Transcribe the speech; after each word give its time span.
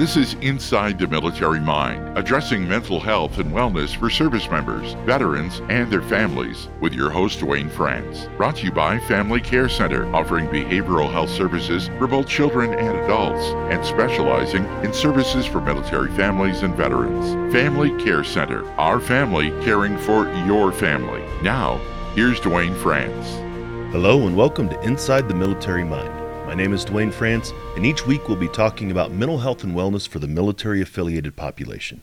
This 0.00 0.16
is 0.16 0.32
Inside 0.40 0.98
the 0.98 1.06
Military 1.06 1.60
Mind, 1.60 2.16
addressing 2.16 2.66
mental 2.66 2.98
health 2.98 3.36
and 3.36 3.52
wellness 3.52 3.94
for 3.94 4.08
service 4.08 4.50
members, 4.50 4.94
veterans, 5.04 5.60
and 5.68 5.92
their 5.92 6.00
families, 6.00 6.68
with 6.80 6.94
your 6.94 7.10
host, 7.10 7.40
Duane 7.40 7.68
France. 7.68 8.26
Brought 8.38 8.56
to 8.56 8.64
you 8.64 8.72
by 8.72 8.98
Family 9.00 9.42
Care 9.42 9.68
Center, 9.68 10.10
offering 10.16 10.46
behavioral 10.46 11.12
health 11.12 11.28
services 11.28 11.88
for 11.98 12.06
both 12.06 12.26
children 12.26 12.72
and 12.72 12.96
adults, 12.96 13.44
and 13.70 13.84
specializing 13.84 14.64
in 14.82 14.94
services 14.94 15.44
for 15.44 15.60
military 15.60 16.10
families 16.12 16.62
and 16.62 16.74
veterans. 16.74 17.52
Family 17.52 17.90
Care 18.02 18.24
Center, 18.24 18.66
our 18.78 19.00
family 19.00 19.50
caring 19.62 19.98
for 19.98 20.32
your 20.46 20.72
family. 20.72 21.22
Now, 21.42 21.76
here's 22.14 22.40
Duane 22.40 22.74
France. 22.76 23.34
Hello, 23.92 24.26
and 24.26 24.34
welcome 24.34 24.70
to 24.70 24.80
Inside 24.80 25.28
the 25.28 25.34
Military 25.34 25.84
Mind. 25.84 26.19
My 26.50 26.56
name 26.56 26.72
is 26.72 26.84
Duane 26.84 27.12
France, 27.12 27.52
and 27.76 27.86
each 27.86 28.08
week 28.08 28.26
we'll 28.26 28.36
be 28.36 28.48
talking 28.48 28.90
about 28.90 29.12
mental 29.12 29.38
health 29.38 29.62
and 29.62 29.72
wellness 29.72 30.08
for 30.08 30.18
the 30.18 30.26
military 30.26 30.82
affiliated 30.82 31.36
population. 31.36 32.02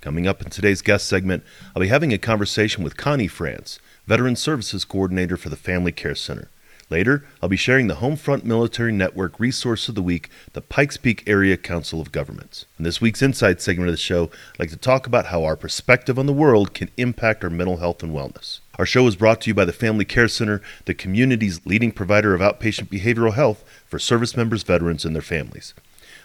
Coming 0.00 0.26
up 0.26 0.42
in 0.42 0.50
today's 0.50 0.82
guest 0.82 1.06
segment, 1.06 1.44
I'll 1.76 1.80
be 1.80 1.86
having 1.86 2.12
a 2.12 2.18
conversation 2.18 2.82
with 2.82 2.96
Connie 2.96 3.28
France, 3.28 3.78
Veteran 4.08 4.34
Services 4.34 4.84
Coordinator 4.84 5.36
for 5.36 5.48
the 5.48 5.54
Family 5.54 5.92
Care 5.92 6.16
Center. 6.16 6.50
Later, 6.90 7.24
I'll 7.40 7.48
be 7.48 7.56
sharing 7.56 7.86
the 7.86 7.94
Homefront 7.94 8.44
Military 8.44 8.92
Network 8.92 9.38
Resource 9.38 9.88
of 9.88 9.94
the 9.94 10.02
Week, 10.02 10.28
the 10.52 10.60
Pikes 10.60 10.96
Peak 10.96 11.22
Area 11.26 11.56
Council 11.56 12.00
of 12.00 12.12
Governments. 12.12 12.66
In 12.78 12.84
this 12.84 13.00
week's 13.00 13.22
Insight 13.22 13.60
segment 13.62 13.88
of 13.88 13.94
the 13.94 13.98
show, 13.98 14.24
I'd 14.54 14.60
like 14.60 14.70
to 14.70 14.76
talk 14.76 15.06
about 15.06 15.26
how 15.26 15.44
our 15.44 15.56
perspective 15.56 16.18
on 16.18 16.26
the 16.26 16.32
world 16.32 16.74
can 16.74 16.90
impact 16.96 17.44
our 17.44 17.50
mental 17.50 17.78
health 17.78 18.02
and 18.02 18.12
wellness. 18.12 18.58
Our 18.76 18.86
show 18.86 19.06
is 19.06 19.16
brought 19.16 19.40
to 19.42 19.50
you 19.50 19.54
by 19.54 19.64
the 19.64 19.72
Family 19.72 20.04
Care 20.04 20.28
Center, 20.28 20.60
the 20.84 20.94
community's 20.94 21.64
leading 21.64 21.92
provider 21.92 22.34
of 22.34 22.40
outpatient 22.40 22.88
behavioral 22.88 23.34
health 23.34 23.64
for 23.94 24.00
service 24.00 24.36
members, 24.36 24.64
veterans, 24.64 25.04
and 25.04 25.14
their 25.14 25.22
families. 25.22 25.72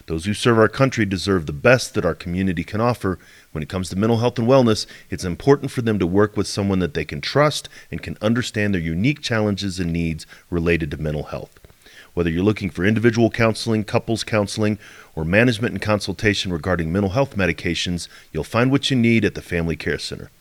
Those 0.06 0.24
who 0.24 0.34
serve 0.34 0.58
our 0.58 0.68
country 0.68 1.04
deserve 1.04 1.46
the 1.46 1.52
best 1.52 1.94
that 1.94 2.04
our 2.04 2.16
community 2.16 2.64
can 2.64 2.80
offer. 2.80 3.16
When 3.52 3.62
it 3.62 3.68
comes 3.68 3.88
to 3.90 3.96
mental 3.96 4.18
health 4.18 4.40
and 4.40 4.48
wellness, 4.48 4.86
it's 5.08 5.22
important 5.22 5.70
for 5.70 5.80
them 5.80 5.96
to 6.00 6.04
work 6.04 6.36
with 6.36 6.48
someone 6.48 6.80
that 6.80 6.94
they 6.94 7.04
can 7.04 7.20
trust 7.20 7.68
and 7.88 8.02
can 8.02 8.18
understand 8.20 8.74
their 8.74 8.80
unique 8.80 9.20
challenges 9.20 9.78
and 9.78 9.92
needs 9.92 10.26
related 10.50 10.90
to 10.90 10.96
mental 10.96 11.22
health. 11.22 11.60
Whether 12.12 12.28
you're 12.30 12.42
looking 12.42 12.70
for 12.70 12.84
individual 12.84 13.30
counseling, 13.30 13.84
couples 13.84 14.24
counseling, 14.24 14.76
or 15.14 15.24
management 15.24 15.74
and 15.74 15.80
consultation 15.80 16.52
regarding 16.52 16.90
mental 16.90 17.10
health 17.10 17.36
medications, 17.36 18.08
you'll 18.32 18.42
find 18.42 18.72
what 18.72 18.90
you 18.90 18.96
need 18.96 19.24
at 19.24 19.36
the 19.36 19.42
Family 19.42 19.76
Care 19.76 20.00
Center. 20.00 20.32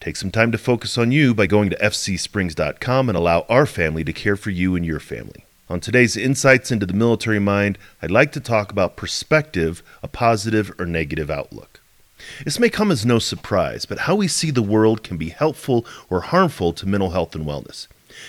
Take 0.00 0.16
some 0.16 0.30
time 0.30 0.52
to 0.52 0.56
focus 0.56 0.96
on 0.96 1.12
you 1.12 1.34
by 1.34 1.46
going 1.46 1.68
to 1.68 1.76
fcsprings.com 1.76 3.10
and 3.10 3.18
allow 3.18 3.44
our 3.50 3.66
family 3.66 4.04
to 4.04 4.12
care 4.14 4.36
for 4.36 4.48
you 4.48 4.74
and 4.74 4.86
your 4.86 5.00
family. 5.00 5.44
On 5.70 5.80
today's 5.80 6.16
Insights 6.16 6.70
into 6.70 6.86
the 6.86 6.94
Military 6.94 7.38
Mind, 7.38 7.76
I'd 8.00 8.10
like 8.10 8.32
to 8.32 8.40
talk 8.40 8.72
about 8.72 8.96
perspective, 8.96 9.82
a 10.02 10.08
positive 10.08 10.72
or 10.78 10.86
negative 10.86 11.30
outlook. 11.30 11.80
This 12.42 12.58
may 12.58 12.70
come 12.70 12.90
as 12.90 13.04
no 13.04 13.18
surprise, 13.18 13.84
but 13.84 14.00
how 14.00 14.14
we 14.14 14.28
see 14.28 14.50
the 14.50 14.62
world 14.62 15.02
can 15.02 15.18
be 15.18 15.28
helpful 15.28 15.84
or 16.08 16.22
harmful 16.22 16.72
to 16.72 16.88
mental 16.88 17.10
health 17.10 17.34
and 17.34 17.44
wellness. 17.44 17.86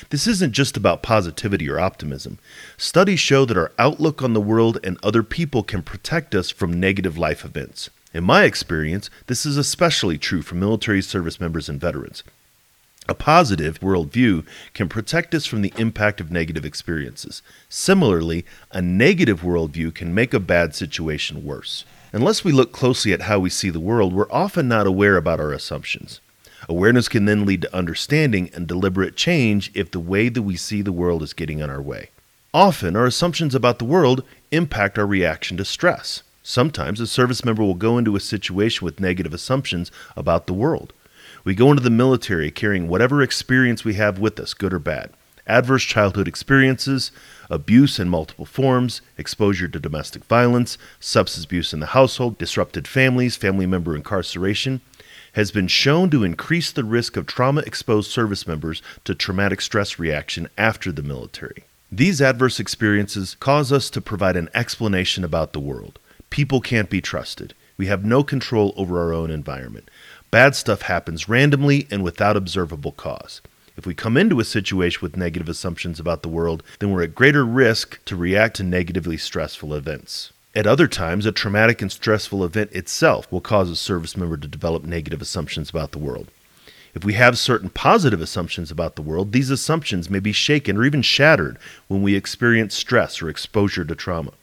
This 0.10 0.28
isn't 0.28 0.52
just 0.52 0.76
about 0.76 1.02
positivity 1.02 1.70
or 1.70 1.80
optimism. 1.80 2.40
Studies 2.76 3.22
show 3.22 3.46
that 3.46 3.58
our 3.58 3.72
outlook 3.80 4.22
on 4.22 4.34
the 4.34 4.42
world 4.42 4.78
and 4.84 4.98
other 5.02 5.24
people 5.24 5.64
can 5.64 5.82
protect 5.82 6.36
us 6.36 6.50
from 6.50 6.78
negative 6.78 7.18
life 7.18 7.46
events. 7.46 7.90
In 8.14 8.26
my 8.26 8.44
experience, 8.44 9.10
this 9.28 9.46
is 9.46 9.56
especially 9.56 10.18
true 10.18 10.42
for 10.42 10.56
military 10.56 11.02
service 11.02 11.40
members 11.40 11.70
and 11.70 11.80
veterans. 11.80 12.22
A 13.10 13.16
positive 13.16 13.80
worldview 13.80 14.46
can 14.76 14.88
protect 14.88 15.34
us 15.34 15.48
from 15.48 15.64
the 15.64 15.74
impact 15.78 16.22
of 16.22 16.30
negative 16.30 16.64
experiences. 16.64 17.42
Similarly, 17.68 18.46
a 18.70 18.84
negative 18.84 19.42
worldview 19.42 19.96
can 19.96 20.14
make 20.14 20.32
a 20.32 20.40
bad 20.40 20.76
situation 20.76 21.44
worse. 21.44 21.86
Unless 22.14 22.44
we 22.44 22.52
look 22.52 22.72
closely 22.72 23.12
at 23.12 23.22
how 23.22 23.40
we 23.40 23.50
see 23.50 23.72
the 23.72 23.80
world, 23.80 24.14
we're 24.14 24.32
often 24.32 24.68
not 24.68 24.86
aware 24.86 25.18
about 25.18 25.40
our 25.40 25.52
assumptions. 25.52 26.22
Awareness 26.68 27.10
can 27.10 27.26
then 27.26 27.48
lead 27.48 27.64
to 27.64 27.76
understanding 27.76 28.52
and 28.54 28.68
deliberate 28.68 29.16
change 29.16 29.72
if 29.74 29.90
the 29.90 30.00
way 30.00 30.30
that 30.30 30.44
we 30.44 30.56
see 30.56 30.84
the 30.84 30.92
world 30.92 31.24
is 31.24 31.34
getting 31.34 31.58
in 31.58 31.70
our 31.72 31.82
way. 31.82 32.10
Often, 32.54 32.96
our 32.96 33.08
assumptions 33.08 33.56
about 33.56 33.80
the 33.80 33.86
world 33.86 34.24
impact 34.52 35.00
our 35.00 35.08
reaction 35.08 35.58
to 35.58 35.66
stress. 35.66 36.22
Sometimes 36.44 37.00
a 37.00 37.08
service 37.08 37.44
member 37.44 37.64
will 37.64 37.74
go 37.74 37.98
into 37.98 38.16
a 38.16 38.20
situation 38.20 38.86
with 38.86 39.00
negative 39.00 39.34
assumptions 39.34 39.92
about 40.16 40.46
the 40.46 40.54
world. 40.54 40.94
We 41.44 41.56
go 41.56 41.72
into 41.72 41.84
the 41.84 41.90
military 41.90 42.52
carrying 42.52 42.88
whatever 42.88 43.22
experience 43.22 43.84
we 43.84 43.94
have 43.96 44.20
with 44.20 44.40
us, 44.40 44.54
good 44.54 44.74
or 44.74 44.80
bad 44.80 45.12
adverse 45.50 45.84
childhood 45.84 46.28
experiences, 46.28 47.12
abuse 47.50 48.00
in 48.00 48.08
multiple 48.08 48.46
forms, 48.46 49.02
exposure 49.18 49.68
to 49.68 49.80
domestic 49.80 50.24
violence, 50.26 50.78
substance 51.00 51.44
abuse 51.44 51.74
in 51.74 51.80
the 51.80 51.88
household, 51.88 52.38
disrupted 52.38 52.88
families, 52.88 53.36
family 53.36 53.66
member 53.66 53.96
incarceration, 53.96 54.80
has 55.34 55.52
been 55.52 55.68
shown 55.68 56.10
to 56.10 56.24
increase 56.24 56.72
the 56.72 56.84
risk 56.84 57.18
of 57.18 57.26
trauma 57.26 57.62
exposed 57.62 58.12
service 58.12 58.48
members 58.48 58.82
to 59.04 59.16
traumatic 59.16 59.60
stress 59.60 60.00
reaction 60.00 60.48
after 60.58 60.92
the 60.92 61.04
military. 61.04 61.64
These 61.92 62.22
adverse 62.22 62.60
experiences 62.60 63.36
cause 63.40 63.72
us 63.72 63.90
to 63.92 64.02
provide 64.02 64.36
an 64.36 64.50
explanation 64.54 65.24
about 65.24 65.54
the 65.54 65.60
world. 65.60 65.98
People 66.30 66.62
can't 66.62 66.90
be 66.90 67.02
trusted. 67.02 67.56
We 67.78 67.88
have 67.88 68.06
no 68.06 68.24
control 68.24 68.74
over 68.76 69.00
our 69.00 69.14
own 69.14 69.32
environment. 69.32 69.90
Bad 70.32 70.56
stuff 70.56 70.84
happens 70.84 71.28
randomly 71.28 71.88
and 71.90 72.04
without 72.04 72.38
observable 72.38 72.92
cause. 72.92 73.42
If 73.76 73.88
we 73.88 73.96
come 73.96 74.16
into 74.16 74.40
a 74.40 74.46
situation 74.46 75.00
with 75.02 75.18
negative 75.18 75.50
assumptions 75.50 76.00
about 76.00 76.22
the 76.22 76.30
world, 76.30 76.62
then 76.78 76.92
we're 76.92 77.02
at 77.02 77.16
greater 77.16 77.44
risk 77.44 78.04
to 78.06 78.16
react 78.16 78.58
to 78.58 78.64
negatively 78.64 79.18
stressful 79.18 79.74
events. 79.74 80.32
At 80.54 80.68
other 80.68 80.88
times, 80.88 81.26
a 81.26 81.32
traumatic 81.32 81.82
and 81.82 81.92
stressful 81.92 82.44
event 82.44 82.72
itself 82.74 83.32
will 83.32 83.42
cause 83.42 83.72
a 83.72 83.76
service 83.76 84.16
member 84.16 84.38
to 84.38 84.48
develop 84.48 84.84
negative 84.84 85.22
assumptions 85.22 85.72
about 85.72 85.94
the 85.94 86.00
world. 86.00 86.28
If 86.94 87.04
we 87.04 87.14
have 87.14 87.40
certain 87.40 87.70
positive 87.70 88.22
assumptions 88.22 88.70
about 88.70 88.96
the 88.98 89.02
world, 89.02 89.32
these 89.32 89.50
assumptions 89.50 90.12
may 90.12 90.20
be 90.20 90.32
shaken 90.32 90.78
or 90.78 90.86
even 90.86 91.02
shattered 91.02 91.58
when 91.88 92.04
we 92.04 92.16
experience 92.16 92.76
stress 92.76 93.20
or 93.20 93.30
exposure 93.30 93.86
to 93.86 93.96
trauma. 93.96 94.34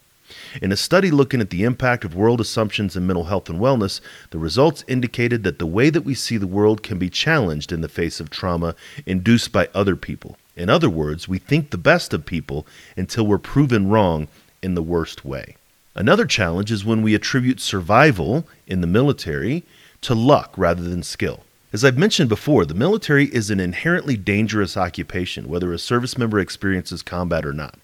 In 0.61 0.73
a 0.73 0.77
study 0.77 1.11
looking 1.11 1.41
at 1.41 1.51
the 1.51 1.65
impact 1.65 2.05
of 2.05 2.15
world 2.15 2.41
assumptions 2.41 2.97
in 2.97 3.07
mental 3.07 3.25
health 3.25 3.49
and 3.49 3.61
wellness, 3.61 4.01
the 4.31 4.39
results 4.39 4.85
indicated 4.89 5.43
that 5.43 5.59
the 5.59 5.67
way 5.67 5.91
that 5.91 6.03
we 6.03 6.15
see 6.15 6.37
the 6.37 6.47
world 6.47 6.83
can 6.83 6.99
be 6.99 7.11
challenged 7.11 7.73
in 7.73 7.81
the 7.81 7.89
face 7.89 8.21
of 8.21 8.31
trauma 8.31 8.75
induced 9.05 9.53
by 9.53 9.69
other 9.75 9.97
people. 9.97 10.37
In 10.57 10.71
other 10.71 10.89
words, 10.89 11.29
we 11.29 11.39
think 11.39 11.71
the 11.71 11.79
best 11.79 12.15
of 12.15 12.25
people 12.25 12.67
until 12.97 13.27
we're 13.27 13.39
proven 13.39 13.89
wrong 13.89 14.29
in 14.63 14.75
the 14.75 14.83
worst 14.83 15.25
way. 15.25 15.57
Another 15.95 16.27
challenge 16.27 16.71
is 16.73 16.85
when 16.85 17.03
we 17.03 17.15
attribute 17.15 17.61
survival 17.61 18.47
in 18.67 18.81
the 18.81 18.87
military 18.87 19.65
to 20.03 20.15
luck 20.15 20.53
rather 20.57 20.83
than 20.83 21.03
skill. 21.03 21.45
As 21.73 21.85
I've 21.85 21.99
mentioned 21.99 22.29
before, 22.29 22.65
the 22.65 22.75
military 22.75 23.27
is 23.27 23.51
an 23.51 23.61
inherently 23.61 24.17
dangerous 24.17 24.77
occupation, 24.77 25.49
whether 25.49 25.73
a 25.73 25.79
service 25.79 26.17
member 26.17 26.39
experiences 26.39 27.03
combat 27.03 27.45
or 27.45 27.53
not. 27.53 27.79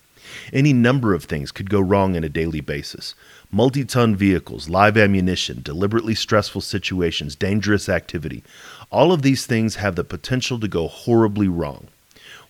Any 0.52 0.72
number 0.72 1.14
of 1.14 1.24
things 1.24 1.52
could 1.52 1.70
go 1.70 1.80
wrong 1.80 2.16
on 2.16 2.24
a 2.24 2.28
daily 2.28 2.60
basis 2.60 3.14
multi 3.50 3.84
ton 3.84 4.16
vehicles, 4.16 4.68
live 4.68 4.96
ammunition, 4.96 5.60
deliberately 5.62 6.14
stressful 6.14 6.62
situations, 6.62 7.36
dangerous 7.36 7.88
activity. 7.88 8.42
All 8.90 9.12
of 9.12 9.22
these 9.22 9.46
things 9.46 9.76
have 9.76 9.94
the 9.94 10.04
potential 10.04 10.58
to 10.58 10.68
go 10.68 10.88
horribly 10.88 11.48
wrong. 11.48 11.88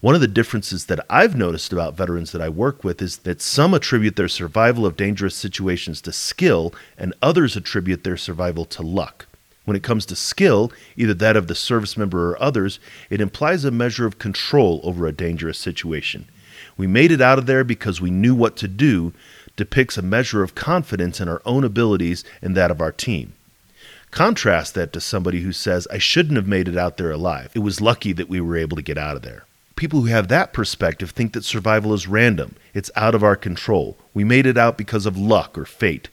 One 0.01 0.15
of 0.17 0.21
the 0.21 0.29
differences 0.29 0.87
that 0.87 1.05
I've 1.09 1.37
noticed 1.37 1.73
about 1.73 1.97
veterans 1.97 2.33
that 2.33 2.41
I 2.41 2.49
work 2.49 2.83
with 2.83 3.01
is 3.01 3.19
that 3.19 3.41
some 3.41 3.73
attribute 3.73 4.17
their 4.17 4.29
survival 4.29 4.85
of 4.85 4.97
dangerous 4.97 5.37
situations 5.37 6.01
to 6.03 6.13
skill, 6.13 6.75
and 6.99 7.15
others 7.23 7.57
attribute 7.57 8.03
their 8.03 8.17
survival 8.17 8.65
to 8.67 8.83
luck. 8.83 9.27
When 9.65 9.77
it 9.77 9.85
comes 9.85 10.05
to 10.07 10.17
skill, 10.17 10.73
either 10.97 11.15
that 11.15 11.37
of 11.37 11.47
the 11.47 11.55
service 11.55 11.97
member 11.97 12.31
or 12.31 12.43
others, 12.43 12.81
it 13.11 13.21
implies 13.21 13.65
a 13.65 13.71
measure 13.71 14.07
of 14.07 14.19
control 14.19 14.81
over 14.83 15.07
a 15.07 15.13
dangerous 15.13 15.59
situation. 15.59 16.27
We 16.83 16.89
made 16.89 17.13
it 17.13 17.21
out 17.21 17.39
of 17.39 17.47
there 17.47 17.63
because 17.63 18.01
we 18.01 18.11
knew 18.11 18.35
what 18.35 18.57
to 18.57 18.67
do 18.67 19.13
depicts 19.55 19.97
a 19.97 20.03
measure 20.03 20.43
of 20.43 20.57
confidence 20.57 21.21
in 21.21 21.29
our 21.29 21.41
own 21.47 21.63
abilities 21.63 22.25
and 22.43 22.57
that 22.57 22.73
of 22.73 22.81
our 22.81 22.91
team. 22.91 23.35
Contrast 24.11 24.75
that 24.75 24.93
to 24.93 25.01
somebody 25.01 25.43
who 25.43 25.53
says, 25.53 25.87
I 25.93 25.99
shouldn't 25.99 26.35
have 26.35 26.49
made 26.49 26.67
it 26.67 26.77
out 26.77 26.97
there 26.97 27.13
alive. 27.13 27.53
It 27.55 27.61
was 27.61 27.81
lucky 27.81 28.13
that 28.15 28.29
we 28.29 28.41
were 28.41 28.57
able 28.57 28.77
to 28.77 28.83
get 28.83 28.99
out 28.99 29.15
of 29.15 29.23
there. 29.23 29.45
People 29.77 30.01
who 30.01 30.07
have 30.07 30.27
that 30.27 30.53
perspective 30.53 31.13
think 31.13 31.35
that 31.35 31.45
survival 31.45 31.95
is 31.95 32.09
random, 32.09 32.57
it's 32.75 32.91
out 32.97 33.15
of 33.15 33.23
our 33.23 33.37
control. 33.37 33.97
We 34.13 34.25
made 34.25 34.45
it 34.45 34.59
out 34.59 34.77
because 34.77 35.07
of 35.07 35.17
luck 35.17 35.57
or 35.57 35.65
fate. 35.65 36.09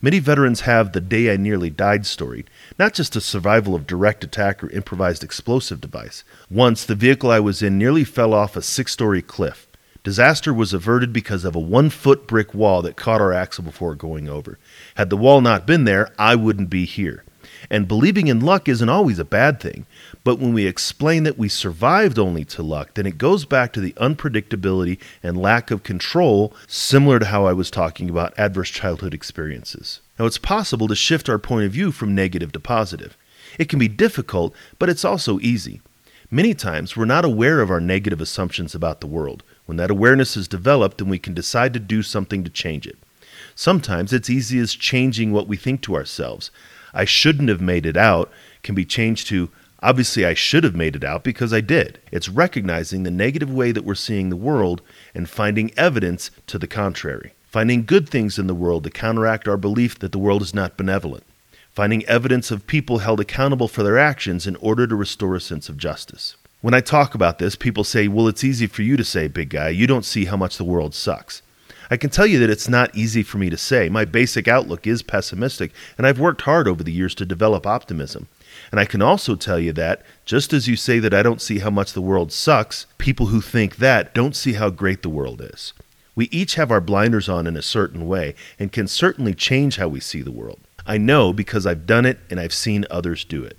Many 0.00 0.20
veterans 0.20 0.60
have 0.60 0.92
the 0.92 1.00
day 1.00 1.32
I 1.32 1.36
nearly 1.36 1.68
died 1.68 2.06
story, 2.06 2.44
not 2.78 2.94
just 2.94 3.16
a 3.16 3.20
survival 3.20 3.74
of 3.74 3.88
direct 3.88 4.22
attack 4.22 4.62
or 4.62 4.70
improvised 4.70 5.24
explosive 5.24 5.80
device. 5.80 6.22
Once, 6.48 6.84
the 6.84 6.94
vehicle 6.94 7.32
I 7.32 7.40
was 7.40 7.60
in 7.60 7.76
nearly 7.76 8.04
fell 8.04 8.32
off 8.32 8.54
a 8.54 8.62
six 8.62 8.92
story 8.92 9.20
cliff. 9.20 9.66
Disaster 10.04 10.52
was 10.52 10.72
averted 10.72 11.12
because 11.12 11.44
of 11.44 11.54
a 11.54 11.60
one 11.60 11.88
foot 11.88 12.26
brick 12.26 12.54
wall 12.54 12.82
that 12.82 12.96
caught 12.96 13.20
our 13.20 13.32
axle 13.32 13.62
before 13.62 13.94
going 13.94 14.28
over. 14.28 14.58
Had 14.96 15.10
the 15.10 15.16
wall 15.16 15.40
not 15.40 15.66
been 15.66 15.84
there, 15.84 16.10
I 16.18 16.34
wouldn't 16.34 16.70
be 16.70 16.84
here. 16.84 17.22
And 17.70 17.86
believing 17.86 18.26
in 18.26 18.40
luck 18.40 18.68
isn't 18.68 18.88
always 18.88 19.20
a 19.20 19.24
bad 19.24 19.60
thing. 19.60 19.86
But 20.24 20.40
when 20.40 20.52
we 20.52 20.66
explain 20.66 21.22
that 21.22 21.38
we 21.38 21.48
survived 21.48 22.18
only 22.18 22.44
to 22.46 22.62
luck, 22.62 22.94
then 22.94 23.06
it 23.06 23.18
goes 23.18 23.44
back 23.44 23.72
to 23.72 23.80
the 23.80 23.92
unpredictability 23.92 24.98
and 25.22 25.40
lack 25.40 25.70
of 25.70 25.84
control, 25.84 26.52
similar 26.66 27.20
to 27.20 27.26
how 27.26 27.46
I 27.46 27.52
was 27.52 27.70
talking 27.70 28.10
about 28.10 28.34
adverse 28.36 28.70
childhood 28.70 29.14
experiences. 29.14 30.00
Now, 30.18 30.26
it's 30.26 30.38
possible 30.38 30.88
to 30.88 30.96
shift 30.96 31.28
our 31.28 31.38
point 31.38 31.66
of 31.66 31.72
view 31.72 31.92
from 31.92 32.14
negative 32.14 32.50
to 32.52 32.60
positive. 32.60 33.16
It 33.58 33.68
can 33.68 33.78
be 33.78 33.88
difficult, 33.88 34.52
but 34.78 34.88
it's 34.88 35.04
also 35.04 35.38
easy. 35.38 35.80
Many 36.30 36.54
times, 36.54 36.96
we're 36.96 37.04
not 37.04 37.24
aware 37.24 37.60
of 37.60 37.70
our 37.70 37.80
negative 37.80 38.20
assumptions 38.20 38.74
about 38.74 39.00
the 39.00 39.06
world. 39.06 39.44
When 39.66 39.76
that 39.76 39.90
awareness 39.90 40.36
is 40.36 40.48
developed, 40.48 40.98
then 40.98 41.08
we 41.08 41.18
can 41.18 41.34
decide 41.34 41.72
to 41.74 41.80
do 41.80 42.02
something 42.02 42.44
to 42.44 42.50
change 42.50 42.86
it. 42.86 42.98
Sometimes 43.54 44.12
it's 44.12 44.30
easy 44.30 44.58
as 44.58 44.74
changing 44.74 45.32
what 45.32 45.48
we 45.48 45.56
think 45.56 45.82
to 45.82 45.94
ourselves. 45.94 46.50
I 46.94 47.04
shouldn't 47.04 47.48
have 47.48 47.60
made 47.60 47.86
it 47.86 47.96
out 47.96 48.30
can 48.62 48.74
be 48.74 48.84
changed 48.84 49.28
to 49.28 49.50
Obviously, 49.82 50.24
I 50.24 50.34
should 50.34 50.62
have 50.62 50.76
made 50.76 50.94
it 50.94 51.02
out 51.02 51.24
because 51.24 51.52
I 51.52 51.60
did. 51.60 51.98
It's 52.12 52.28
recognizing 52.28 53.02
the 53.02 53.10
negative 53.10 53.52
way 53.52 53.72
that 53.72 53.84
we're 53.84 53.96
seeing 53.96 54.30
the 54.30 54.36
world 54.36 54.80
and 55.12 55.28
finding 55.28 55.76
evidence 55.76 56.30
to 56.46 56.56
the 56.56 56.68
contrary. 56.68 57.34
Finding 57.48 57.84
good 57.84 58.08
things 58.08 58.38
in 58.38 58.46
the 58.46 58.54
world 58.54 58.84
to 58.84 58.90
counteract 58.90 59.48
our 59.48 59.56
belief 59.56 59.98
that 59.98 60.12
the 60.12 60.20
world 60.20 60.40
is 60.40 60.54
not 60.54 60.76
benevolent. 60.76 61.24
Finding 61.72 62.04
evidence 62.06 62.52
of 62.52 62.66
people 62.66 62.98
held 62.98 63.18
accountable 63.18 63.66
for 63.66 63.82
their 63.82 63.98
actions 63.98 64.46
in 64.46 64.54
order 64.56 64.86
to 64.86 64.94
restore 64.94 65.34
a 65.34 65.40
sense 65.40 65.68
of 65.68 65.76
justice. 65.76 66.36
When 66.62 66.74
I 66.74 66.80
talk 66.80 67.16
about 67.16 67.40
this, 67.40 67.56
people 67.56 67.82
say, 67.82 68.06
well, 68.06 68.28
it's 68.28 68.44
easy 68.44 68.68
for 68.68 68.82
you 68.82 68.96
to 68.96 69.02
say, 69.02 69.26
big 69.26 69.50
guy. 69.50 69.70
You 69.70 69.88
don't 69.88 70.04
see 70.04 70.26
how 70.26 70.36
much 70.36 70.56
the 70.56 70.64
world 70.64 70.94
sucks. 70.94 71.42
I 71.90 71.96
can 71.96 72.08
tell 72.08 72.24
you 72.24 72.38
that 72.38 72.50
it's 72.50 72.68
not 72.68 72.94
easy 72.94 73.24
for 73.24 73.38
me 73.38 73.50
to 73.50 73.56
say. 73.56 73.88
My 73.88 74.04
basic 74.04 74.46
outlook 74.46 74.86
is 74.86 75.02
pessimistic, 75.02 75.72
and 75.98 76.06
I've 76.06 76.20
worked 76.20 76.42
hard 76.42 76.68
over 76.68 76.84
the 76.84 76.92
years 76.92 77.16
to 77.16 77.26
develop 77.26 77.66
optimism. 77.66 78.28
And 78.70 78.78
I 78.78 78.84
can 78.84 79.02
also 79.02 79.34
tell 79.34 79.58
you 79.58 79.72
that, 79.72 80.02
just 80.24 80.52
as 80.52 80.68
you 80.68 80.76
say 80.76 81.00
that 81.00 81.12
I 81.12 81.24
don't 81.24 81.42
see 81.42 81.58
how 81.58 81.70
much 81.70 81.94
the 81.94 82.00
world 82.00 82.30
sucks, 82.30 82.86
people 82.96 83.26
who 83.26 83.40
think 83.40 83.76
that 83.76 84.14
don't 84.14 84.36
see 84.36 84.52
how 84.52 84.70
great 84.70 85.02
the 85.02 85.08
world 85.08 85.40
is. 85.40 85.72
We 86.14 86.26
each 86.26 86.54
have 86.54 86.70
our 86.70 86.80
blinders 86.80 87.28
on 87.28 87.48
in 87.48 87.56
a 87.56 87.62
certain 87.62 88.06
way 88.06 88.36
and 88.60 88.70
can 88.70 88.86
certainly 88.86 89.34
change 89.34 89.78
how 89.78 89.88
we 89.88 89.98
see 89.98 90.22
the 90.22 90.30
world. 90.30 90.60
I 90.86 90.96
know 90.96 91.32
because 91.32 91.66
I've 91.66 91.86
done 91.86 92.06
it 92.06 92.20
and 92.30 92.38
I've 92.38 92.54
seen 92.54 92.86
others 92.88 93.24
do 93.24 93.42
it. 93.42 93.56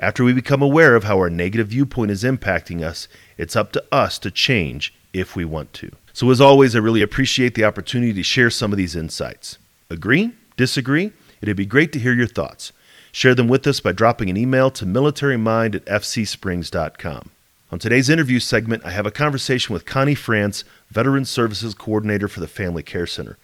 After 0.00 0.24
we 0.24 0.32
become 0.32 0.62
aware 0.62 0.96
of 0.96 1.04
how 1.04 1.18
our 1.18 1.28
negative 1.28 1.68
viewpoint 1.68 2.10
is 2.10 2.24
impacting 2.24 2.82
us, 2.82 3.06
it's 3.36 3.54
up 3.54 3.70
to 3.72 3.84
us 3.92 4.18
to 4.20 4.30
change 4.30 4.94
if 5.12 5.36
we 5.36 5.44
want 5.44 5.74
to. 5.74 5.92
So, 6.14 6.30
as 6.30 6.40
always, 6.40 6.74
I 6.74 6.78
really 6.78 7.02
appreciate 7.02 7.54
the 7.54 7.64
opportunity 7.64 8.14
to 8.14 8.22
share 8.22 8.48
some 8.48 8.72
of 8.72 8.78
these 8.78 8.96
insights. 8.96 9.58
Agree? 9.90 10.32
Disagree? 10.56 11.12
It'd 11.42 11.56
be 11.56 11.66
great 11.66 11.92
to 11.92 11.98
hear 11.98 12.14
your 12.14 12.26
thoughts. 12.26 12.72
Share 13.12 13.34
them 13.34 13.46
with 13.46 13.66
us 13.66 13.80
by 13.80 13.92
dropping 13.92 14.30
an 14.30 14.38
email 14.38 14.70
to 14.70 14.86
militarymind 14.86 15.74
at 15.74 15.84
fcsprings.com. 15.84 17.30
On 17.70 17.78
today's 17.78 18.08
interview 18.08 18.40
segment, 18.40 18.84
I 18.86 18.90
have 18.92 19.06
a 19.06 19.10
conversation 19.10 19.74
with 19.74 19.84
Connie 19.84 20.14
France, 20.14 20.64
Veteran 20.90 21.26
Services 21.26 21.74
Coordinator 21.74 22.26
for 22.26 22.40
the 22.40 22.48
Family 22.48 22.82
Care 22.82 23.06
Center. 23.06 23.36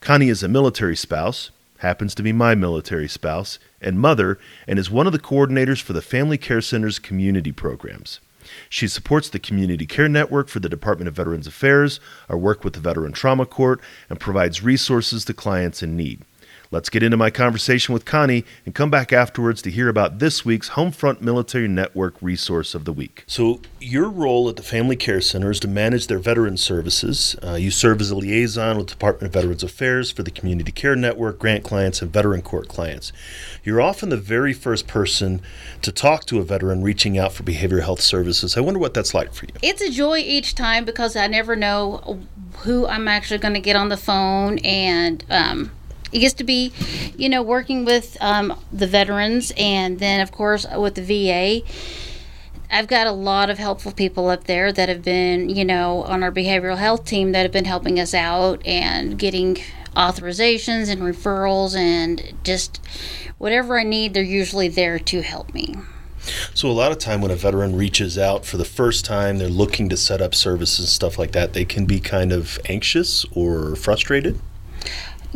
Connie 0.00 0.28
is 0.28 0.44
a 0.44 0.48
military 0.48 0.96
spouse, 0.96 1.50
happens 1.78 2.14
to 2.14 2.22
be 2.22 2.32
my 2.32 2.54
military 2.54 3.08
spouse, 3.08 3.58
and 3.80 4.00
mother, 4.00 4.38
and 4.66 4.78
is 4.78 4.90
one 4.90 5.06
of 5.06 5.12
the 5.12 5.18
coordinators 5.18 5.80
for 5.80 5.92
the 5.92 6.02
Family 6.02 6.38
Care 6.38 6.60
Center's 6.60 6.98
community 6.98 7.52
programs. 7.52 8.20
She 8.68 8.88
supports 8.88 9.28
the 9.28 9.38
Community 9.38 9.86
Care 9.86 10.08
Network 10.08 10.48
for 10.48 10.60
the 10.60 10.68
Department 10.68 11.08
of 11.08 11.14
Veterans 11.14 11.46
Affairs, 11.46 12.00
our 12.28 12.38
work 12.38 12.64
with 12.64 12.74
the 12.74 12.80
Veteran 12.80 13.12
Trauma 13.12 13.46
Court, 13.46 13.80
and 14.08 14.20
provides 14.20 14.62
resources 14.62 15.24
to 15.24 15.34
clients 15.34 15.82
in 15.82 15.96
need. 15.96 16.22
Let's 16.70 16.88
get 16.88 17.04
into 17.04 17.16
my 17.16 17.30
conversation 17.30 17.92
with 17.92 18.04
Connie 18.04 18.44
and 18.64 18.74
come 18.74 18.90
back 18.90 19.12
afterwards 19.12 19.62
to 19.62 19.70
hear 19.70 19.88
about 19.88 20.18
this 20.18 20.44
week's 20.44 20.70
Homefront 20.70 21.20
Military 21.20 21.68
Network 21.68 22.14
Resource 22.20 22.74
of 22.74 22.84
the 22.84 22.92
Week. 22.92 23.22
So, 23.28 23.60
your 23.80 24.08
role 24.10 24.48
at 24.48 24.56
the 24.56 24.64
Family 24.64 24.96
Care 24.96 25.20
Center 25.20 25.50
is 25.50 25.60
to 25.60 25.68
manage 25.68 26.08
their 26.08 26.18
veteran 26.18 26.56
services. 26.56 27.36
Uh, 27.40 27.54
you 27.54 27.70
serve 27.70 28.00
as 28.00 28.10
a 28.10 28.16
liaison 28.16 28.78
with 28.78 28.88
the 28.88 28.94
Department 28.94 29.28
of 29.28 29.32
Veterans 29.32 29.62
Affairs 29.62 30.10
for 30.10 30.24
the 30.24 30.30
Community 30.30 30.72
Care 30.72 30.96
Network, 30.96 31.38
grant 31.38 31.62
clients, 31.62 32.02
and 32.02 32.12
veteran 32.12 32.42
court 32.42 32.66
clients. 32.66 33.12
You're 33.62 33.80
often 33.80 34.08
the 34.08 34.16
very 34.16 34.52
first 34.52 34.88
person 34.88 35.40
to 35.82 35.92
talk 35.92 36.24
to 36.26 36.40
a 36.40 36.42
veteran 36.42 36.82
reaching 36.82 37.16
out 37.16 37.32
for 37.32 37.44
behavioral 37.44 37.82
health 37.82 38.00
services. 38.00 38.56
I 38.56 38.60
wonder 38.60 38.80
what 38.80 38.92
that's 38.92 39.14
like 39.14 39.32
for 39.32 39.46
you. 39.46 39.52
It's 39.62 39.82
a 39.82 39.90
joy 39.90 40.18
each 40.18 40.56
time 40.56 40.84
because 40.84 41.14
I 41.14 41.28
never 41.28 41.54
know 41.54 42.20
who 42.58 42.86
I'm 42.86 43.06
actually 43.06 43.38
going 43.38 43.54
to 43.54 43.60
get 43.60 43.76
on 43.76 43.88
the 43.88 43.96
phone 43.96 44.58
and 44.58 45.24
um, 45.30 45.70
it 46.12 46.20
gets 46.20 46.34
to 46.34 46.44
be, 46.44 46.72
you 47.16 47.28
know, 47.28 47.42
working 47.42 47.84
with 47.84 48.16
um, 48.20 48.58
the 48.72 48.86
veterans 48.86 49.52
and 49.56 49.98
then, 49.98 50.20
of 50.20 50.32
course, 50.32 50.66
with 50.76 50.94
the 50.94 51.02
VA. 51.02 51.66
I've 52.70 52.88
got 52.88 53.06
a 53.06 53.12
lot 53.12 53.48
of 53.48 53.58
helpful 53.58 53.92
people 53.92 54.28
up 54.28 54.44
there 54.44 54.72
that 54.72 54.88
have 54.88 55.02
been, 55.02 55.48
you 55.48 55.64
know, 55.64 56.02
on 56.02 56.22
our 56.22 56.32
behavioral 56.32 56.76
health 56.76 57.04
team 57.04 57.32
that 57.32 57.42
have 57.42 57.52
been 57.52 57.64
helping 57.64 58.00
us 58.00 58.12
out 58.12 58.64
and 58.66 59.18
getting 59.18 59.58
authorizations 59.94 60.88
and 60.90 61.00
referrals 61.00 61.76
and 61.76 62.34
just 62.42 62.80
whatever 63.38 63.78
I 63.78 63.84
need, 63.84 64.14
they're 64.14 64.22
usually 64.22 64.68
there 64.68 64.98
to 64.98 65.22
help 65.22 65.54
me. 65.54 65.74
So 66.54 66.68
a 66.68 66.72
lot 66.72 66.90
of 66.90 66.98
time 66.98 67.20
when 67.20 67.30
a 67.30 67.36
veteran 67.36 67.76
reaches 67.76 68.18
out 68.18 68.44
for 68.44 68.56
the 68.56 68.64
first 68.64 69.04
time, 69.04 69.38
they're 69.38 69.48
looking 69.48 69.88
to 69.88 69.96
set 69.96 70.20
up 70.20 70.34
services 70.34 70.80
and 70.80 70.88
stuff 70.88 71.18
like 71.18 71.32
that, 71.32 71.52
they 71.52 71.64
can 71.64 71.86
be 71.86 72.00
kind 72.00 72.32
of 72.32 72.58
anxious 72.68 73.24
or 73.32 73.76
frustrated. 73.76 74.40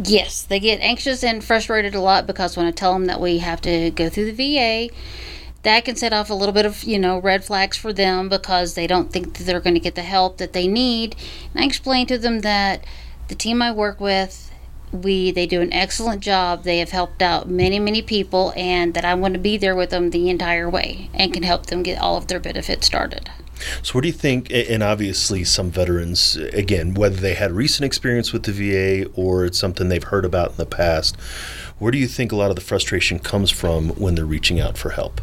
Yes, 0.02 0.42
they 0.42 0.60
get 0.60 0.80
anxious 0.80 1.22
and 1.22 1.44
frustrated 1.44 1.94
a 1.94 2.00
lot 2.00 2.26
because 2.26 2.56
when 2.56 2.64
I 2.64 2.70
tell 2.70 2.94
them 2.94 3.04
that 3.06 3.20
we 3.20 3.38
have 3.38 3.60
to 3.62 3.90
go 3.90 4.08
through 4.08 4.32
the 4.32 4.56
VA, 4.88 4.94
that 5.62 5.84
can 5.84 5.94
set 5.94 6.14
off 6.14 6.30
a 6.30 6.34
little 6.34 6.54
bit 6.54 6.64
of 6.64 6.84
you 6.84 6.98
know 6.98 7.18
red 7.18 7.44
flags 7.44 7.76
for 7.76 7.92
them 7.92 8.30
because 8.30 8.74
they 8.74 8.86
don't 8.86 9.12
think 9.12 9.36
that 9.36 9.44
they're 9.44 9.60
going 9.60 9.74
to 9.74 9.80
get 9.80 9.96
the 9.96 10.02
help 10.02 10.38
that 10.38 10.54
they 10.54 10.66
need. 10.66 11.16
And 11.52 11.62
I 11.62 11.66
explain 11.66 12.06
to 12.06 12.16
them 12.16 12.40
that 12.40 12.84
the 13.28 13.34
team 13.34 13.60
I 13.60 13.72
work 13.72 14.00
with, 14.00 14.50
we 14.90 15.32
they 15.32 15.46
do 15.46 15.60
an 15.60 15.72
excellent 15.72 16.22
job. 16.22 16.62
They 16.62 16.78
have 16.78 16.92
helped 16.92 17.20
out 17.20 17.50
many 17.50 17.78
many 17.78 18.00
people, 18.00 18.54
and 18.56 18.94
that 18.94 19.04
I 19.04 19.12
want 19.12 19.34
to 19.34 19.40
be 19.40 19.58
there 19.58 19.76
with 19.76 19.90
them 19.90 20.10
the 20.10 20.30
entire 20.30 20.70
way 20.70 21.10
and 21.12 21.34
can 21.34 21.42
help 21.42 21.66
them 21.66 21.82
get 21.82 22.00
all 22.00 22.16
of 22.16 22.28
their 22.28 22.40
benefits 22.40 22.86
started. 22.86 23.28
So, 23.82 23.92
what 23.92 24.02
do 24.02 24.08
you 24.08 24.14
think? 24.14 24.50
And 24.50 24.82
obviously, 24.82 25.44
some 25.44 25.70
veterans, 25.70 26.36
again, 26.36 26.94
whether 26.94 27.16
they 27.16 27.34
had 27.34 27.52
recent 27.52 27.84
experience 27.84 28.32
with 28.32 28.44
the 28.44 28.52
VA 28.52 29.10
or 29.14 29.44
it's 29.44 29.58
something 29.58 29.88
they've 29.88 30.02
heard 30.02 30.24
about 30.24 30.50
in 30.50 30.56
the 30.56 30.66
past, 30.66 31.16
where 31.78 31.92
do 31.92 31.98
you 31.98 32.06
think 32.06 32.32
a 32.32 32.36
lot 32.36 32.50
of 32.50 32.56
the 32.56 32.62
frustration 32.62 33.18
comes 33.18 33.50
from 33.50 33.90
when 33.90 34.14
they're 34.14 34.24
reaching 34.24 34.60
out 34.60 34.76
for 34.76 34.90
help? 34.90 35.20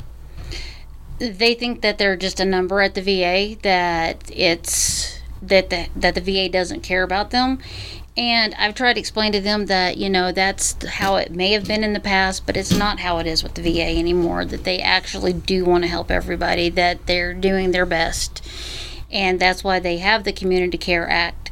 They 1.20 1.56
think 1.56 1.82
that 1.82 1.98
they're 1.98 2.16
just 2.16 2.40
a 2.40 2.46
number 2.46 2.82
at 2.82 2.94
the 2.94 3.02
VA, 3.02 3.60
that 3.64 4.30
it's 4.34 5.20
that 5.42 5.70
the, 5.70 5.88
that 5.96 6.16
the 6.16 6.22
VA 6.22 6.50
doesn't 6.50 6.82
care 6.82 7.04
about 7.04 7.32
them 7.32 7.60
and 8.18 8.56
I've 8.56 8.74
tried 8.74 8.94
to 8.94 9.00
explain 9.00 9.32
to 9.34 9.40
them 9.40 9.68
that, 9.68 9.98
you 9.98 10.10
know, 10.10 10.32
that's 10.32 10.84
how 10.86 11.18
it 11.18 11.32
may 11.32 11.52
have 11.52 11.68
been 11.68 11.84
in 11.84 11.94
the 11.94 12.00
past, 12.00 12.48
but 12.48 12.58
it's 12.58 12.74
not 12.74 13.00
how 13.00 13.20
it 13.20 13.28
is 13.28 13.44
with 13.44 13.54
the 13.54 13.62
VA 13.62 13.98
anymore. 13.98 14.44
That 14.44 14.64
they 14.64 14.80
actually 14.80 15.34
do 15.34 15.64
want 15.64 15.84
to 15.84 15.88
help 15.88 16.10
everybody, 16.10 16.70
that 16.70 17.06
they're 17.06 17.36
doing 17.36 17.72
their 17.72 17.86
best. 17.86 18.44
And 19.12 19.40
that's 19.40 19.64
why 19.64 19.80
they 19.80 20.00
have 20.00 20.24
the 20.24 20.34
Community 20.34 20.78
Care 20.78 21.08
Act 21.08 21.52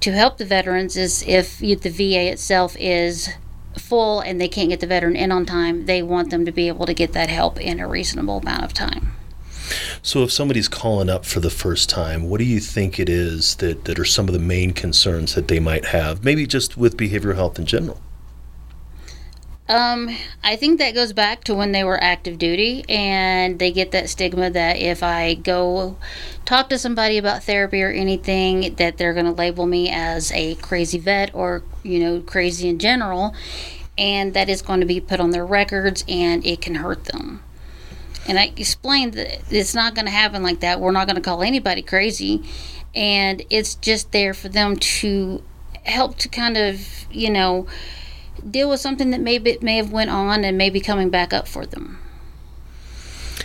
to 0.00 0.12
help 0.12 0.38
the 0.38 0.46
veterans 0.46 0.96
is 0.96 1.22
if 1.26 1.58
the 1.58 1.74
VA 1.76 2.32
itself 2.32 2.74
is 2.80 3.28
full 3.78 4.20
and 4.20 4.40
they 4.40 4.48
can't 4.48 4.70
get 4.70 4.80
the 4.80 4.86
veteran 4.86 5.14
in 5.14 5.30
on 5.30 5.44
time, 5.44 5.84
they 5.84 6.02
want 6.02 6.30
them 6.30 6.46
to 6.46 6.52
be 6.52 6.68
able 6.68 6.86
to 6.86 6.94
get 6.94 7.12
that 7.12 7.28
help 7.28 7.60
in 7.60 7.78
a 7.78 7.86
reasonable 7.86 8.38
amount 8.38 8.64
of 8.64 8.72
time. 8.72 9.12
So, 10.02 10.22
if 10.22 10.32
somebody's 10.32 10.68
calling 10.68 11.08
up 11.08 11.24
for 11.24 11.40
the 11.40 11.50
first 11.50 11.88
time, 11.90 12.28
what 12.28 12.38
do 12.38 12.44
you 12.44 12.60
think 12.60 12.98
it 12.98 13.08
is 13.08 13.56
that, 13.56 13.84
that 13.84 13.98
are 13.98 14.04
some 14.04 14.28
of 14.28 14.34
the 14.34 14.40
main 14.40 14.72
concerns 14.72 15.34
that 15.34 15.48
they 15.48 15.60
might 15.60 15.86
have, 15.86 16.24
maybe 16.24 16.46
just 16.46 16.76
with 16.76 16.96
behavioral 16.96 17.34
health 17.34 17.58
in 17.58 17.66
general? 17.66 18.00
Um, 19.68 20.16
I 20.42 20.56
think 20.56 20.80
that 20.80 20.94
goes 20.94 21.12
back 21.12 21.44
to 21.44 21.54
when 21.54 21.70
they 21.70 21.84
were 21.84 22.02
active 22.02 22.38
duty, 22.38 22.84
and 22.88 23.58
they 23.58 23.70
get 23.70 23.92
that 23.92 24.08
stigma 24.08 24.50
that 24.50 24.78
if 24.78 25.02
I 25.02 25.34
go 25.34 25.96
talk 26.44 26.68
to 26.70 26.78
somebody 26.78 27.18
about 27.18 27.44
therapy 27.44 27.82
or 27.82 27.90
anything, 27.90 28.74
that 28.76 28.98
they're 28.98 29.14
going 29.14 29.26
to 29.26 29.32
label 29.32 29.66
me 29.66 29.88
as 29.88 30.32
a 30.32 30.56
crazy 30.56 30.98
vet 30.98 31.32
or, 31.34 31.62
you 31.84 32.00
know, 32.00 32.20
crazy 32.20 32.68
in 32.68 32.80
general 32.80 33.34
and 34.00 34.32
that 34.32 34.48
is 34.48 34.62
going 34.62 34.80
to 34.80 34.86
be 34.86 34.98
put 34.98 35.20
on 35.20 35.30
their 35.30 35.44
records 35.44 36.04
and 36.08 36.44
it 36.44 36.60
can 36.62 36.76
hurt 36.76 37.04
them. 37.04 37.42
And 38.28 38.38
I 38.38 38.52
explained 38.56 39.14
that 39.14 39.40
it's 39.50 39.74
not 39.74 39.94
going 39.94 40.04
to 40.04 40.10
happen 40.10 40.42
like 40.42 40.60
that. 40.60 40.80
We're 40.80 40.92
not 40.92 41.06
going 41.06 41.16
to 41.16 41.22
call 41.22 41.42
anybody 41.42 41.82
crazy. 41.82 42.42
And 42.94 43.42
it's 43.50 43.74
just 43.76 44.12
there 44.12 44.34
for 44.34 44.48
them 44.48 44.76
to 44.76 45.42
help 45.84 46.18
to 46.18 46.28
kind 46.28 46.56
of, 46.56 47.06
you 47.10 47.30
know, 47.30 47.66
deal 48.48 48.68
with 48.68 48.80
something 48.80 49.10
that 49.10 49.20
maybe 49.20 49.58
may 49.62 49.76
have 49.76 49.92
went 49.92 50.10
on 50.10 50.44
and 50.44 50.56
maybe 50.58 50.80
coming 50.80 51.10
back 51.10 51.32
up 51.32 51.48
for 51.48 51.66
them. 51.66 51.98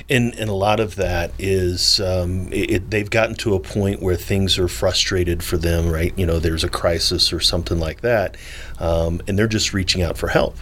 And, 0.10 0.36
and 0.36 0.50
a 0.50 0.54
lot 0.54 0.80
of 0.80 0.96
that 0.96 1.32
is 1.40 2.00
um, 2.00 2.50
it, 2.52 2.92
they've 2.92 3.10
gotten 3.10 3.36
to 3.38 3.56
a 3.56 3.60
point 3.60 4.02
where 4.02 4.16
things 4.16 4.60
are 4.60 4.68
frustrated 4.68 5.42
for 5.42 5.58
them, 5.58 5.90
right? 5.90 6.14
You 6.18 6.28
know, 6.28 6.38
there's 6.38 6.64
a 6.64 6.70
crisis 6.70 7.34
or 7.34 7.40
something 7.40 7.80
like 7.80 8.02
that, 8.02 8.38
um, 8.80 9.22
and 9.28 9.40
they're 9.40 9.48
just 9.48 9.74
reaching 9.74 10.04
out 10.04 10.18
for 10.18 10.28
help. 10.28 10.58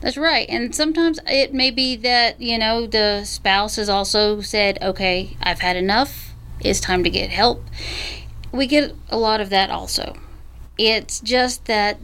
That's 0.00 0.16
right. 0.16 0.48
And 0.48 0.74
sometimes 0.74 1.20
it 1.26 1.52
may 1.52 1.70
be 1.70 1.96
that, 1.96 2.40
you 2.40 2.58
know, 2.58 2.86
the 2.86 3.24
spouse 3.24 3.76
has 3.76 3.88
also 3.88 4.40
said, 4.40 4.78
okay, 4.82 5.36
I've 5.42 5.60
had 5.60 5.76
enough. 5.76 6.32
It's 6.60 6.80
time 6.80 7.04
to 7.04 7.10
get 7.10 7.30
help. 7.30 7.64
We 8.52 8.66
get 8.66 8.94
a 9.10 9.18
lot 9.18 9.40
of 9.40 9.50
that 9.50 9.70
also. 9.70 10.16
It's 10.78 11.20
just 11.20 11.66
that 11.66 11.98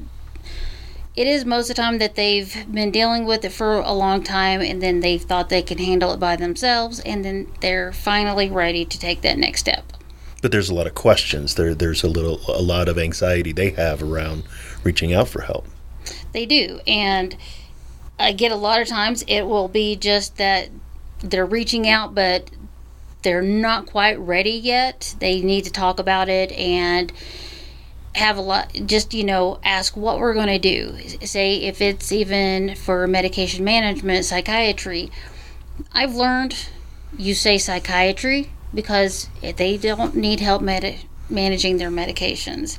it 1.16 1.26
is 1.26 1.46
most 1.46 1.70
of 1.70 1.76
the 1.76 1.82
time 1.82 1.96
that 1.98 2.14
they've 2.14 2.66
been 2.70 2.90
dealing 2.90 3.24
with 3.24 3.44
it 3.44 3.52
for 3.52 3.78
a 3.78 3.92
long 3.92 4.22
time 4.22 4.60
and 4.60 4.82
then 4.82 5.00
they 5.00 5.16
thought 5.16 5.48
they 5.48 5.62
could 5.62 5.80
handle 5.80 6.12
it 6.12 6.20
by 6.20 6.36
themselves 6.36 7.00
and 7.00 7.24
then 7.24 7.50
they're 7.60 7.90
finally 7.92 8.50
ready 8.50 8.84
to 8.84 8.98
take 8.98 9.22
that 9.22 9.38
next 9.38 9.60
step. 9.60 9.94
But 10.42 10.52
there's 10.52 10.68
a 10.68 10.74
lot 10.74 10.86
of 10.86 10.94
questions. 10.94 11.54
There 11.54 11.74
there's 11.74 12.04
a 12.04 12.08
little 12.08 12.40
a 12.48 12.60
lot 12.60 12.88
of 12.88 12.98
anxiety 12.98 13.52
they 13.52 13.70
have 13.70 14.02
around 14.02 14.44
reaching 14.84 15.14
out 15.14 15.28
for 15.28 15.40
help. 15.40 15.66
They 16.32 16.44
do. 16.44 16.80
And 16.86 17.34
I 18.18 18.32
get 18.32 18.52
a 18.52 18.56
lot 18.56 18.80
of 18.80 18.88
times 18.88 19.24
it 19.26 19.42
will 19.42 19.68
be 19.68 19.96
just 19.96 20.36
that 20.36 20.70
they're 21.20 21.46
reaching 21.46 21.88
out 21.88 22.14
but 22.14 22.50
they're 23.22 23.42
not 23.42 23.86
quite 23.86 24.18
ready 24.18 24.50
yet. 24.50 25.16
They 25.18 25.40
need 25.40 25.64
to 25.64 25.72
talk 25.72 25.98
about 25.98 26.28
it 26.28 26.52
and 26.52 27.12
have 28.14 28.38
a 28.38 28.40
lot 28.40 28.72
just 28.86 29.12
you 29.12 29.24
know 29.24 29.58
ask 29.62 29.94
what 29.94 30.18
we're 30.18 30.32
going 30.32 30.46
to 30.46 30.58
do 30.58 30.96
say 31.26 31.56
if 31.56 31.82
it's 31.82 32.10
even 32.12 32.74
for 32.74 33.06
medication 33.06 33.64
management 33.64 34.24
psychiatry. 34.24 35.10
I've 35.92 36.14
learned 36.14 36.56
you 37.18 37.34
say 37.34 37.58
psychiatry 37.58 38.50
because 38.72 39.28
they 39.56 39.76
don't 39.76 40.14
need 40.14 40.40
help 40.40 40.62
med- 40.62 41.00
managing 41.28 41.78
their 41.78 41.90
medications. 41.90 42.78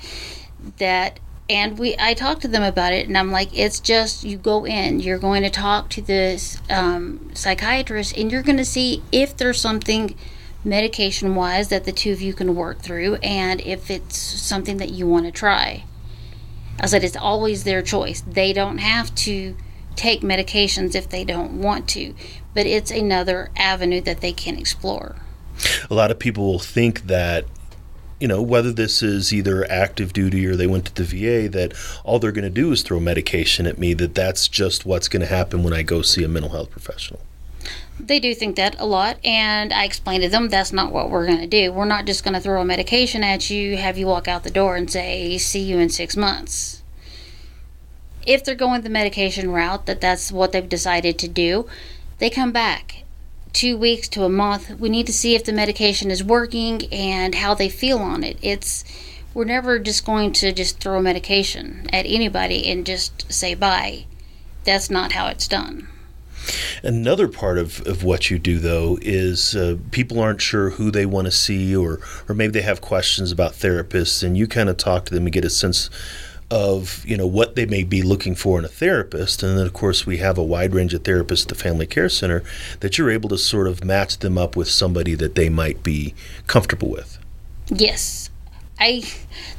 That 0.77 1.20
and 1.50 1.80
we 1.80 1.96
i 2.00 2.13
talked 2.13 2.42
to 2.42 2.48
them 2.48 2.63
about 2.63 2.94
it 2.94 3.08
and 3.08 3.18
i'm 3.18 3.32
like 3.32 3.50
it's 3.58 3.80
just 3.80 4.24
you 4.24 4.38
go 4.38 4.66
in 4.66 5.00
you're 5.00 5.18
going 5.18 5.44
to 5.44 5.50
talk 5.50 5.89
to 5.89 6.01
this 6.01 6.62
um, 6.70 7.30
psychiatrist 7.34 8.16
and 8.18 8.32
you're 8.32 8.44
going 8.44 8.58
to 8.58 8.66
see 8.66 9.01
if 9.12 9.36
there's 9.38 9.60
something 9.60 10.16
medication 10.68 11.36
wise 11.36 11.70
that 11.70 11.86
the 11.86 11.92
two 11.92 12.12
of 12.12 12.22
you 12.22 12.34
can 12.34 12.56
work 12.56 12.80
through 12.80 13.16
and 13.16 13.62
if 13.62 13.89
it's 13.89 14.18
something 14.18 14.77
that 14.77 14.92
you 14.92 15.08
want 15.08 15.25
to 15.25 15.32
try. 15.32 15.84
I 16.80 16.86
said 16.86 17.04
it's 17.04 17.18
always 17.18 17.63
their 17.63 17.82
choice. 17.82 18.22
They 18.22 18.54
don't 18.54 18.77
have 18.77 19.13
to 19.16 19.56
take 19.96 20.22
medications 20.22 20.94
if 20.94 21.10
they 21.10 21.24
don't 21.24 21.60
want 21.60 21.88
to, 21.89 22.13
but 22.54 22.68
it's 22.68 22.92
another 22.92 23.50
avenue 23.56 24.01
that 24.01 24.22
they 24.22 24.32
can 24.32 24.58
explore. 24.58 25.16
A 25.89 25.96
lot 25.96 26.12
of 26.12 26.20
people 26.20 26.46
will 26.46 26.60
think 26.60 27.08
that 27.08 27.46
you 28.19 28.27
know, 28.27 28.41
whether 28.41 28.71
this 28.71 29.03
is 29.03 29.31
either 29.31 29.69
active 29.69 30.12
duty 30.12 30.45
or 30.45 30.55
they 30.55 30.67
went 30.67 30.86
to 30.86 30.95
the 30.95 31.03
VA, 31.03 31.50
that 31.50 31.74
all 32.03 32.19
they're 32.19 32.31
going 32.31 32.43
to 32.43 32.50
do 32.50 32.71
is 32.71 32.81
throw 32.81 33.00
medication 33.00 33.67
at 33.67 33.77
me, 33.77 33.93
that 33.93 34.15
that's 34.15 34.47
just 34.47 34.86
what's 34.86 35.07
going 35.07 35.21
to 35.21 35.27
happen 35.27 35.63
when 35.63 35.74
I 35.74 35.83
go 35.83 36.01
see 36.01 36.24
a 36.24 36.27
mental 36.27 36.51
health 36.51 36.71
professional. 36.71 37.21
They 38.00 38.19
do 38.19 38.33
think 38.33 38.55
that 38.55 38.79
a 38.79 38.86
lot, 38.86 39.17
and 39.24 39.74
I 39.74 39.83
explained 39.83 40.24
to 40.24 40.29
them 40.29 40.50
that's 40.50 40.74
not 40.74 40.91
what 40.91 41.09
we're 41.09 41.25
going 41.25 41.39
to 41.39 41.47
do. 41.47 41.71
We're 41.71 41.86
not 41.86 42.05
just 42.05 42.24
going 42.24 42.36
to 42.36 42.39
throw 42.39 42.62
a 42.62 42.65
medication 42.65 43.24
at 43.24 43.50
you, 43.50 43.77
have 43.77 43.97
you 43.97 44.07
walk 44.07 44.27
out 44.27 44.43
the 44.43 44.51
door, 44.51 44.75
and 44.75 44.89
say, 44.89 45.38
see 45.38 45.62
you 45.62 45.79
in 45.79 45.89
six 45.89 46.15
months. 46.15 46.83
If 48.25 48.43
they're 48.43 48.55
going 48.55 48.81
the 48.81 48.89
medication 48.89 49.51
route, 49.51 49.86
that 49.86 50.01
that's 50.01 50.31
what 50.31 50.51
they've 50.51 50.67
decided 50.67 51.17
to 51.19 51.27
do, 51.27 51.67
they 52.19 52.29
come 52.29 52.51
back 52.51 53.03
two 53.54 53.77
weeks 53.77 54.08
to 54.10 54.24
a 54.24 54.30
month. 54.30 54.80
We 54.80 54.89
need 54.89 55.08
to 55.08 55.13
see 55.13 55.36
if 55.36 55.44
the 55.44 55.54
medication 55.54 56.12
is 56.12 56.24
working 56.24 56.82
and 56.92 57.36
how 57.36 57.54
they 57.54 57.70
feel 57.70 58.00
on 58.00 58.24
it. 58.24 58.38
It's 58.42 58.84
we're 59.34 59.46
never 59.46 59.77
just 59.77 60.06
going 60.06 60.34
to 60.34 60.51
just 60.51 60.80
throw 60.80 61.01
medication 61.01 61.88
at 61.94 62.06
anybody 62.08 62.66
and 62.68 62.86
just 62.86 63.32
say 63.32 63.54
bye. 63.54 64.06
That's 64.63 64.89
not 64.89 65.12
how 65.12 65.27
it's 65.27 65.48
done. 65.48 65.88
Another 66.84 67.27
part 67.27 67.58
of, 67.58 67.86
of 67.86 68.04
what 68.04 68.30
you 68.30 68.39
do, 68.39 68.60
though, 68.60 68.98
is 69.01 69.56
uh, 69.56 69.77
people 69.92 70.20
aren't 70.20 70.42
sure 70.42 70.72
who 70.72 70.92
they 70.92 71.06
want 71.06 71.25
to 71.25 71.32
see, 71.32 71.75
or, 71.75 72.00
or 72.27 72.36
maybe 72.36 72.51
they 72.51 72.62
have 72.62 72.82
questions 72.82 73.32
about 73.32 73.54
therapists, 73.54 74.24
and 74.24 74.38
you 74.38 74.48
kind 74.48 74.70
of 74.70 74.77
talk 74.77 75.06
to 75.06 75.13
them 75.13 75.25
and 75.25 75.34
get 75.34 75.46
a 75.46 75.50
sense 75.50 75.89
of 76.50 77.06
you 77.06 77.18
know 77.18 77.27
what 77.27 77.56
they 77.56 77.66
may 77.66 77.84
be 77.84 78.01
looking 78.01 78.34
for 78.34 78.58
in 78.58 78.63
a 78.63 78.70
therapist 78.70 79.44
and 79.44 79.58
then 79.58 79.66
of 79.66 79.74
course 79.74 80.06
we 80.06 80.18
have 80.18 80.38
a 80.38 80.44
wide 80.44 80.74
range 80.74 80.94
of 80.94 81.04
therapists 81.04 81.42
at 81.42 81.50
the 81.50 81.56
family 81.56 81.86
care 81.86 82.08
center 82.08 82.42
that 82.80 82.98
you're 82.98 83.10
able 83.10 83.27
to 83.27 83.38
sort 83.38 83.68
of 83.68 83.84
match 83.84 84.20
them 84.20 84.38
up 84.38 84.56
with 84.56 84.70
somebody 84.70 85.13
that 85.13 85.36
they 85.36 85.50
might 85.50 85.84
be 85.84 86.13
comfortable 86.48 86.89
with 86.89 87.20
yes 87.68 88.30
i 88.80 89.04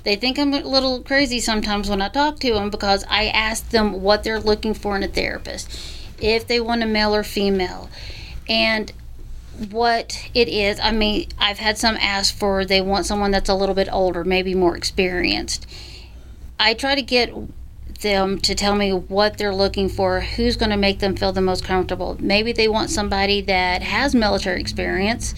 they 0.05 0.17
think 0.17 0.39
i'm 0.39 0.55
a 0.55 0.63
little 0.63 1.03
crazy 1.03 1.39
sometimes 1.39 1.91
when 1.91 2.01
i 2.01 2.09
talk 2.09 2.39
to 2.39 2.55
them 2.55 2.71
because 2.71 3.05
i 3.11 3.27
ask 3.27 3.69
them 3.69 4.01
what 4.01 4.25
they're 4.25 4.41
looking 4.41 4.73
for 4.73 4.97
in 4.97 5.03
a 5.03 5.09
therapist 5.09 5.99
if 6.21 6.47
they 6.47 6.61
want 6.61 6.83
a 6.83 6.87
male 6.87 7.15
or 7.15 7.23
female. 7.23 7.89
And 8.49 8.93
what 9.71 10.29
it 10.35 10.49
is, 10.49 10.79
I 10.81 10.93
mean, 10.93 11.29
I've 11.39 11.59
had 11.59 11.79
some 11.79 11.97
ask 11.97 12.35
for 12.35 12.65
they 12.65 12.81
want 12.81 13.07
someone 13.07 13.31
that's 13.31 13.49
a 13.49 13.55
little 13.55 13.75
bit 13.75 13.89
older, 13.91 14.25
maybe 14.25 14.55
more 14.55 14.77
experienced. 14.77 15.67
I 16.59 16.75
try 16.75 16.95
to 16.95 17.03
get 17.03 17.33
them 18.01 18.39
to 18.41 18.55
tell 18.55 18.75
me 18.75 18.93
what 18.93 19.39
they're 19.39 19.55
looking 19.55 19.89
for, 19.89 20.21
who's 20.21 20.57
going 20.57 20.71
to 20.71 20.77
make 20.77 21.01
them 21.01 21.17
feel 21.17 21.33
the 21.33 21.41
most 21.41 21.65
comfortable. 21.65 22.17
Maybe 22.21 22.53
they 22.53 22.69
want 22.69 22.91
somebody 22.91 23.41
that 23.43 23.83
has 23.83 24.15
military 24.15 24.61
experience, 24.61 25.35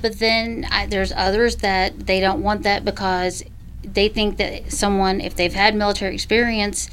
but 0.00 0.18
then 0.18 0.66
I, 0.70 0.86
there's 0.86 1.12
others 1.12 1.56
that 1.56 2.06
they 2.06 2.20
don't 2.20 2.42
want 2.42 2.62
that 2.64 2.84
because 2.84 3.44
they 3.82 4.08
think 4.08 4.36
that 4.38 4.72
someone, 4.72 5.20
if 5.20 5.36
they've 5.36 5.52
had 5.52 5.74
military 5.74 6.14
experience, 6.14 6.88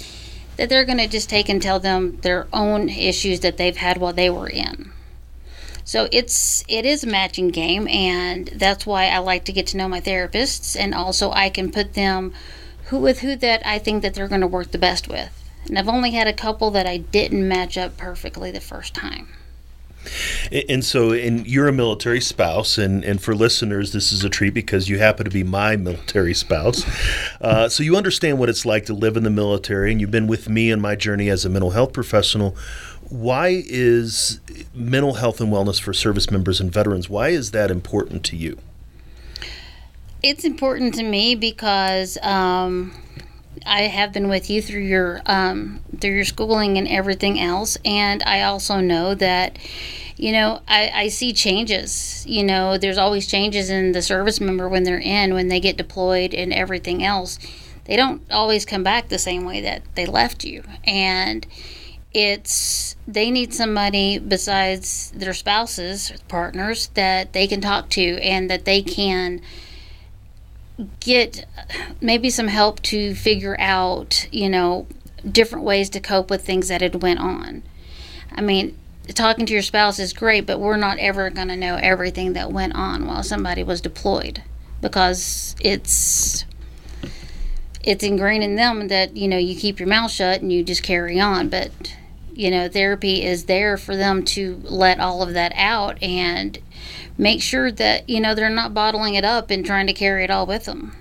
that 0.57 0.69
they're 0.69 0.85
going 0.85 0.97
to 0.97 1.07
just 1.07 1.29
take 1.29 1.49
and 1.49 1.61
tell 1.61 1.79
them 1.79 2.17
their 2.21 2.47
own 2.51 2.89
issues 2.89 3.39
that 3.39 3.57
they've 3.57 3.77
had 3.77 3.97
while 3.97 4.13
they 4.13 4.29
were 4.29 4.49
in. 4.49 4.91
So 5.85 6.07
it's 6.11 6.63
it 6.67 6.85
is 6.85 7.03
a 7.03 7.07
matching 7.07 7.47
game, 7.47 7.87
and 7.87 8.47
that's 8.49 8.85
why 8.85 9.07
I 9.07 9.17
like 9.19 9.45
to 9.45 9.51
get 9.51 9.65
to 9.67 9.77
know 9.77 9.87
my 9.87 10.01
therapists, 10.01 10.79
and 10.79 10.93
also 10.93 11.31
I 11.31 11.49
can 11.49 11.71
put 11.71 11.95
them 11.95 12.33
who 12.89 12.99
with 12.99 13.19
who 13.19 13.35
that 13.35 13.65
I 13.65 13.79
think 13.79 14.01
that 14.01 14.13
they're 14.13 14.27
going 14.27 14.41
to 14.41 14.47
work 14.47 14.71
the 14.71 14.77
best 14.77 15.07
with. 15.07 15.35
And 15.67 15.77
I've 15.77 15.87
only 15.87 16.11
had 16.11 16.27
a 16.27 16.33
couple 16.33 16.71
that 16.71 16.87
I 16.87 16.97
didn't 16.97 17.47
match 17.47 17.77
up 17.77 17.97
perfectly 17.97 18.51
the 18.51 18.59
first 18.59 18.93
time. 18.93 19.29
And 20.51 20.83
so, 20.83 21.11
and 21.11 21.45
you're 21.45 21.67
a 21.67 21.73
military 21.73 22.21
spouse, 22.21 22.77
and, 22.77 23.03
and 23.03 23.21
for 23.21 23.35
listeners, 23.35 23.91
this 23.91 24.11
is 24.11 24.23
a 24.23 24.29
treat 24.29 24.53
because 24.53 24.87
you 24.87 24.97
happen 24.97 25.25
to 25.25 25.29
be 25.29 25.43
my 25.43 25.75
military 25.75 26.33
spouse. 26.33 26.83
Uh, 27.41 27.69
so 27.69 27.83
you 27.83 27.95
understand 27.95 28.37
what 28.37 28.49
it's 28.49 28.65
like 28.65 28.85
to 28.85 28.93
live 28.93 29.15
in 29.15 29.23
the 29.23 29.29
military, 29.29 29.93
and 29.93 30.01
you've 30.01 30.11
been 30.11 30.27
with 30.27 30.49
me 30.49 30.69
in 30.69 30.81
my 30.81 30.93
journey 30.93 31.29
as 31.29 31.45
a 31.45 31.49
mental 31.49 31.69
health 31.69 31.93
professional. 31.93 32.53
Why 33.07 33.63
is 33.65 34.41
mental 34.73 35.13
health 35.13 35.39
and 35.39 35.53
wellness 35.53 35.79
for 35.79 35.93
service 35.93 36.29
members 36.29 36.59
and 36.59 36.69
veterans? 36.69 37.09
Why 37.09 37.29
is 37.29 37.51
that 37.51 37.71
important 37.71 38.25
to 38.25 38.35
you? 38.35 38.57
It's 40.21 40.43
important 40.43 40.95
to 40.95 41.03
me 41.03 41.35
because 41.35 42.17
um, 42.21 42.93
I 43.65 43.83
have 43.83 44.11
been 44.11 44.27
with 44.27 44.49
you 44.49 44.61
through 44.61 44.81
your 44.81 45.21
um, 45.25 45.79
through 46.01 46.15
your 46.15 46.25
schooling 46.25 46.77
and 46.77 46.87
everything 46.89 47.39
else, 47.39 47.77
and 47.85 48.21
I 48.23 48.41
also 48.41 48.81
know 48.81 49.15
that 49.15 49.57
you 50.17 50.33
know 50.33 50.61
I, 50.67 50.91
I 50.93 51.07
see 51.07 51.31
changes. 51.31 52.25
You 52.27 52.43
know, 52.43 52.77
there's 52.77 52.97
always 52.97 53.27
changes 53.27 53.69
in 53.69 53.93
the 53.93 54.01
service 54.01 54.41
member 54.41 54.67
when 54.67 54.83
they're 54.83 54.99
in 54.99 55.33
when 55.33 55.47
they 55.47 55.61
get 55.61 55.77
deployed 55.77 56.33
and 56.33 56.51
everything 56.51 57.01
else. 57.01 57.39
They 57.85 57.95
don't 57.95 58.21
always 58.29 58.65
come 58.65 58.83
back 58.83 59.07
the 59.07 59.17
same 59.17 59.45
way 59.45 59.61
that 59.61 59.83
they 59.95 60.05
left 60.05 60.43
you, 60.43 60.63
and 60.83 61.47
it's 62.13 62.97
they 63.07 63.31
need 63.31 63.53
somebody 63.53 64.19
besides 64.19 65.11
their 65.15 65.33
spouses, 65.33 66.11
partners 66.27 66.89
that 66.95 67.31
they 67.31 67.47
can 67.47 67.61
talk 67.61 67.89
to 67.91 68.19
and 68.21 68.49
that 68.49 68.65
they 68.65 68.81
can 68.81 69.39
get 70.99 71.45
maybe 72.01 72.29
some 72.29 72.47
help 72.47 72.81
to 72.83 73.15
figure 73.15 73.59
out, 73.59 74.27
you 74.31 74.49
know, 74.49 74.87
different 75.29 75.65
ways 75.65 75.89
to 75.89 75.99
cope 75.99 76.29
with 76.29 76.45
things 76.45 76.67
that 76.69 76.81
had 76.81 77.01
went 77.01 77.19
on. 77.19 77.63
I 78.31 78.41
mean, 78.41 78.77
talking 79.13 79.45
to 79.45 79.53
your 79.53 79.61
spouse 79.61 79.99
is 79.99 80.13
great, 80.13 80.45
but 80.45 80.59
we're 80.59 80.77
not 80.77 80.97
ever 80.99 81.29
going 81.29 81.47
to 81.49 81.55
know 81.55 81.75
everything 81.75 82.33
that 82.33 82.51
went 82.51 82.75
on 82.75 83.05
while 83.05 83.23
somebody 83.23 83.63
was 83.63 83.81
deployed 83.81 84.43
because 84.81 85.55
it's 85.59 86.45
it's 87.83 88.03
ingrained 88.03 88.43
in 88.43 88.55
them 88.55 88.87
that 88.89 89.15
you 89.15 89.27
know 89.27 89.37
you 89.37 89.55
keep 89.55 89.79
your 89.79 89.87
mouth 89.87 90.11
shut 90.11 90.41
and 90.41 90.51
you 90.51 90.63
just 90.63 90.83
carry 90.83 91.19
on 91.19 91.49
but 91.49 91.71
you 92.33 92.51
know 92.51 92.67
therapy 92.67 93.23
is 93.23 93.45
there 93.45 93.77
for 93.77 93.95
them 93.95 94.23
to 94.23 94.61
let 94.63 94.99
all 94.99 95.21
of 95.21 95.33
that 95.33 95.51
out 95.55 96.01
and 96.03 96.59
make 97.19 97.41
sure 97.43 97.71
that 97.71 98.09
you 98.09 98.19
know 98.19 98.33
they're 98.33 98.49
not 98.49 98.73
bottling 98.73 99.13
it 99.13 99.25
up 99.25 99.51
and 99.51 99.65
trying 99.65 99.85
to 99.85 99.93
carry 99.93 100.23
it 100.23 100.31
all 100.31 100.47
with 100.47 100.65
them. 100.65 100.95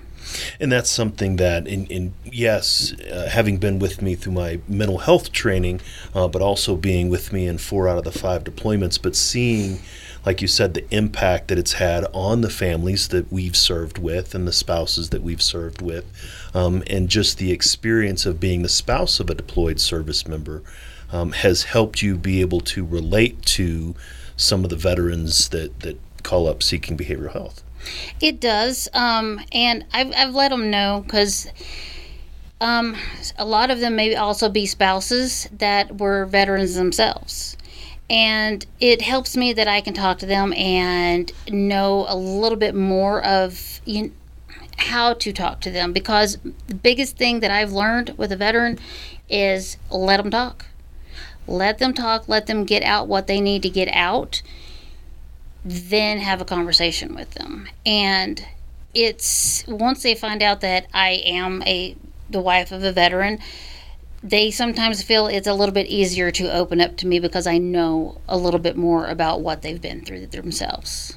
And 0.60 0.70
that's 0.70 0.90
something 0.90 1.36
that, 1.36 1.66
in, 1.66 1.86
in 1.86 2.12
yes, 2.22 2.92
uh, 3.10 3.30
having 3.32 3.56
been 3.56 3.78
with 3.78 4.02
me 4.02 4.14
through 4.14 4.34
my 4.34 4.60
mental 4.68 4.98
health 4.98 5.32
training, 5.32 5.80
uh, 6.14 6.28
but 6.28 6.42
also 6.42 6.76
being 6.76 7.08
with 7.08 7.32
me 7.32 7.46
in 7.46 7.56
four 7.56 7.88
out 7.88 7.96
of 7.96 8.04
the 8.04 8.12
five 8.12 8.44
deployments, 8.44 9.00
but 9.00 9.16
seeing 9.16 9.78
like 10.26 10.42
you 10.42 10.48
said, 10.48 10.74
the 10.74 10.84
impact 10.94 11.48
that 11.48 11.58
it's 11.58 11.74
had 11.74 12.04
on 12.12 12.42
the 12.42 12.50
families 12.50 13.08
that 13.08 13.32
we've 13.32 13.56
served 13.56 13.96
with 13.96 14.34
and 14.34 14.46
the 14.46 14.52
spouses 14.52 15.08
that 15.08 15.22
we've 15.22 15.40
served 15.40 15.80
with, 15.80 16.04
um, 16.54 16.82
and 16.86 17.08
just 17.08 17.38
the 17.38 17.50
experience 17.50 18.26
of 18.26 18.38
being 18.38 18.60
the 18.60 18.68
spouse 18.68 19.20
of 19.20 19.30
a 19.30 19.34
deployed 19.34 19.80
service 19.80 20.28
member 20.28 20.62
um, 21.12 21.32
has 21.32 21.62
helped 21.62 22.02
you 22.02 22.16
be 22.16 22.42
able 22.42 22.60
to 22.60 22.84
relate 22.84 23.42
to 23.42 23.94
some 24.36 24.64
of 24.64 24.70
the 24.70 24.76
veterans 24.76 25.48
that, 25.48 25.80
that 25.80 25.98
call 26.22 26.48
up 26.48 26.62
seeking 26.62 26.96
behavioral 26.96 27.32
health. 27.32 27.62
It 28.20 28.40
does, 28.40 28.88
um, 28.92 29.40
and 29.52 29.84
I've, 29.92 30.12
I've 30.14 30.34
let 30.34 30.50
them 30.50 30.70
know 30.70 31.02
because 31.06 31.50
um, 32.60 32.96
a 33.38 33.44
lot 33.44 33.70
of 33.70 33.80
them 33.80 33.96
may 33.96 34.14
also 34.16 34.48
be 34.48 34.66
spouses 34.66 35.48
that 35.52 35.98
were 35.98 36.26
veterans 36.26 36.74
themselves 36.74 37.56
and 38.10 38.64
it 38.80 39.02
helps 39.02 39.36
me 39.36 39.52
that 39.52 39.68
I 39.68 39.80
can 39.80 39.94
talk 39.94 40.18
to 40.18 40.26
them 40.26 40.52
and 40.54 41.30
know 41.50 42.06
a 42.08 42.16
little 42.16 42.56
bit 42.56 42.74
more 42.74 43.22
of 43.24 43.80
you 43.84 44.02
know, 44.04 44.10
how 44.78 45.12
to 45.12 45.32
talk 45.32 45.60
to 45.60 45.70
them 45.70 45.92
because 45.92 46.38
the 46.68 46.74
biggest 46.74 47.16
thing 47.16 47.40
that 47.40 47.50
I've 47.50 47.72
learned 47.72 48.14
with 48.16 48.32
a 48.32 48.36
veteran 48.36 48.78
is 49.28 49.76
let 49.90 50.18
them 50.18 50.30
talk. 50.30 50.66
Let 51.46 51.78
them 51.78 51.92
talk, 51.92 52.28
let 52.28 52.46
them 52.46 52.64
get 52.64 52.82
out 52.82 53.08
what 53.08 53.26
they 53.26 53.40
need 53.40 53.62
to 53.62 53.70
get 53.70 53.88
out, 53.88 54.42
then 55.64 56.18
have 56.18 56.40
a 56.40 56.44
conversation 56.44 57.14
with 57.14 57.32
them. 57.32 57.68
And 57.84 58.44
it's 58.94 59.66
once 59.66 60.02
they 60.02 60.14
find 60.14 60.42
out 60.42 60.60
that 60.62 60.86
I 60.92 61.22
am 61.24 61.62
a 61.62 61.96
the 62.30 62.40
wife 62.40 62.72
of 62.72 62.82
a 62.82 62.92
veteran, 62.92 63.38
they 64.22 64.50
sometimes 64.50 65.02
feel 65.02 65.26
it's 65.26 65.46
a 65.46 65.54
little 65.54 65.72
bit 65.72 65.86
easier 65.86 66.30
to 66.32 66.52
open 66.52 66.80
up 66.80 66.96
to 66.98 67.06
me 67.06 67.20
because 67.20 67.46
I 67.46 67.58
know 67.58 68.20
a 68.28 68.36
little 68.36 68.60
bit 68.60 68.76
more 68.76 69.06
about 69.06 69.40
what 69.40 69.62
they've 69.62 69.80
been 69.80 70.04
through 70.04 70.26
themselves. 70.26 71.16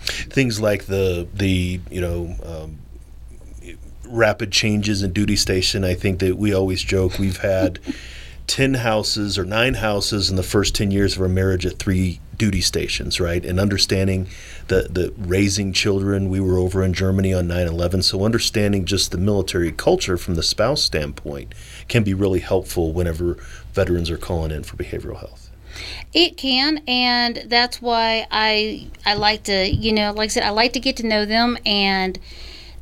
Things 0.00 0.60
like 0.60 0.86
the 0.86 1.28
the 1.34 1.80
you 1.90 2.00
know 2.00 2.36
um, 2.44 2.78
rapid 4.06 4.52
changes 4.52 5.02
in 5.02 5.12
duty 5.12 5.36
station. 5.36 5.84
I 5.84 5.94
think 5.94 6.20
that 6.20 6.36
we 6.36 6.54
always 6.54 6.82
joke 6.82 7.18
we've 7.18 7.38
had. 7.38 7.78
10 8.48 8.74
houses 8.74 9.38
or 9.38 9.44
nine 9.44 9.74
houses 9.74 10.30
in 10.30 10.36
the 10.36 10.42
first 10.42 10.74
10 10.74 10.90
years 10.90 11.14
of 11.14 11.22
our 11.22 11.28
marriage 11.28 11.64
at 11.64 11.78
three 11.78 12.18
duty 12.36 12.60
stations, 12.60 13.20
right? 13.20 13.44
And 13.44 13.60
understanding 13.60 14.26
the, 14.68 14.88
the 14.90 15.12
raising 15.16 15.72
children. 15.72 16.28
We 16.30 16.40
were 16.40 16.58
over 16.58 16.82
in 16.82 16.94
Germany 16.94 17.34
on 17.34 17.46
9 17.46 17.66
11. 17.66 18.02
So 18.02 18.24
understanding 18.24 18.86
just 18.86 19.12
the 19.12 19.18
military 19.18 19.70
culture 19.70 20.16
from 20.16 20.34
the 20.34 20.42
spouse 20.42 20.82
standpoint 20.82 21.54
can 21.88 22.04
be 22.04 22.14
really 22.14 22.40
helpful 22.40 22.92
whenever 22.92 23.34
veterans 23.74 24.10
are 24.10 24.18
calling 24.18 24.50
in 24.50 24.62
for 24.62 24.76
behavioral 24.76 25.18
health. 25.18 25.50
It 26.12 26.36
can, 26.36 26.82
and 26.88 27.44
that's 27.46 27.80
why 27.80 28.26
I 28.30 28.88
I 29.04 29.14
like 29.14 29.44
to, 29.44 29.68
you 29.68 29.92
know, 29.92 30.12
like 30.12 30.26
I 30.26 30.28
said, 30.28 30.42
I 30.42 30.50
like 30.50 30.72
to 30.72 30.80
get 30.80 30.96
to 30.96 31.06
know 31.06 31.24
them, 31.24 31.58
and 31.64 32.18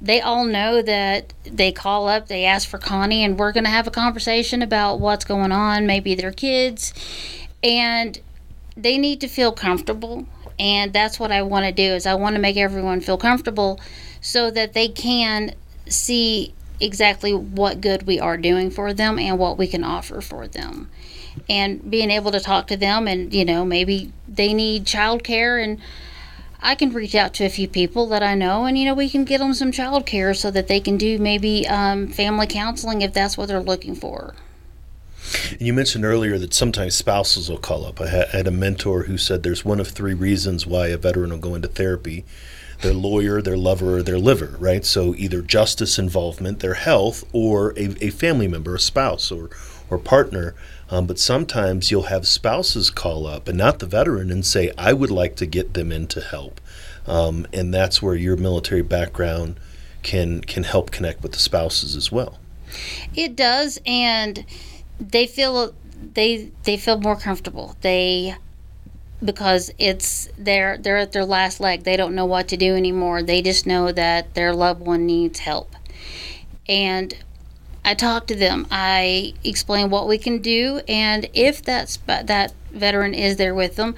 they 0.01 0.21
all 0.21 0.45
know 0.45 0.83
that 0.83 1.33
they 1.45 1.73
call 1.73 2.09
up, 2.09 2.29
they 2.29 2.45
ask 2.45 2.69
for 2.69 2.79
Connie, 2.79 3.25
and 3.25 3.39
we're 3.39 3.53
going 3.53 3.65
to 3.65 3.71
have 3.71 3.87
a 3.87 3.91
conversation 3.91 4.63
about 4.63 5.01
what's 5.01 5.25
going 5.25 5.53
on, 5.53 5.87
maybe 5.87 6.15
their 6.15 6.33
kids, 6.33 6.93
and 7.63 8.21
they 8.77 8.99
need 8.99 9.21
to 9.23 9.29
feel 9.29 9.53
comfortable, 9.53 10.27
and 10.59 10.93
that's 10.93 11.19
what 11.19 11.33
I 11.33 11.43
want 11.43 11.65
to 11.67 11.73
do. 11.73 11.95
Is 11.95 12.07
I 12.07 12.15
want 12.15 12.37
to 12.37 12.43
make 12.43 12.57
everyone 12.57 13.01
feel 13.01 13.19
comfortable, 13.19 13.81
so 14.21 14.51
that 14.51 14.73
they 14.73 14.89
can 14.89 15.55
see 15.89 16.55
exactly 16.81 17.33
what 17.33 17.81
good 17.81 18.07
we 18.07 18.21
are 18.21 18.37
doing 18.37 18.71
for 18.71 18.93
them 18.93 19.19
and 19.19 19.39
what 19.39 19.57
we 19.57 19.67
can 19.67 19.83
offer 19.83 20.21
for 20.21 20.47
them 20.47 20.91
and 21.49 21.91
being 21.91 22.11
able 22.11 22.31
to 22.31 22.41
talk 22.41 22.67
to 22.67 22.77
them 22.77 23.07
and 23.09 23.33
you 23.33 23.45
know 23.45 23.65
maybe 23.65 24.13
they 24.29 24.53
need 24.53 24.85
childcare 24.85 25.63
and 25.63 25.79
I 26.67 26.75
can 26.75 26.93
reach 26.93 27.15
out 27.15 27.33
to 27.35 27.45
a 27.45 27.49
few 27.49 27.69
people 27.69 28.09
that 28.09 28.25
I 28.25 28.35
know 28.35 28.65
and 28.65 28.77
you 28.77 28.85
know 28.87 28.95
we 28.95 29.09
can 29.09 29.25
get 29.25 29.39
them 29.39 29.55
some 29.55 29.71
childcare 29.71 30.37
so 30.37 30.51
that 30.51 30.67
they 30.67 30.81
can 30.81 30.97
do 30.97 31.17
maybe 31.17 31.67
um, 31.69 32.09
family 32.09 32.49
counseling 32.49 33.03
if 33.03 33.15
that's 33.15 33.39
what 33.39 33.47
they're 33.47 33.63
looking 33.63 33.95
for. 33.95 34.35
You 35.61 35.73
mentioned 35.73 36.05
earlier 36.05 36.39
that 36.39 36.55
sometimes 36.55 36.97
spouses 36.97 37.49
will 37.49 37.59
call 37.59 37.87
up. 37.87 38.01
I 38.01 38.09
had 38.09 38.49
a 38.49 38.51
mentor 38.51 39.05
who 39.05 39.17
said 39.17 39.45
there's 39.45 39.65
one 39.65 39.79
of 39.79 39.89
three 39.89 40.15
reasons 40.15 40.67
why 40.67 40.89
a 40.89 40.97
veteran 40.97 41.31
will 41.31 41.39
go 41.39 41.55
into 41.55 41.69
therapy 41.69 42.25
their 42.83 42.93
lawyer, 42.93 43.41
their 43.41 43.57
lover, 43.57 43.99
or 43.99 44.03
their 44.03 44.19
liver, 44.19 44.57
right? 44.59 44.85
So 44.85 45.15
either 45.15 45.41
justice 45.43 45.99
involvement, 45.99 46.61
their 46.61 46.75
health, 46.75 47.25
or 47.33 47.71
a, 47.71 47.97
a 48.05 48.11
family 48.11 48.49
member, 48.49 48.75
a 48.75 48.81
spouse, 48.81 49.31
or, 49.31 49.51
or 49.89 49.99
partner. 49.99 50.55
Um, 50.89 51.07
but 51.07 51.19
sometimes 51.19 51.91
you'll 51.91 52.05
have 52.05 52.27
spouses 52.27 52.91
call 52.91 53.27
up 53.27 53.49
and 53.49 53.59
not 53.59 53.81
the 53.81 53.87
veteran 53.87 54.31
and 54.31 54.47
say, 54.47 54.71
I 54.79 54.93
would 54.93 55.11
like 55.11 55.37
to 55.37 55.47
get 55.47 55.75
them 55.75 55.91
into 55.91 56.21
help. 56.21 56.61
Um, 57.07 57.47
and 57.53 57.75
that's 57.75 58.01
where 58.01 58.15
your 58.15 58.37
military 58.37 58.83
background 58.83 59.59
can 60.03 60.41
can 60.41 60.63
help 60.63 60.91
connect 60.91 61.23
with 61.23 61.33
the 61.33 61.39
spouses 61.39 61.97
as 61.97 62.13
well. 62.13 62.39
It 63.15 63.37
does, 63.37 63.79
and 63.87 64.45
they 65.01 65.27
feel 65.27 65.75
they 66.15 66.53
they 66.65 66.77
feel 66.77 66.99
more 66.99 67.17
comfortable. 67.17 67.77
They 67.81 68.37
because 69.25 69.71
it's 69.79 70.29
they're 70.39 70.79
they're 70.79 70.99
at 70.99 71.13
their 71.13 71.25
last 71.25 71.61
leg. 71.61 71.85
They 71.85 71.97
don't 71.97 72.15
know 72.15 72.27
what 72.27 72.49
to 72.49 72.57
do 72.57 72.77
anymore. 72.77 73.23
They 73.23 73.43
just 73.43 73.67
know 73.67 73.93
that 73.93 74.35
their 74.35 74.55
loved 74.55 74.81
one 74.81 75.07
needs 75.07 75.41
help. 75.41 75.75
And 76.69 77.15
I 77.87 77.95
talk 77.95 78.27
to 78.27 78.35
them. 78.35 78.67
I 78.69 79.35
explain 79.45 79.91
what 79.91 80.09
we 80.09 80.19
can 80.19 80.43
do, 80.43 80.81
and 80.89 81.31
if 81.33 81.63
that's 81.63 81.99
that 82.09 82.53
veteran 82.73 83.15
is 83.15 83.37
there 83.37 83.55
with 83.55 83.77
them, 83.77 83.95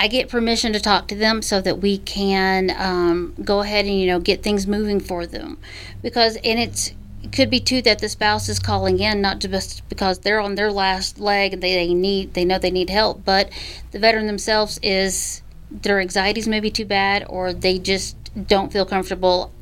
I 0.00 0.08
get 0.08 0.30
permission 0.30 0.72
to 0.72 0.80
talk 0.80 1.08
to 1.08 1.14
them 1.14 1.42
so 1.42 1.60
that 1.60 1.78
we 1.80 1.98
can 1.98 2.74
um, 2.74 3.34
go 3.44 3.60
ahead 3.60 3.84
and 3.84 4.00
you 4.00 4.06
know 4.06 4.18
get 4.18 4.42
things 4.42 4.66
moving 4.66 4.98
for 4.98 5.26
them, 5.26 5.58
because 6.00 6.36
and 6.36 6.58
it's 6.58 6.94
it 7.22 7.32
could 7.32 7.50
be 7.50 7.60
too 7.60 7.82
that 7.82 7.98
the 7.98 8.08
spouse 8.08 8.48
is 8.48 8.58
calling 8.58 8.98
in 9.00 9.20
not 9.20 9.40
just 9.40 9.86
because 9.90 10.20
they're 10.20 10.40
on 10.40 10.54
their 10.54 10.72
last 10.72 11.18
leg 11.18 11.52
and 11.52 11.62
they, 11.62 11.74
they 11.74 11.92
need 11.92 12.32
they 12.32 12.44
know 12.44 12.58
they 12.58 12.70
need 12.70 12.88
help 12.88 13.24
but 13.24 13.50
the 13.90 13.98
veteran 13.98 14.28
themselves 14.28 14.78
is 14.84 15.42
their 15.70 15.98
anxieties 16.00 16.46
may 16.46 16.60
be 16.60 16.70
too 16.70 16.84
bad 16.84 17.26
or 17.28 17.52
they 17.52 17.76
just 17.76 18.16
don't 18.46 18.72
feel 18.72 18.86
comfortable 18.86 19.52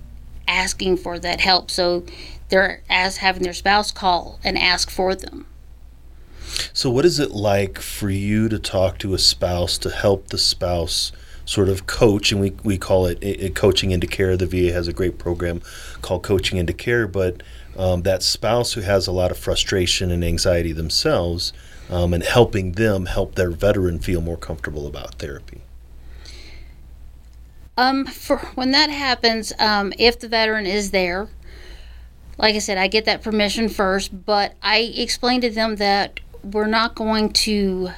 asking 0.46 0.98
for 0.98 1.18
that 1.18 1.40
help 1.40 1.70
so 1.70 2.05
they're 2.48 2.82
as 2.88 3.18
having 3.18 3.42
their 3.42 3.52
spouse 3.52 3.90
call 3.90 4.38
and 4.44 4.59
ask 4.59 4.90
for 4.90 5.14
them 5.14 5.46
so 6.72 6.90
what 6.90 7.04
is 7.04 7.18
it 7.18 7.32
like 7.32 7.78
for 7.78 8.11
you 8.11 8.48
to 8.48 8.59
talk 8.59 8.98
to 8.98 9.14
a 9.14 9.18
spouse 9.18 9.78
to 9.78 9.90
help 9.90 10.28
the 10.28 10.38
spouse 10.38 11.12
sort 11.46 11.68
of 11.68 11.87
coach, 11.87 12.32
and 12.32 12.40
we, 12.40 12.50
we 12.62 12.76
call 12.76 13.06
it, 13.06 13.18
it, 13.22 13.54
coaching 13.54 13.92
into 13.92 14.06
care. 14.06 14.37
The 14.37 14.46
VA 14.46 14.72
has 14.72 14.88
a 14.88 14.92
great 14.92 15.16
program 15.16 15.62
called 16.02 16.22
Coaching 16.22 16.59
into 16.59 16.74
Care, 16.74 17.06
but 17.06 17.42
um, 17.78 18.02
that 18.02 18.22
spouse 18.22 18.74
who 18.74 18.82
has 18.82 19.06
a 19.06 19.12
lot 19.12 19.30
of 19.30 19.38
frustration 19.38 20.11
and 20.11 20.24
anxiety 20.24 20.72
themselves, 20.72 21.52
um, 21.88 22.12
and 22.12 22.22
helping 22.22 22.72
them 22.72 23.06
help 23.06 23.37
their 23.37 23.50
veteran 23.50 24.00
feel 24.00 24.20
more 24.20 24.37
comfortable 24.37 24.87
about 24.87 25.14
therapy. 25.14 25.62
Um, 27.78 28.06
for 28.06 28.38
when 28.54 28.72
that 28.72 28.90
happens, 28.90 29.52
um, 29.59 29.92
if 29.98 30.18
the 30.18 30.28
veteran 30.28 30.66
is 30.66 30.90
there, 30.90 31.28
like 32.38 32.55
I 32.55 32.59
said, 32.59 32.79
I 32.79 32.87
get 32.88 33.05
that 33.07 33.22
permission 33.22 33.68
first, 33.68 34.27
but 34.27 34.55
I 34.62 34.79
explain 34.96 35.40
to 35.40 35.51
them 35.51 35.77
that 35.77 36.20
we're 36.42 36.66
not 36.66 36.94
going 36.94 37.33
to 37.33 37.90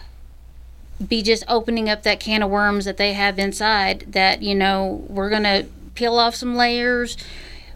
be 1.06 1.22
just 1.22 1.44
opening 1.48 1.88
up 1.88 2.02
that 2.02 2.20
can 2.20 2.42
of 2.42 2.50
worms 2.50 2.84
that 2.84 2.96
they 2.96 3.12
have 3.12 3.38
inside 3.38 4.00
that 4.08 4.42
you 4.42 4.52
know 4.52 5.04
we're 5.08 5.30
going 5.30 5.44
to 5.44 5.64
peel 5.94 6.18
off 6.18 6.34
some 6.34 6.56
layers. 6.56 7.16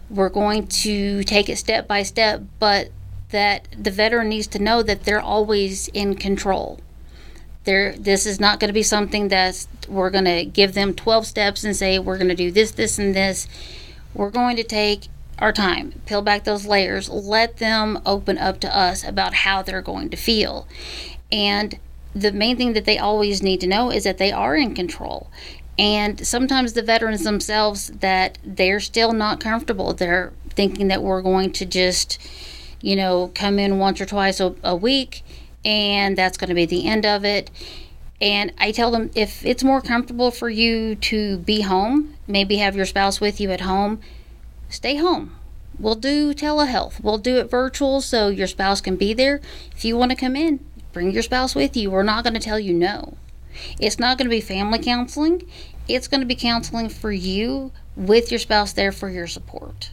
We're 0.09 0.29
going 0.29 0.67
to 0.67 1.23
take 1.23 1.49
it 1.49 1.57
step 1.57 1.87
by 1.87 2.03
step 2.03 2.41
but 2.59 2.89
that 3.29 3.67
the 3.77 3.91
veteran 3.91 4.29
needs 4.29 4.47
to 4.47 4.59
know 4.59 4.83
that 4.83 5.03
they're 5.03 5.21
always 5.21 5.87
in 5.89 6.15
control. 6.15 6.79
There 7.63 7.93
this 7.93 8.25
is 8.25 8.39
not 8.39 8.59
going 8.59 8.69
to 8.69 8.73
be 8.73 8.83
something 8.83 9.29
that 9.29 9.65
we're 9.87 10.09
going 10.09 10.25
to 10.25 10.45
give 10.45 10.73
them 10.73 10.93
12 10.93 11.25
steps 11.25 11.63
and 11.63 11.75
say 11.75 11.99
we're 11.99 12.17
going 12.17 12.29
to 12.29 12.35
do 12.35 12.51
this 12.51 12.71
this 12.71 12.99
and 12.99 13.15
this. 13.15 13.47
We're 14.13 14.31
going 14.31 14.57
to 14.57 14.63
take 14.63 15.07
our 15.39 15.51
time 15.51 16.01
peel 16.05 16.21
back 16.21 16.43
those 16.43 16.65
layers 16.65 17.09
let 17.09 17.57
them 17.57 17.99
open 18.05 18.37
up 18.37 18.59
to 18.59 18.77
us 18.77 19.03
about 19.03 19.33
how 19.33 19.61
they're 19.61 19.81
going 19.81 20.09
to 20.09 20.17
feel 20.17 20.67
and 21.31 21.79
the 22.15 22.31
main 22.31 22.57
thing 22.57 22.73
that 22.73 22.85
they 22.85 22.97
always 22.97 23.41
need 23.41 23.59
to 23.61 23.67
know 23.67 23.91
is 23.91 24.03
that 24.03 24.17
they 24.17 24.31
are 24.31 24.55
in 24.55 24.75
control. 24.75 25.29
And 25.77 26.25
sometimes 26.25 26.73
the 26.73 26.83
veterans 26.83 27.23
themselves 27.23 27.87
that 27.87 28.37
they're 28.43 28.79
still 28.79 29.13
not 29.13 29.39
comfortable. 29.39 29.93
They're 29.93 30.31
thinking 30.51 30.87
that 30.89 31.01
we're 31.01 31.23
going 31.23 31.51
to 31.53 31.65
just, 31.65 32.19
you 32.81 32.95
know, 32.95 33.31
come 33.33 33.57
in 33.57 33.79
once 33.79 33.99
or 33.99 34.05
twice 34.05 34.39
a, 34.39 34.53
a 34.63 34.75
week 34.75 35.23
and 35.65 36.15
that's 36.15 36.37
going 36.37 36.49
to 36.49 36.55
be 36.55 36.65
the 36.65 36.87
end 36.87 37.05
of 37.05 37.25
it. 37.25 37.49
And 38.21 38.53
I 38.59 38.71
tell 38.71 38.91
them 38.91 39.09
if 39.15 39.43
it's 39.45 39.63
more 39.63 39.81
comfortable 39.81 40.29
for 40.29 40.49
you 40.49 40.95
to 40.95 41.39
be 41.39 41.61
home, 41.61 42.13
maybe 42.27 42.57
have 42.57 42.75
your 42.75 42.85
spouse 42.85 43.19
with 43.19 43.41
you 43.41 43.49
at 43.49 43.61
home, 43.61 43.99
stay 44.73 44.95
home. 44.97 45.35
We'll 45.79 45.95
do 45.95 46.33
telehealth. 46.33 47.01
We'll 47.01 47.17
do 47.17 47.37
it 47.37 47.49
virtual 47.49 48.01
so 48.01 48.29
your 48.29 48.47
spouse 48.47 48.81
can 48.81 48.95
be 48.95 49.13
there. 49.13 49.41
If 49.75 49.85
you 49.85 49.97
want 49.97 50.11
to 50.11 50.17
come 50.17 50.35
in, 50.35 50.59
bring 50.91 51.11
your 51.11 51.23
spouse 51.23 51.55
with 51.55 51.75
you. 51.75 51.91
We're 51.91 52.03
not 52.03 52.23
going 52.23 52.35
to 52.35 52.39
tell 52.39 52.59
you 52.59 52.73
no. 52.73 53.17
It's 53.79 53.99
not 53.99 54.17
going 54.17 54.25
to 54.25 54.35
be 54.35 54.41
family 54.41 54.79
counseling. 54.79 55.43
It's 55.87 56.07
going 56.07 56.21
to 56.21 56.27
be 56.27 56.35
counseling 56.35 56.89
for 56.89 57.11
you 57.11 57.71
with 57.95 58.31
your 58.31 58.39
spouse 58.39 58.73
there 58.73 58.91
for 58.91 59.09
your 59.09 59.27
support. 59.27 59.91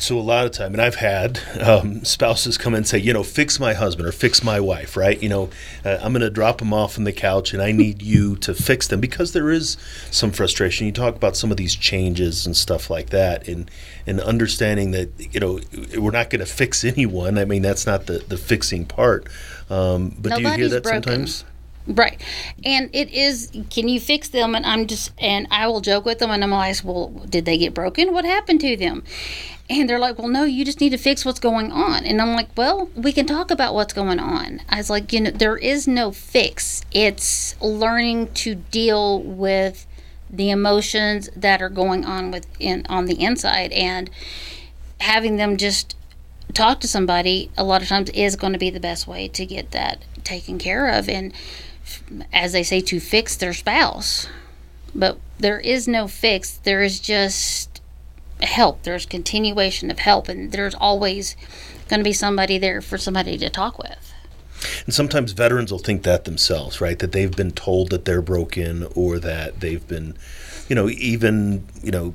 So 0.00 0.18
a 0.18 0.20
lot 0.20 0.46
of 0.46 0.52
time, 0.52 0.72
and 0.72 0.80
I've 0.80 0.94
had 0.94 1.40
um, 1.60 2.06
spouses 2.06 2.56
come 2.56 2.74
and 2.74 2.88
say, 2.88 2.96
you 2.96 3.12
know, 3.12 3.22
fix 3.22 3.60
my 3.60 3.74
husband 3.74 4.08
or 4.08 4.12
fix 4.12 4.42
my 4.42 4.58
wife, 4.58 4.96
right? 4.96 5.22
You 5.22 5.28
know, 5.28 5.50
uh, 5.84 5.98
I'm 6.00 6.14
going 6.14 6.22
to 6.22 6.30
drop 6.30 6.58
them 6.58 6.72
off 6.72 6.96
on 6.96 7.04
the 7.04 7.12
couch, 7.12 7.52
and 7.52 7.60
I 7.60 7.70
need 7.70 8.00
you 8.00 8.36
to 8.36 8.54
fix 8.54 8.88
them 8.88 9.00
because 9.00 9.34
there 9.34 9.50
is 9.50 9.76
some 10.10 10.30
frustration. 10.30 10.86
You 10.86 10.92
talk 10.92 11.16
about 11.16 11.36
some 11.36 11.50
of 11.50 11.58
these 11.58 11.76
changes 11.76 12.46
and 12.46 12.56
stuff 12.56 12.88
like 12.88 13.10
that, 13.10 13.46
and 13.46 13.70
and 14.06 14.20
understanding 14.22 14.92
that 14.92 15.10
you 15.18 15.38
know 15.38 15.60
we're 15.98 16.12
not 16.12 16.30
going 16.30 16.40
to 16.40 16.46
fix 16.46 16.82
anyone. 16.82 17.36
I 17.36 17.44
mean, 17.44 17.60
that's 17.60 17.86
not 17.86 18.06
the 18.06 18.24
the 18.26 18.38
fixing 18.38 18.86
part. 18.86 19.28
Um, 19.68 20.16
but 20.18 20.30
Nobody's 20.30 20.36
do 20.36 20.50
you 20.50 20.56
hear 20.56 20.68
that 20.70 20.82
broken. 20.82 21.02
sometimes? 21.02 21.44
Right. 21.86 22.20
And 22.64 22.90
it 22.92 23.10
is, 23.10 23.50
can 23.70 23.88
you 23.88 24.00
fix 24.00 24.28
them? 24.28 24.54
And 24.54 24.66
I'm 24.66 24.86
just, 24.86 25.12
and 25.18 25.48
I 25.50 25.66
will 25.66 25.80
joke 25.80 26.04
with 26.04 26.18
them 26.18 26.30
and 26.30 26.44
I'm 26.44 26.50
like, 26.50 26.76
well, 26.84 27.08
did 27.08 27.46
they 27.46 27.58
get 27.58 27.74
broken? 27.74 28.12
What 28.12 28.24
happened 28.24 28.60
to 28.60 28.76
them? 28.76 29.02
And 29.68 29.88
they're 29.88 29.98
like, 29.98 30.18
well, 30.18 30.28
no, 30.28 30.44
you 30.44 30.64
just 30.64 30.80
need 30.80 30.90
to 30.90 30.98
fix 30.98 31.24
what's 31.24 31.40
going 31.40 31.72
on. 31.72 32.04
And 32.04 32.20
I'm 32.20 32.34
like, 32.34 32.48
well, 32.56 32.90
we 32.94 33.12
can 33.12 33.26
talk 33.26 33.50
about 33.50 33.72
what's 33.72 33.92
going 33.92 34.18
on. 34.18 34.60
I 34.68 34.76
was 34.76 34.90
like, 34.90 35.12
you 35.12 35.20
know, 35.20 35.30
there 35.30 35.56
is 35.56 35.86
no 35.88 36.10
fix. 36.10 36.82
It's 36.92 37.60
learning 37.62 38.34
to 38.34 38.56
deal 38.56 39.22
with 39.22 39.86
the 40.28 40.50
emotions 40.50 41.28
that 41.34 41.62
are 41.62 41.68
going 41.68 42.04
on 42.04 42.30
within 42.30 42.86
on 42.88 43.06
the 43.06 43.20
inside 43.20 43.72
and 43.72 44.10
having 45.00 45.36
them 45.36 45.56
just 45.56 45.96
talk 46.54 46.80
to 46.80 46.88
somebody 46.88 47.50
a 47.56 47.64
lot 47.64 47.82
of 47.82 47.88
times 47.88 48.10
is 48.10 48.36
going 48.36 48.52
to 48.52 48.58
be 48.58 48.70
the 48.70 48.80
best 48.80 49.06
way 49.06 49.28
to 49.28 49.46
get 49.46 49.70
that 49.72 50.02
taken 50.24 50.58
care 50.58 50.88
of 50.88 51.08
and 51.08 51.32
as 52.32 52.52
they 52.52 52.62
say 52.62 52.80
to 52.80 53.00
fix 53.00 53.36
their 53.36 53.52
spouse 53.52 54.28
but 54.94 55.18
there 55.38 55.60
is 55.60 55.86
no 55.86 56.06
fix 56.08 56.56
there 56.58 56.82
is 56.82 57.00
just 57.00 57.80
help 58.42 58.82
there's 58.82 59.06
continuation 59.06 59.90
of 59.90 59.98
help 59.98 60.28
and 60.28 60.52
there's 60.52 60.74
always 60.74 61.36
going 61.88 62.00
to 62.00 62.04
be 62.04 62.12
somebody 62.12 62.58
there 62.58 62.80
for 62.80 62.96
somebody 62.96 63.36
to 63.36 63.50
talk 63.50 63.78
with 63.78 64.14
And 64.84 64.94
sometimes 64.94 65.32
veterans 65.32 65.72
will 65.72 65.78
think 65.78 66.02
that 66.02 66.24
themselves, 66.24 66.80
right? 66.80 66.98
That 66.98 67.12
they've 67.12 67.34
been 67.34 67.52
told 67.52 67.90
that 67.90 68.04
they're 68.04 68.22
broken 68.22 68.86
or 68.94 69.18
that 69.18 69.60
they've 69.60 69.86
been, 69.86 70.16
you 70.68 70.74
know, 70.76 70.88
even, 70.90 71.66
you 71.82 71.90
know, 71.90 72.14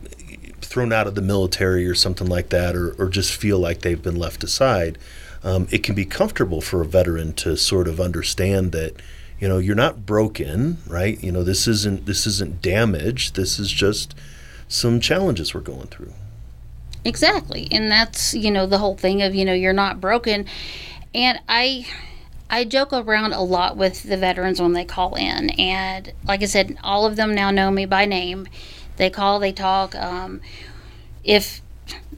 thrown 0.62 0.92
out 0.94 1.08
of 1.08 1.16
the 1.16 1.22
military 1.22 1.88
or 1.88 1.96
something 1.96 2.28
like 2.28 2.50
that, 2.50 2.76
or, 2.76 2.92
or 3.00 3.10
just 3.10 3.34
feel 3.34 3.60
like 3.60 3.82
they've 3.82 4.02
been 4.02 4.16
left 4.16 4.44
aside. 4.44 4.98
Um, 5.44 5.68
it 5.72 5.84
can 5.84 5.96
be 5.96 6.06
comfortable 6.06 6.62
for 6.62 6.82
a 6.82 6.86
veteran 6.86 7.34
to 7.34 7.56
sort 7.56 7.88
of 7.88 8.00
understand 8.00 8.72
that, 8.72 8.96
you 9.40 9.48
know, 9.48 9.58
you're 9.58 9.76
not 9.76 10.06
broken, 10.06 10.78
right? 10.88 11.22
You 11.24 11.32
know, 11.32 11.44
this 11.44 11.68
isn't 11.68 12.06
this 12.06 12.26
isn't 12.26 12.62
damage. 12.62 13.34
This 13.34 13.60
is 13.60 13.72
just 13.72 14.16
some 14.68 15.00
challenges 15.00 15.54
we're 15.54 15.62
going 15.62 15.88
through. 15.88 16.14
Exactly. 17.04 17.68
And 17.72 17.92
that's, 17.92 18.34
you 18.34 18.50
know, 18.50 18.66
the 18.66 18.80
whole 18.80 18.98
thing 18.98 19.22
of, 19.22 19.36
you 19.36 19.46
know, 19.46 19.54
you're 19.54 19.74
not 19.74 20.02
broken. 20.02 20.46
And 21.14 21.40
I 21.48 21.86
I 22.50 22.64
joke 22.64 22.94
around 22.94 23.34
a 23.34 23.42
lot 23.42 23.78
with 23.78 24.04
the 24.04 24.18
veterans 24.18 24.62
when 24.62 24.74
they 24.74 24.86
call 24.86 25.16
in. 25.16 25.50
And 25.52 26.14
like 26.26 26.42
I 26.42 26.46
said, 26.46 26.78
all 26.84 27.06
of 27.06 27.16
them 27.16 27.36
now 27.36 27.52
know 27.52 27.72
me 27.72 27.86
by 27.86 28.06
name. 28.06 28.48
They 28.98 29.10
call, 29.10 29.40
they 29.40 29.52
talk. 29.52 29.94
Um, 29.96 30.42
if 31.24 31.62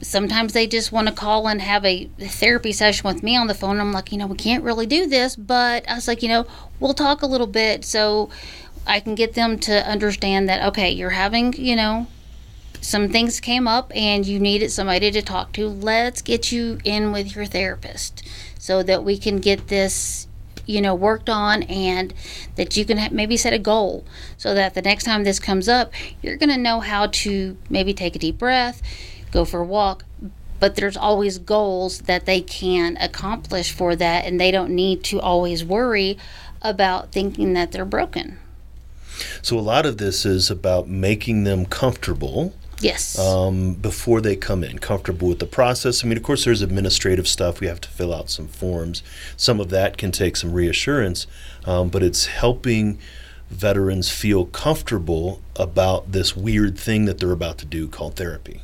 sometimes 0.01 0.53
they 0.53 0.67
just 0.67 0.91
want 0.91 1.07
to 1.07 1.13
call 1.13 1.47
and 1.47 1.61
have 1.61 1.83
a 1.85 2.05
therapy 2.19 2.71
session 2.71 3.07
with 3.07 3.23
me 3.23 3.35
on 3.35 3.47
the 3.47 3.53
phone, 3.53 3.79
I'm 3.79 3.91
like, 3.91 4.11
you 4.11 4.17
know, 4.17 4.27
we 4.27 4.37
can't 4.37 4.63
really 4.63 4.85
do 4.85 5.07
this, 5.07 5.35
but 5.35 5.89
I 5.89 5.95
was 5.95 6.07
like, 6.07 6.21
you 6.21 6.29
know, 6.29 6.45
we'll 6.79 6.93
talk 6.93 7.21
a 7.21 7.27
little 7.27 7.47
bit 7.47 7.83
so 7.83 8.29
I 8.85 8.99
can 8.99 9.15
get 9.15 9.33
them 9.33 9.59
to 9.59 9.89
understand 9.89 10.47
that, 10.49 10.65
okay, 10.69 10.91
you're 10.91 11.09
having, 11.11 11.53
you 11.53 11.75
know, 11.75 12.07
some 12.79 13.09
things 13.09 13.39
came 13.39 13.67
up 13.67 13.91
and 13.95 14.25
you 14.25 14.39
needed 14.39 14.71
somebody 14.71 15.11
to 15.11 15.21
talk 15.21 15.51
to. 15.53 15.67
Let's 15.67 16.21
get 16.21 16.51
you 16.51 16.79
in 16.83 17.11
with 17.11 17.35
your 17.35 17.45
therapist 17.45 18.23
so 18.59 18.83
that 18.83 19.03
we 19.03 19.17
can 19.17 19.37
get 19.37 19.67
this, 19.67 20.27
you 20.65 20.81
know, 20.81 20.93
worked 20.93 21.29
on 21.29 21.63
and 21.63 22.13
that 22.55 22.77
you 22.77 22.85
can 22.85 23.13
maybe 23.13 23.35
set 23.35 23.51
a 23.51 23.59
goal 23.59 24.05
so 24.37 24.53
that 24.53 24.73
the 24.73 24.81
next 24.81 25.03
time 25.03 25.23
this 25.23 25.39
comes 25.39 25.67
up, 25.67 25.91
you're 26.21 26.37
going 26.37 26.49
to 26.49 26.57
know 26.57 26.79
how 26.79 27.07
to 27.07 27.57
maybe 27.69 27.93
take 27.93 28.15
a 28.15 28.19
deep 28.19 28.37
breath, 28.37 28.81
go 29.31 29.45
for 29.45 29.61
a 29.61 29.65
walk. 29.65 30.05
But 30.59 30.75
there's 30.75 30.97
always 30.97 31.37
goals 31.37 31.99
that 32.01 32.25
they 32.25 32.41
can 32.41 32.97
accomplish 32.99 33.71
for 33.71 33.95
that, 33.95 34.25
and 34.25 34.41
they 34.41 34.49
don't 34.49 34.71
need 34.71 35.03
to 35.05 35.21
always 35.21 35.63
worry 35.63 36.17
about 36.63 37.11
thinking 37.11 37.53
that 37.53 37.71
they're 37.71 37.85
broken. 37.85 38.39
So 39.41 39.57
a 39.57 39.61
lot 39.61 39.85
of 39.85 39.97
this 39.97 40.25
is 40.25 40.49
about 40.49 40.87
making 40.87 41.43
them 41.43 41.65
comfortable 41.65 42.53
Yes. 42.79 43.17
um, 43.17 43.73
before 43.73 44.21
they 44.21 44.35
come 44.35 44.63
in, 44.63 44.79
comfortable 44.79 45.27
with 45.27 45.39
the 45.39 45.45
process. 45.47 46.03
I 46.03 46.07
mean, 46.07 46.17
of 46.17 46.23
course, 46.23 46.45
there's 46.45 46.61
administrative 46.61 47.27
stuff. 47.27 47.59
We 47.59 47.67
have 47.67 47.81
to 47.81 47.89
fill 47.89 48.13
out 48.13 48.29
some 48.29 48.47
forms. 48.47 49.01
Some 49.35 49.59
of 49.59 49.69
that 49.69 49.97
can 49.97 50.11
take 50.11 50.35
some 50.35 50.53
reassurance, 50.53 51.25
um, 51.65 51.89
but 51.89 52.03
it's 52.03 52.27
helping 52.27 52.99
veterans 53.49 54.09
feel 54.09 54.45
comfortable 54.45 55.41
about 55.55 56.11
this 56.11 56.35
weird 56.35 56.77
thing 56.77 57.05
that 57.05 57.17
they're 57.19 57.31
about 57.31 57.57
to 57.59 57.65
do 57.65 57.87
called 57.87 58.15
therapy. 58.15 58.61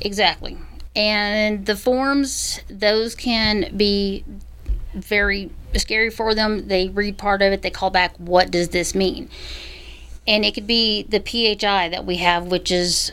Exactly. 0.00 0.56
And 0.96 1.66
the 1.66 1.76
forms, 1.76 2.60
those 2.68 3.14
can 3.14 3.76
be 3.76 4.24
very 4.94 5.50
scary 5.76 6.10
for 6.10 6.34
them. 6.34 6.68
They 6.68 6.88
read 6.88 7.18
part 7.18 7.42
of 7.42 7.52
it, 7.52 7.62
they 7.62 7.70
call 7.70 7.90
back, 7.90 8.16
what 8.16 8.50
does 8.50 8.70
this 8.70 8.94
mean? 8.94 9.28
And 10.26 10.44
it 10.44 10.54
could 10.54 10.66
be 10.66 11.04
the 11.04 11.20
PHI 11.20 11.88
that 11.90 12.04
we 12.04 12.16
have, 12.16 12.46
which 12.46 12.72
is, 12.72 13.12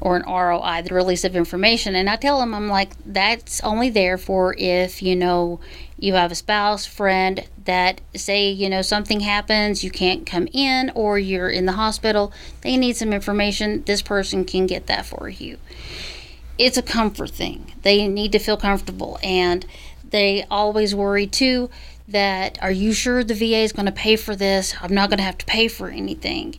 or 0.00 0.16
an 0.16 0.22
ROI, 0.22 0.82
the 0.82 0.94
release 0.94 1.24
of 1.24 1.34
information. 1.34 1.94
And 1.94 2.08
I 2.08 2.16
tell 2.16 2.38
them, 2.38 2.54
I'm 2.54 2.68
like, 2.68 2.92
that's 3.04 3.60
only 3.62 3.90
there 3.90 4.18
for 4.18 4.54
if, 4.56 5.02
you 5.02 5.16
know, 5.16 5.60
you 5.98 6.14
have 6.14 6.30
a 6.30 6.36
spouse, 6.36 6.86
friend 6.86 7.46
that 7.64 8.00
say, 8.14 8.50
you 8.50 8.68
know, 8.68 8.82
something 8.82 9.20
happens, 9.20 9.82
you 9.82 9.90
can't 9.90 10.26
come 10.26 10.46
in, 10.52 10.92
or 10.94 11.18
you're 11.18 11.48
in 11.48 11.66
the 11.66 11.72
hospital, 11.72 12.32
they 12.60 12.76
need 12.76 12.96
some 12.96 13.12
information, 13.12 13.82
this 13.84 14.02
person 14.02 14.44
can 14.44 14.66
get 14.66 14.86
that 14.86 15.06
for 15.06 15.28
you 15.28 15.58
it's 16.58 16.76
a 16.76 16.82
comfort 16.82 17.30
thing. 17.30 17.72
They 17.82 18.06
need 18.08 18.32
to 18.32 18.38
feel 18.38 18.56
comfortable, 18.56 19.18
and 19.22 19.66
they 20.10 20.44
always 20.50 20.94
worry 20.94 21.26
too 21.26 21.70
that 22.08 22.58
are 22.62 22.70
you 22.70 22.92
sure 22.92 23.24
the 23.24 23.34
VA 23.34 23.58
is 23.58 23.72
going 23.72 23.86
to 23.86 23.92
pay 23.92 24.16
for 24.16 24.36
this? 24.36 24.74
I'm 24.80 24.94
not 24.94 25.10
going 25.10 25.18
to 25.18 25.24
have 25.24 25.38
to 25.38 25.46
pay 25.46 25.68
for 25.68 25.88
anything. 25.88 26.56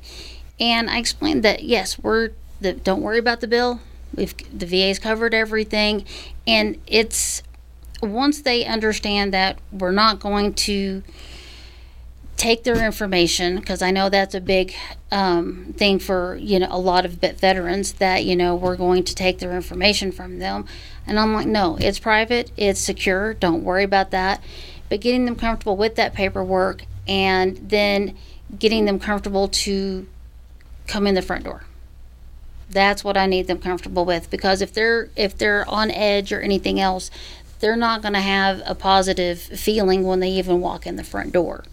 And 0.60 0.90
I 0.90 0.98
explained 0.98 1.44
that 1.44 1.64
yes, 1.64 1.98
we're 2.00 2.32
the, 2.60 2.74
don't 2.74 3.02
worry 3.02 3.20
about 3.20 3.40
the 3.42 3.48
bill. 3.48 3.80
We've 4.16 4.36
the 4.58 4.66
VA's 4.66 5.00
covered 5.00 5.34
everything, 5.34 6.06
and 6.46 6.78
it's 6.88 7.44
once 8.02 8.42
they 8.42 8.66
understand 8.66 9.34
that 9.34 9.60
we're 9.72 9.92
not 9.92 10.20
going 10.20 10.54
to 10.54 11.04
take 12.38 12.64
their 12.64 12.86
information 12.86 13.56
because 13.56 13.82
I 13.82 13.92
know 13.92 14.10
that's 14.10 14.36
a 14.36 14.40
big 14.40 14.74
um, 15.12 15.74
thing 15.76 16.00
for 16.00 16.36
you 16.38 16.60
know 16.60 16.68
a 16.70 16.80
lot 16.80 17.04
of 17.04 17.14
veterans 17.14 17.94
that 17.94 18.24
you 18.24 18.36
know 18.36 18.56
we're 18.56 18.78
going 18.78 19.04
to 19.04 19.16
take 19.16 19.40
their 19.40 19.54
information 19.54 20.12
from 20.12 20.40
them, 20.40 20.66
and 21.06 21.20
I'm 21.20 21.34
like, 21.34 21.48
no, 21.48 21.78
it's 21.82 22.00
private, 22.00 22.52
it's 22.56 22.80
secure, 22.80 23.34
don't 23.34 23.64
worry 23.64 23.84
about 23.84 24.12
that. 24.12 24.42
But 24.90 25.02
getting 25.02 25.26
them 25.26 25.36
comfortable 25.36 25.76
with 25.76 25.96
that 25.96 26.14
paperwork 26.14 26.86
and 27.08 27.58
then 27.58 28.16
getting 28.58 28.86
them 28.86 29.00
comfortable 29.00 29.50
to 29.50 30.08
come 30.86 31.06
in 31.06 31.16
the 31.16 31.22
front 31.22 31.44
door. 31.44 31.64
That's 32.70 33.04
what 33.04 33.18
I 33.18 33.26
need 33.26 33.48
them 33.48 33.60
comfortable 33.60 34.06
with 34.06 34.30
because 34.30 34.62
if 34.62 34.74
they're 34.74 35.10
if 35.16 35.38
they're 35.38 35.68
on 35.70 35.90
edge 35.92 36.32
or 36.32 36.40
anything 36.40 36.80
else, 36.80 37.10
they're 37.60 37.76
not 37.76 38.02
going 38.02 38.14
to 38.14 38.22
have 38.22 38.62
a 38.66 38.76
positive 38.76 39.40
feeling 39.40 40.04
when 40.04 40.20
they 40.20 40.30
even 40.30 40.62
walk 40.62 40.86
in 40.86 40.96
the 40.96 41.04
front 41.04 41.34
door. 41.34 41.64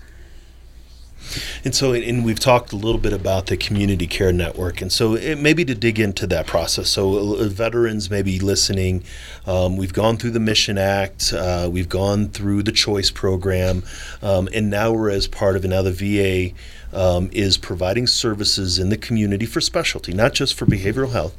And 1.65 1.75
so, 1.75 1.93
and 1.93 2.25
we've 2.25 2.39
talked 2.39 2.73
a 2.73 2.77
little 2.77 3.01
bit 3.01 3.13
about 3.13 3.47
the 3.47 3.57
community 3.57 4.07
care 4.07 4.33
network, 4.33 4.81
and 4.83 4.93
so 4.93 5.15
it, 5.15 5.39
maybe 5.39 5.65
to 5.65 5.75
dig 5.75 5.99
into 5.99 6.27
that 6.29 6.47
process. 6.47 6.89
So, 6.89 7.35
uh, 7.35 7.49
veterans 7.49 8.11
maybe 8.11 8.39
listening, 8.39 9.05
um, 9.47 9.77
we've 9.77 9.93
gone 9.93 10.17
through 10.17 10.33
the 10.33 10.41
Mission 10.41 10.79
Act, 10.79 11.33
uh, 11.33 11.69
we've 11.71 11.89
gone 11.89 12.29
through 12.29 12.63
the 12.63 12.73
Choice 12.73 13.11
Program, 13.11 13.83
um, 14.23 14.49
and 14.55 14.71
now 14.71 14.93
we're 14.93 15.11
as 15.11 15.27
part 15.27 15.57
of 15.57 15.65
another 15.65 15.91
VA 15.91 16.53
um, 16.93 17.29
is 17.33 17.59
providing 17.59 18.07
services 18.07 18.79
in 18.79 18.89
the 18.89 18.97
community 18.97 19.47
for 19.47 19.61
specialty, 19.61 20.13
not 20.13 20.33
just 20.33 20.55
for 20.55 20.67
behavioral 20.67 21.13
health. 21.13 21.35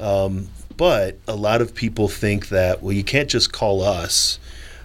Um, 0.00 0.48
But 0.76 1.16
a 1.26 1.34
lot 1.34 1.62
of 1.62 1.74
people 1.74 2.06
think 2.08 2.48
that 2.48 2.82
well, 2.82 2.92
you 2.92 3.04
can't 3.04 3.30
just 3.30 3.50
call 3.50 3.82
us 3.82 4.38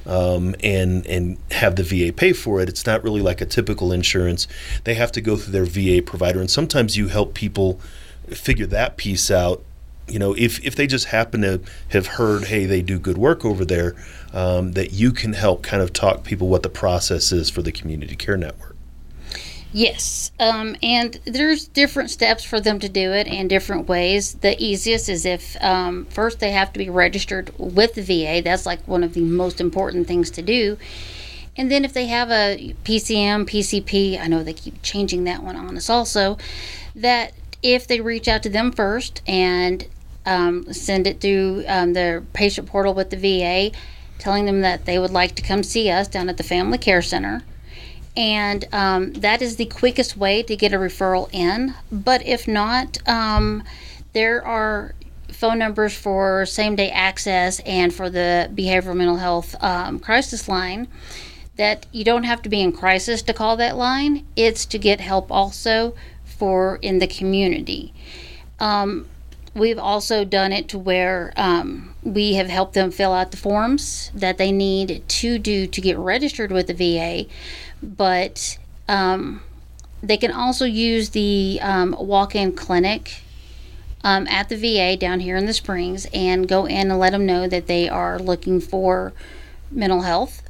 um, 0.05 0.55
and 0.63 1.05
and 1.07 1.37
have 1.51 1.75
the 1.75 1.83
VA 1.83 2.13
pay 2.13 2.33
for 2.33 2.61
it. 2.61 2.69
It's 2.69 2.85
not 2.85 3.03
really 3.03 3.21
like 3.21 3.41
a 3.41 3.45
typical 3.45 3.91
insurance. 3.91 4.47
They 4.83 4.95
have 4.95 5.11
to 5.13 5.21
go 5.21 5.37
through 5.37 5.53
their 5.53 5.65
VA 5.65 6.01
provider, 6.01 6.39
and 6.39 6.49
sometimes 6.49 6.97
you 6.97 7.07
help 7.07 7.33
people 7.33 7.79
figure 8.29 8.67
that 8.67 8.97
piece 8.97 9.29
out. 9.29 9.63
You 10.07 10.19
know, 10.19 10.33
if 10.37 10.63
if 10.65 10.75
they 10.75 10.87
just 10.87 11.05
happen 11.05 11.41
to 11.41 11.61
have 11.89 12.07
heard, 12.07 12.45
hey, 12.45 12.65
they 12.65 12.81
do 12.81 12.99
good 12.99 13.17
work 13.17 13.45
over 13.45 13.63
there, 13.63 13.95
um, 14.33 14.73
that 14.73 14.91
you 14.91 15.11
can 15.11 15.33
help 15.33 15.63
kind 15.63 15.81
of 15.81 15.93
talk 15.93 16.23
people 16.23 16.47
what 16.47 16.63
the 16.63 16.69
process 16.69 17.31
is 17.31 17.49
for 17.49 17.61
the 17.61 17.71
community 17.71 18.15
care 18.15 18.37
network. 18.37 18.70
Yes, 19.73 20.31
um, 20.37 20.75
and 20.83 21.13
there's 21.23 21.67
different 21.67 22.09
steps 22.09 22.43
for 22.43 22.59
them 22.59 22.79
to 22.79 22.89
do 22.89 23.13
it 23.13 23.27
and 23.27 23.49
different 23.49 23.87
ways. 23.87 24.33
The 24.33 24.61
easiest 24.61 25.07
is 25.07 25.25
if 25.25 25.55
um, 25.63 26.05
first 26.05 26.39
they 26.39 26.51
have 26.51 26.73
to 26.73 26.79
be 26.79 26.89
registered 26.89 27.51
with 27.57 27.93
the 27.93 28.01
VA. 28.01 28.41
That's 28.43 28.65
like 28.65 28.85
one 28.85 29.03
of 29.03 29.13
the 29.13 29.21
most 29.21 29.61
important 29.61 30.07
things 30.07 30.29
to 30.31 30.41
do. 30.41 30.77
And 31.55 31.71
then 31.71 31.85
if 31.85 31.93
they 31.93 32.07
have 32.07 32.29
a 32.31 32.75
PCM, 32.83 33.45
PCP, 33.45 34.19
I 34.19 34.27
know 34.27 34.43
they 34.43 34.53
keep 34.53 34.81
changing 34.81 35.23
that 35.25 35.41
one 35.41 35.55
on 35.55 35.77
us 35.77 35.89
also, 35.89 36.37
that 36.95 37.33
if 37.63 37.87
they 37.87 38.01
reach 38.01 38.27
out 38.27 38.43
to 38.43 38.49
them 38.49 38.73
first 38.73 39.21
and 39.25 39.87
um, 40.25 40.71
send 40.73 41.07
it 41.07 41.21
through 41.21 41.63
um, 41.67 41.93
their 41.93 42.21
patient 42.21 42.67
portal 42.67 42.93
with 42.93 43.09
the 43.09 43.17
VA, 43.17 43.75
telling 44.17 44.45
them 44.45 44.61
that 44.61 44.83
they 44.85 44.99
would 44.99 45.11
like 45.11 45.35
to 45.35 45.41
come 45.41 45.63
see 45.63 45.89
us 45.89 46.09
down 46.09 46.27
at 46.27 46.37
the 46.37 46.43
Family 46.43 46.77
Care 46.77 47.01
Center 47.01 47.43
and 48.15 48.67
um, 48.73 49.13
that 49.13 49.41
is 49.41 49.55
the 49.55 49.65
quickest 49.65 50.17
way 50.17 50.43
to 50.43 50.55
get 50.55 50.73
a 50.73 50.77
referral 50.77 51.29
in. 51.31 51.73
But 51.91 52.25
if 52.25 52.47
not, 52.47 52.97
um, 53.07 53.63
there 54.13 54.45
are 54.45 54.93
phone 55.29 55.59
numbers 55.59 55.95
for 55.95 56.45
same 56.45 56.75
day 56.75 56.89
access 56.91 57.59
and 57.61 57.93
for 57.93 58.09
the 58.09 58.49
behavioral 58.53 58.95
mental 58.95 59.17
health 59.17 59.55
um, 59.63 59.99
crisis 59.99 60.47
line 60.47 60.87
that 61.55 61.85
you 61.91 62.03
don't 62.03 62.23
have 62.23 62.41
to 62.41 62.49
be 62.49 62.61
in 62.61 62.71
crisis 62.71 63.21
to 63.21 63.33
call 63.33 63.57
that 63.57 63.77
line. 63.77 64.25
It's 64.35 64.65
to 64.67 64.77
get 64.77 64.99
help 64.99 65.31
also 65.31 65.95
for 66.23 66.77
in 66.81 66.99
the 66.99 67.07
community. 67.07 67.93
Um, 68.59 69.07
we've 69.53 69.77
also 69.77 70.23
done 70.23 70.51
it 70.51 70.67
to 70.69 70.79
where 70.79 71.33
um, 71.35 71.93
we 72.03 72.35
have 72.35 72.47
helped 72.47 72.73
them 72.73 72.91
fill 72.91 73.13
out 73.13 73.31
the 73.31 73.37
forms 73.37 74.11
that 74.13 74.37
they 74.37 74.51
need 74.51 75.03
to 75.07 75.37
do 75.37 75.67
to 75.67 75.81
get 75.81 75.97
registered 75.97 76.51
with 76.51 76.67
the 76.67 76.73
VA 76.73 77.29
but 77.81 78.57
um, 78.87 79.41
they 80.01 80.17
can 80.17 80.31
also 80.31 80.65
use 80.65 81.09
the 81.09 81.59
um, 81.61 81.95
walk 81.99 82.35
in 82.35 82.53
clinic 82.53 83.23
um, 84.03 84.27
at 84.27 84.49
the 84.49 84.55
VA 84.55 84.97
down 84.97 85.19
here 85.19 85.35
in 85.35 85.45
the 85.45 85.53
Springs 85.53 86.07
and 86.13 86.47
go 86.47 86.65
in 86.65 86.89
and 86.89 86.99
let 86.99 87.11
them 87.11 87.25
know 87.25 87.47
that 87.47 87.67
they 87.67 87.87
are 87.87 88.19
looking 88.19 88.59
for 88.59 89.13
mental 89.69 90.01
health 90.01 90.41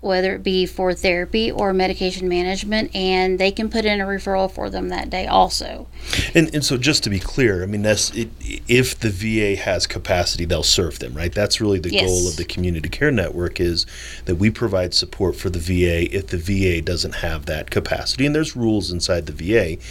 whether 0.00 0.34
it 0.34 0.42
be 0.42 0.66
for 0.66 0.92
therapy 0.94 1.50
or 1.50 1.72
medication 1.72 2.28
management, 2.28 2.94
and 2.94 3.38
they 3.38 3.50
can 3.50 3.68
put 3.68 3.84
in 3.84 4.00
a 4.00 4.04
referral 4.04 4.50
for 4.50 4.68
them 4.70 4.88
that 4.88 5.10
day 5.10 5.26
also. 5.26 5.86
And, 6.34 6.54
and 6.54 6.64
so, 6.64 6.76
just 6.76 7.02
to 7.04 7.10
be 7.10 7.18
clear, 7.18 7.62
I 7.62 7.66
mean, 7.66 7.82
that's 7.82 8.10
it, 8.10 8.28
if 8.68 8.98
the 8.98 9.10
VA 9.10 9.60
has 9.60 9.86
capacity, 9.86 10.44
they'll 10.44 10.62
serve 10.62 10.98
them, 10.98 11.14
right? 11.14 11.32
That's 11.32 11.60
really 11.60 11.78
the 11.78 11.92
yes. 11.92 12.06
goal 12.06 12.28
of 12.28 12.36
the 12.36 12.44
community 12.44 12.88
care 12.88 13.10
network 13.10 13.58
is 13.58 13.86
that 14.26 14.36
we 14.36 14.50
provide 14.50 14.94
support 14.94 15.36
for 15.36 15.50
the 15.50 15.58
VA 15.58 16.14
if 16.14 16.28
the 16.28 16.38
VA 16.38 16.82
doesn't 16.82 17.16
have 17.16 17.46
that 17.46 17.70
capacity, 17.70 18.26
and 18.26 18.34
there's 18.34 18.54
rules 18.54 18.90
inside 18.90 19.26
the 19.26 19.32
VA. 19.32 19.82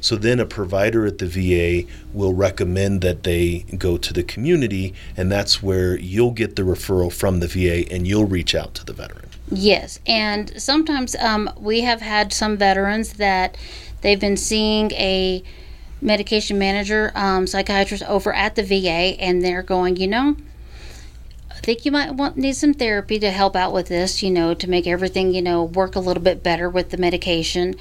So 0.00 0.16
then, 0.16 0.38
a 0.40 0.46
provider 0.46 1.06
at 1.06 1.18
the 1.18 1.26
VA 1.26 1.88
will 2.12 2.34
recommend 2.34 3.00
that 3.00 3.22
they 3.24 3.60
go 3.78 3.96
to 3.96 4.12
the 4.12 4.22
community, 4.22 4.94
and 5.16 5.32
that's 5.32 5.62
where 5.62 5.98
you'll 5.98 6.30
get 6.30 6.56
the 6.56 6.62
referral 6.62 7.12
from 7.12 7.40
the 7.40 7.48
VA, 7.48 7.90
and 7.92 8.06
you'll 8.06 8.26
reach 8.26 8.54
out 8.54 8.74
to 8.74 8.84
the 8.84 8.92
veteran. 8.92 9.30
Yes, 9.50 10.00
and 10.06 10.60
sometimes 10.60 11.14
um, 11.16 11.50
we 11.58 11.82
have 11.82 12.00
had 12.00 12.32
some 12.32 12.56
veterans 12.56 13.14
that 13.14 13.56
they've 14.00 14.20
been 14.20 14.36
seeing 14.36 14.90
a 14.92 15.42
medication 16.00 16.58
manager, 16.58 17.12
um, 17.14 17.46
psychiatrist 17.46 18.02
over 18.04 18.32
at 18.32 18.54
the 18.54 18.62
VA, 18.62 19.20
and 19.20 19.42
they're 19.42 19.62
going, 19.62 19.96
you 19.96 20.06
know, 20.06 20.36
I 21.50 21.54
think 21.60 21.84
you 21.84 21.92
might 21.92 22.12
want 22.12 22.36
need 22.36 22.56
some 22.56 22.74
therapy 22.74 23.18
to 23.18 23.30
help 23.30 23.54
out 23.54 23.72
with 23.72 23.88
this, 23.88 24.22
you 24.22 24.30
know, 24.30 24.54
to 24.54 24.68
make 24.68 24.86
everything, 24.86 25.34
you 25.34 25.42
know, 25.42 25.64
work 25.64 25.94
a 25.94 26.00
little 26.00 26.22
bit 26.22 26.42
better 26.42 26.68
with 26.68 26.90
the 26.90 26.98
medication. 26.98 27.74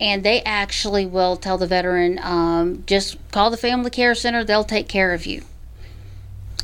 And 0.00 0.22
they 0.24 0.42
actually 0.42 1.06
will 1.06 1.36
tell 1.36 1.58
the 1.58 1.66
veteran, 1.66 2.18
um, 2.22 2.84
just 2.86 3.16
call 3.30 3.50
the 3.50 3.56
family 3.56 3.90
care 3.90 4.14
center; 4.14 4.44
they'll 4.44 4.64
take 4.64 4.88
care 4.88 5.12
of 5.12 5.26
you. 5.26 5.42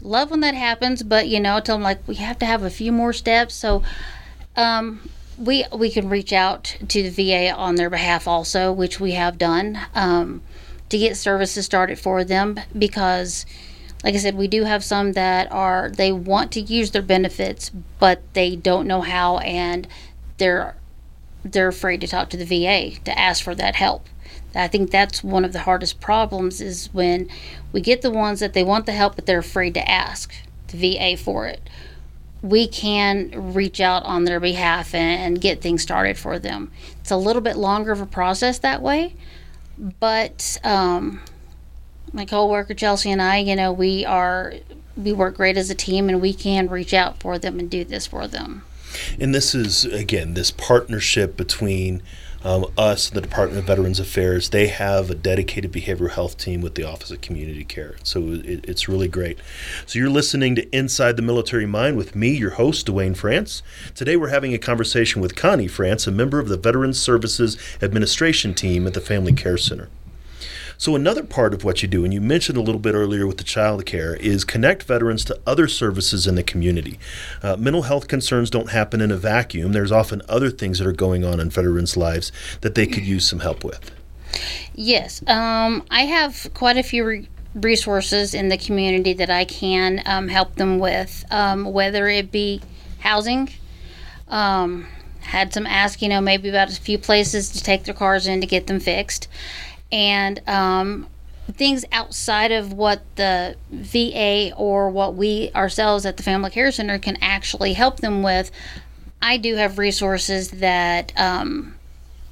Love 0.03 0.31
when 0.31 0.41
that 0.41 0.55
happens, 0.55 1.03
but 1.03 1.29
you 1.29 1.41
know, 1.41 1.61
tell 1.61 1.77
them 1.77 1.83
like 1.83 2.07
we 2.07 2.17
have 2.17 2.39
to 2.39 2.47
have 2.47 2.63
a 2.63 2.71
few 2.71 2.93
more 2.93 3.13
steps. 3.13 3.55
So 3.55 3.83
um, 4.57 5.01
we 5.39 5.65
we 5.73 5.91
can 5.91 6.09
reach 6.09 6.33
out 6.33 6.77
to 6.89 7.03
the 7.03 7.11
VA 7.11 7.55
on 7.55 7.75
their 7.75 7.91
behalf 7.91 8.29
also, 8.29 8.73
which 8.73 9.01
we 9.01 9.13
have 9.13 9.39
done 9.39 9.79
um, 9.95 10.43
to 10.89 10.99
get 10.99 11.17
services 11.17 11.65
started 11.65 11.99
for 11.99 12.25
them 12.25 12.61
because, 12.77 13.47
like 14.05 14.15
I 14.15 14.19
said, 14.19 14.37
we 14.37 14.49
do 14.49 14.65
have 14.65 14.85
some 14.85 15.13
that 15.13 15.51
are 15.51 15.91
they 15.91 16.13
want 16.13 16.53
to 16.53 16.61
use 16.61 16.93
their 16.93 17.03
benefits, 17.03 17.71
but 17.99 18.23
they 18.35 18.55
don't 18.55 18.87
know 18.87 19.01
how, 19.01 19.39
and 19.39 19.89
they're 20.39 20.77
they're 21.45 21.69
afraid 21.69 22.01
to 22.01 22.07
talk 22.07 22.31
to 22.31 22.37
the 22.37 22.45
VA 22.45 22.99
to 23.05 23.19
ask 23.19 23.43
for 23.43 23.55
that 23.55 23.75
help. 23.75 24.09
I 24.55 24.69
think 24.69 24.93
that's 24.93 25.25
one 25.25 25.45
of 25.45 25.53
the 25.53 25.61
hardest 25.61 26.01
problems 26.01 26.61
is 26.61 26.89
when 26.93 27.29
we 27.73 27.81
get 27.81 28.03
the 28.03 28.11
ones 28.11 28.39
that 28.39 28.53
they 28.53 28.63
want 28.63 28.87
the 28.87 28.93
help, 28.93 29.17
but 29.17 29.27
they're 29.27 29.41
afraid 29.41 29.75
to 29.75 29.91
ask 29.91 30.33
the 30.69 30.77
VA 30.77 31.17
for 31.17 31.47
it 31.47 31.69
we 32.45 32.69
can 32.69 33.55
reach 33.55 33.81
out 33.81 34.03
on 34.03 34.25
their 34.25 34.39
behalf 34.39 34.95
and, 34.95 35.23
and, 35.23 35.41
get 35.41 35.63
things 35.63 35.81
started 35.81 36.19
for 36.19 36.39
them. 36.39 36.71
It's 37.01 37.11
a 37.11 37.17
little 37.17 37.41
bit 37.41 37.57
longer 37.57 37.91
of 37.91 38.03
a 38.03 38.07
process 38.07 38.59
that 38.59 38.83
way, 38.83 39.15
but 39.79 40.59
um, 40.63 41.23
my 42.13 42.27
coworker 42.27 42.75
Chelsea 42.75 43.11
and 43.11 43.23
I, 43.23 43.39
you 43.39 43.57
know, 43.57 43.73
we 43.73 44.05
are 44.05 44.53
we 44.95 45.13
work 45.13 45.37
great 45.37 45.57
as 45.57 45.71
a 45.71 45.75
team, 45.75 46.11
and 46.11 46.21
we 46.21 46.35
can 46.35 46.69
reach 46.69 46.93
out 46.93 47.19
for 47.19 47.39
them 47.39 47.59
and 47.59 47.71
do 47.71 47.83
this 47.83 48.07
for 48.07 48.29
them. 48.29 48.63
And 49.19 49.35
this 49.35 49.55
is 49.55 49.87
again 49.87 50.35
this 50.35 50.51
partnership 50.51 51.39
between 51.39 52.03
um, 52.45 52.67
us, 52.77 53.09
the 53.09 53.21
Department 53.21 53.59
of 53.59 53.65
Veterans 53.65 53.99
Affairs, 53.99 54.51
they 54.51 54.67
have 54.67 55.11
a 55.11 55.15
dedicated 55.15 55.73
behavioral 55.73 56.11
health 56.11 56.37
team 56.37 56.61
with 56.61 56.75
the 56.75 56.85
Office 56.85 57.11
of 57.11 57.23
Community 57.23 57.65
Care. 57.65 57.97
So 58.03 58.29
it, 58.29 58.65
it's 58.69 58.89
really 58.89 59.09
great. 59.09 59.39
So 59.87 59.99
you're 59.99 60.11
listening 60.11 60.55
to 60.57 60.77
Inside 60.77 61.17
the 61.17 61.23
Military 61.23 61.67
Mind 61.67 61.97
with 61.97 62.15
me, 62.15 62.37
your 62.37 62.51
host, 62.51 62.87
Duane 62.87 63.15
France. 63.15 63.63
Today 63.95 64.17
we're 64.17 64.29
having 64.29 64.53
a 64.53 64.59
conversation 64.59 65.23
with 65.23 65.35
Connie 65.35 65.69
France, 65.69 66.07
a 66.07 66.13
member 66.13 66.39
of 66.39 66.49
the 66.49 66.59
Veterans 66.59 67.01
Services 67.01 67.57
Administration 67.81 68.55
team 68.55 68.87
at 68.87 68.95
the 68.95 69.01
Family 69.01 69.33
Care 69.33 69.57
Center. 69.57 69.89
So, 70.77 70.97
another 70.97 71.23
part 71.23 71.55
of 71.55 71.63
what 71.63 71.83
you 71.83 71.89
do, 71.89 72.05
and 72.05 72.13
you 72.13 72.21
mentioned 72.21 72.59
a 72.59 72.63
little 72.63 72.81
bit 72.81 72.95
earlier 72.95 73.27
with 73.27 73.39
the 73.39 73.45
child 73.45 73.87
care, 73.87 74.17
is 74.17 74.45
connect 74.45 74.83
veterans 74.83 75.25
to 75.27 75.39
other 75.47 75.69
services 75.69 76.27
in 76.27 76.35
the 76.35 76.43
community. 76.43 76.99
Uh, 77.43 77.57
mental 77.57 77.83
health 77.83 78.09
concerns 78.09 78.51
don't 78.51 78.71
happen 78.71 79.01
in 79.01 79.11
a 79.11 79.17
vacuum. 79.17 79.73
There's 79.73 79.93
often 79.93 80.23
other 80.29 80.51
things 80.51 80.79
that 80.79 80.87
are 80.87 80.93
going 80.93 81.25
on 81.25 81.39
in 81.39 81.51
veterans' 81.51 81.97
lives 81.97 82.33
that 82.63 82.75
they 82.75 82.87
could 82.87 83.05
use 83.05 83.29
some 83.29 83.41
help 83.41 83.63
with. 83.63 83.91
Yes, 84.75 85.23
um, 85.29 85.85
I 85.91 86.03
have 86.03 86.51
quite 86.55 86.77
a 86.77 86.83
few 86.83 87.05
re- 87.05 87.29
resources 87.55 88.35
in 88.35 88.49
the 88.49 88.59
community 88.59 89.13
that 89.13 89.31
I 89.31 89.45
can 89.45 90.03
um, 90.07 90.27
help 90.27 90.57
them 90.57 90.81
with, 90.81 91.25
um, 91.31 91.73
whether 91.73 92.09
it 92.09 92.33
be 92.33 92.61
housing. 92.99 93.49
Um, 94.29 94.89
had 95.21 95.55
some 95.55 95.67
ask, 95.67 96.03
you 96.03 96.09
know, 96.09 96.21
maybe 96.21 96.49
about 96.49 96.71
a 96.71 96.81
few 96.81 96.99
places 96.99 97.51
to 97.51 97.63
take 97.63 97.85
their 97.85 97.95
cars 97.95 98.27
in 98.27 98.41
to 98.41 98.47
get 98.47 98.67
them 98.67 98.81
fixed 98.81 99.29
and 99.93 100.41
um, 100.49 101.07
things 101.53 101.85
outside 101.93 102.53
of 102.53 102.73
what 102.73 103.03
the 103.17 103.57
VA 103.71 104.55
or 104.57 104.91
what 104.91 105.15
we 105.15 105.51
ourselves 105.55 106.07
at 106.07 106.17
the 106.17 106.23
Family 106.23 106.51
Care 106.51 106.73
Center 106.73 106.99
can 106.99 107.17
actually 107.21 107.75
help 107.75 108.01
them 108.01 108.23
with. 108.23 108.51
I 109.21 109.37
do 109.37 109.57
have 109.57 109.79
resources 109.79 110.51
that 110.51 111.13
um, 111.17 111.75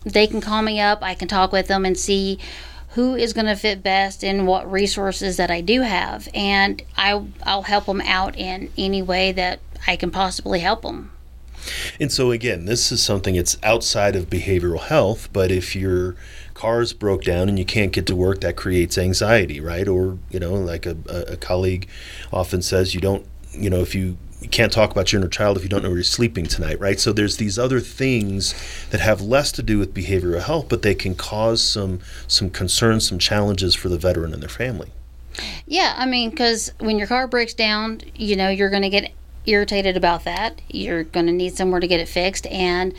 they 0.04 0.26
can 0.26 0.40
call 0.40 0.62
me 0.62 0.80
up. 0.80 1.02
I 1.02 1.14
can 1.14 1.28
talk 1.28 1.52
with 1.52 1.68
them 1.68 1.84
and 1.84 1.96
see 1.96 2.38
who 2.90 3.14
is 3.14 3.32
going 3.32 3.46
to 3.46 3.56
fit 3.56 3.82
best 3.82 4.22
in 4.22 4.44
what 4.44 4.70
resources 4.70 5.38
that 5.38 5.50
I 5.50 5.62
do 5.62 5.80
have, 5.80 6.28
and 6.34 6.82
I 6.96 7.24
I'll 7.42 7.62
help 7.62 7.86
them 7.86 8.02
out 8.02 8.36
in 8.36 8.70
any 8.76 9.00
way 9.00 9.32
that 9.32 9.60
I 9.86 9.96
can 9.96 10.10
possibly 10.10 10.60
help 10.60 10.82
them. 10.82 11.10
And 12.00 12.12
so 12.12 12.30
again, 12.32 12.66
this 12.66 12.92
is 12.92 13.02
something 13.02 13.34
it's 13.34 13.56
outside 13.62 14.16
of 14.16 14.28
behavioral 14.28 14.80
health, 14.80 15.28
but 15.32 15.50
if 15.50 15.74
you're 15.74 16.16
cars 16.62 16.92
broke 16.92 17.24
down 17.24 17.48
and 17.48 17.58
you 17.58 17.64
can't 17.64 17.90
get 17.90 18.06
to 18.06 18.14
work, 18.14 18.40
that 18.40 18.54
creates 18.54 18.96
anxiety, 18.96 19.58
right? 19.58 19.88
Or, 19.88 20.18
you 20.30 20.38
know, 20.38 20.54
like 20.54 20.86
a, 20.86 20.96
a 21.26 21.36
colleague 21.36 21.88
often 22.32 22.62
says, 22.62 22.94
you 22.94 23.00
don't, 23.00 23.26
you 23.52 23.68
know, 23.68 23.80
if 23.80 23.96
you 23.96 24.16
you 24.40 24.48
can't 24.48 24.72
talk 24.72 24.90
about 24.92 25.12
your 25.12 25.20
inner 25.20 25.28
child 25.28 25.56
if 25.56 25.62
you 25.62 25.68
don't 25.68 25.82
know 25.82 25.88
where 25.88 25.98
you're 25.98 26.04
sleeping 26.04 26.46
tonight, 26.46 26.78
right? 26.80 26.98
So 26.98 27.12
there's 27.12 27.36
these 27.36 27.58
other 27.58 27.80
things 27.80 28.54
that 28.90 29.00
have 29.00 29.20
less 29.20 29.52
to 29.52 29.62
do 29.62 29.78
with 29.78 29.92
behavioral 29.92 30.42
health, 30.42 30.68
but 30.68 30.82
they 30.82 30.94
can 30.94 31.14
cause 31.16 31.62
some 31.62 32.00
some 32.28 32.48
concerns, 32.50 33.08
some 33.08 33.18
challenges 33.18 33.74
for 33.74 33.88
the 33.88 33.98
veteran 33.98 34.32
and 34.32 34.40
their 34.40 34.48
family. 34.48 34.90
Yeah, 35.66 35.94
I 35.96 36.06
mean, 36.06 36.30
because 36.30 36.72
when 36.78 36.96
your 36.98 37.08
car 37.08 37.26
breaks 37.26 37.54
down, 37.54 38.00
you 38.14 38.36
know, 38.36 38.48
you're 38.48 38.70
going 38.70 38.82
to 38.82 38.90
get 38.90 39.12
irritated 39.46 39.96
about 39.96 40.24
that. 40.24 40.60
You're 40.68 41.04
going 41.04 41.26
to 41.26 41.32
need 41.32 41.56
somewhere 41.56 41.80
to 41.80 41.88
get 41.88 42.00
it 42.00 42.08
fixed. 42.08 42.46
And 42.46 42.94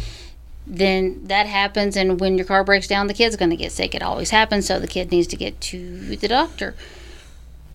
then 0.65 1.26
that 1.26 1.45
happens. 1.45 1.95
And 1.97 2.19
when 2.19 2.38
your 2.38 2.45
car 2.45 2.63
breaks 2.63 2.88
down, 2.88 3.08
the 3.08 3.13
kid's 3.13 3.36
going 3.36 3.52
to 3.52 3.56
get 3.56 3.71
sick. 3.71 3.93
It 3.95 4.04
always 4.04 4.30
happens. 4.30 4.67
So 4.67 4.80
the 4.80 4.88
kid 4.88 5.12
needs 5.12 5.28
to 5.28 5.36
get 5.36 5.60
to 5.62 6.15
the 6.15 6.28
doctor. 6.28 6.76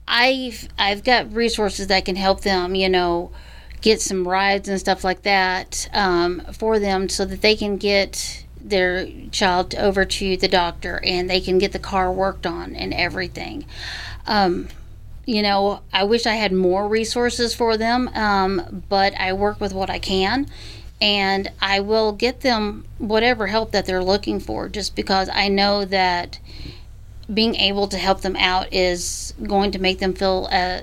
I've, 0.06 0.68
I've 0.78 1.04
got 1.04 1.32
resources 1.34 1.88
that 1.88 2.06
can 2.06 2.16
help 2.16 2.40
them, 2.40 2.74
you 2.74 2.88
know, 2.88 3.30
get 3.80 4.00
some 4.00 4.26
rides 4.26 4.68
and 4.68 4.80
stuff 4.80 5.04
like 5.04 5.22
that 5.22 5.88
um, 5.92 6.40
for 6.52 6.78
them 6.78 7.08
so 7.08 7.24
that 7.24 7.42
they 7.42 7.54
can 7.54 7.76
get 7.76 8.44
their 8.60 9.08
child 9.30 9.74
over 9.74 10.04
to 10.04 10.36
the 10.36 10.48
doctor 10.48 11.00
and 11.04 11.28
they 11.28 11.40
can 11.40 11.58
get 11.58 11.72
the 11.72 11.78
car 11.78 12.10
worked 12.10 12.46
on 12.46 12.74
and 12.74 12.92
everything. 12.94 13.64
Um, 14.26 14.68
you 15.26 15.42
know, 15.42 15.82
I 15.92 16.04
wish 16.04 16.26
I 16.26 16.34
had 16.34 16.52
more 16.52 16.88
resources 16.88 17.54
for 17.54 17.76
them, 17.76 18.08
um, 18.14 18.82
but 18.88 19.14
I 19.14 19.34
work 19.34 19.60
with 19.60 19.74
what 19.74 19.90
I 19.90 19.98
can 19.98 20.46
and 21.00 21.50
I 21.60 21.80
will 21.80 22.12
get 22.12 22.40
them 22.40 22.84
whatever 22.98 23.46
help 23.46 23.72
that 23.72 23.86
they're 23.86 24.02
looking 24.02 24.40
for 24.40 24.68
just 24.68 24.96
because 24.96 25.28
I 25.32 25.48
know 25.48 25.84
that 25.84 26.38
being 27.32 27.54
able 27.56 27.88
to 27.88 27.98
help 27.98 28.22
them 28.22 28.36
out 28.36 28.72
is 28.72 29.34
going 29.42 29.70
to 29.72 29.78
make 29.78 29.98
them 29.98 30.14
feel 30.14 30.48
uh, 30.50 30.80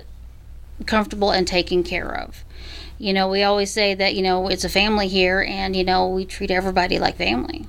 comfortable 0.86 1.32
and 1.32 1.48
taken 1.48 1.84
care 1.84 2.14
of. 2.14 2.44
You 2.98 3.14
know, 3.14 3.28
we 3.28 3.44
always 3.44 3.72
say 3.72 3.94
that, 3.96 4.16
you 4.16 4.22
know, 4.22 4.48
it's 4.48 4.64
a 4.64 4.70
family 4.70 5.08
here 5.08 5.46
and, 5.48 5.76
you 5.76 5.84
know, 5.84 6.08
we 6.08 6.24
treat 6.24 6.52
everybody 6.52 6.98
like 6.98 7.18
family. 7.18 7.66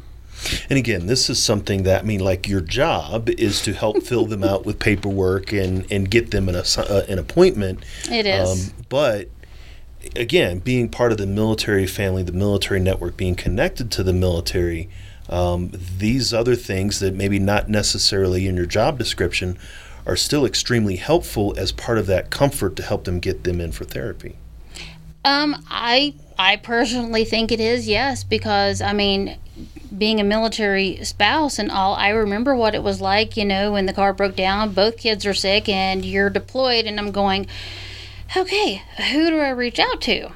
And 0.68 0.78
again, 0.78 1.06
this 1.06 1.28
is 1.30 1.42
something 1.42 1.82
that 1.85 2.02
I 2.02 2.04
mean, 2.04 2.20
like 2.20 2.46
your 2.46 2.61
job 2.61 3.28
is 3.30 3.62
to 3.62 3.72
help 3.72 4.02
fill 4.02 4.26
them 4.26 4.44
out 4.44 4.64
with 4.64 4.78
paperwork 4.78 5.52
and 5.52 5.90
and 5.90 6.11
get 6.11 6.30
them 6.30 6.48
an 6.48 6.54
uh, 6.54 7.02
an 7.09 7.18
appointment. 7.18 7.85
It 8.11 8.26
is, 8.26 8.68
um, 8.68 8.85
but 8.88 9.28
again, 10.14 10.59
being 10.61 10.88
part 10.88 11.12
of 11.12 11.19
the 11.19 11.27
military 11.27 11.87
family, 11.87 12.23
the 12.23 12.33
military 12.33 12.81
network, 12.81 13.16
being 13.16 13.35
connected 13.35 13.90
to 13.92 14.03
the 14.03 14.12
military, 14.12 14.88
um, 15.29 15.71
these 15.73 16.33
other 16.33 16.55
things 16.55 17.01
that 17.01 17.14
maybe 17.14 17.38
not 17.38 17.69
necessarily 17.69 18.47
in 18.47 18.57
your 18.57 18.66
job 18.66 18.99
description 18.99 19.59
are 20.07 20.16
still 20.16 20.47
extremely 20.47 20.97
helpful 20.97 21.55
as 21.57 21.73
part 21.73 21.99
of 21.99 22.07
that 22.07 22.31
comfort 22.31 22.77
to 22.77 22.83
help 22.83 23.05
them 23.05 23.19
get 23.19 23.45
them 23.45 23.61
in 23.61 23.73
for 23.73 23.85
therapy. 23.85 24.37
Um, 25.25 25.64
I 25.69 26.14
I 26.38 26.57
personally 26.57 27.25
think 27.25 27.51
it 27.51 27.59
is 27.59 27.88
yes 27.88 28.23
because 28.23 28.81
I 28.81 28.92
mean 28.92 29.37
being 29.97 30.21
a 30.21 30.25
military 30.25 31.03
spouse 31.05 31.59
and 31.59 31.71
all, 31.71 31.95
I 31.95 32.11
remember 32.11 32.55
what 32.55 32.75
it 32.75 32.83
was 32.83 33.01
like, 33.01 33.37
you 33.37 33.45
know, 33.45 33.73
when 33.73 33.87
the 33.87 33.92
car 33.92 34.12
broke 34.12 34.37
down, 34.37 34.73
both 34.73 34.97
kids 34.97 35.25
are 35.27 35.35
sick, 35.35 35.69
and 35.69 36.05
you're 36.05 36.31
deployed, 36.31 36.87
and 36.87 36.99
I'm 36.99 37.12
going, 37.12 37.47
okay, 38.37 38.83
who 39.11 39.31
do 39.31 39.39
I 39.39 39.51
reach 39.51 39.79
out 39.79 40.01
to? 40.03 40.31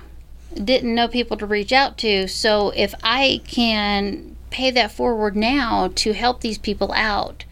Didn't 0.54 0.94
know 0.94 1.08
people 1.08 1.36
to 1.38 1.46
reach 1.46 1.72
out 1.72 1.96
to. 1.98 2.26
So 2.28 2.70
if 2.70 2.94
I 3.02 3.40
can 3.46 4.36
pay 4.50 4.70
that 4.72 4.92
forward 4.92 5.36
now 5.36 5.90
to 5.94 6.12
help 6.12 6.40
these 6.40 6.58
people 6.58 6.92
out, 6.92 7.44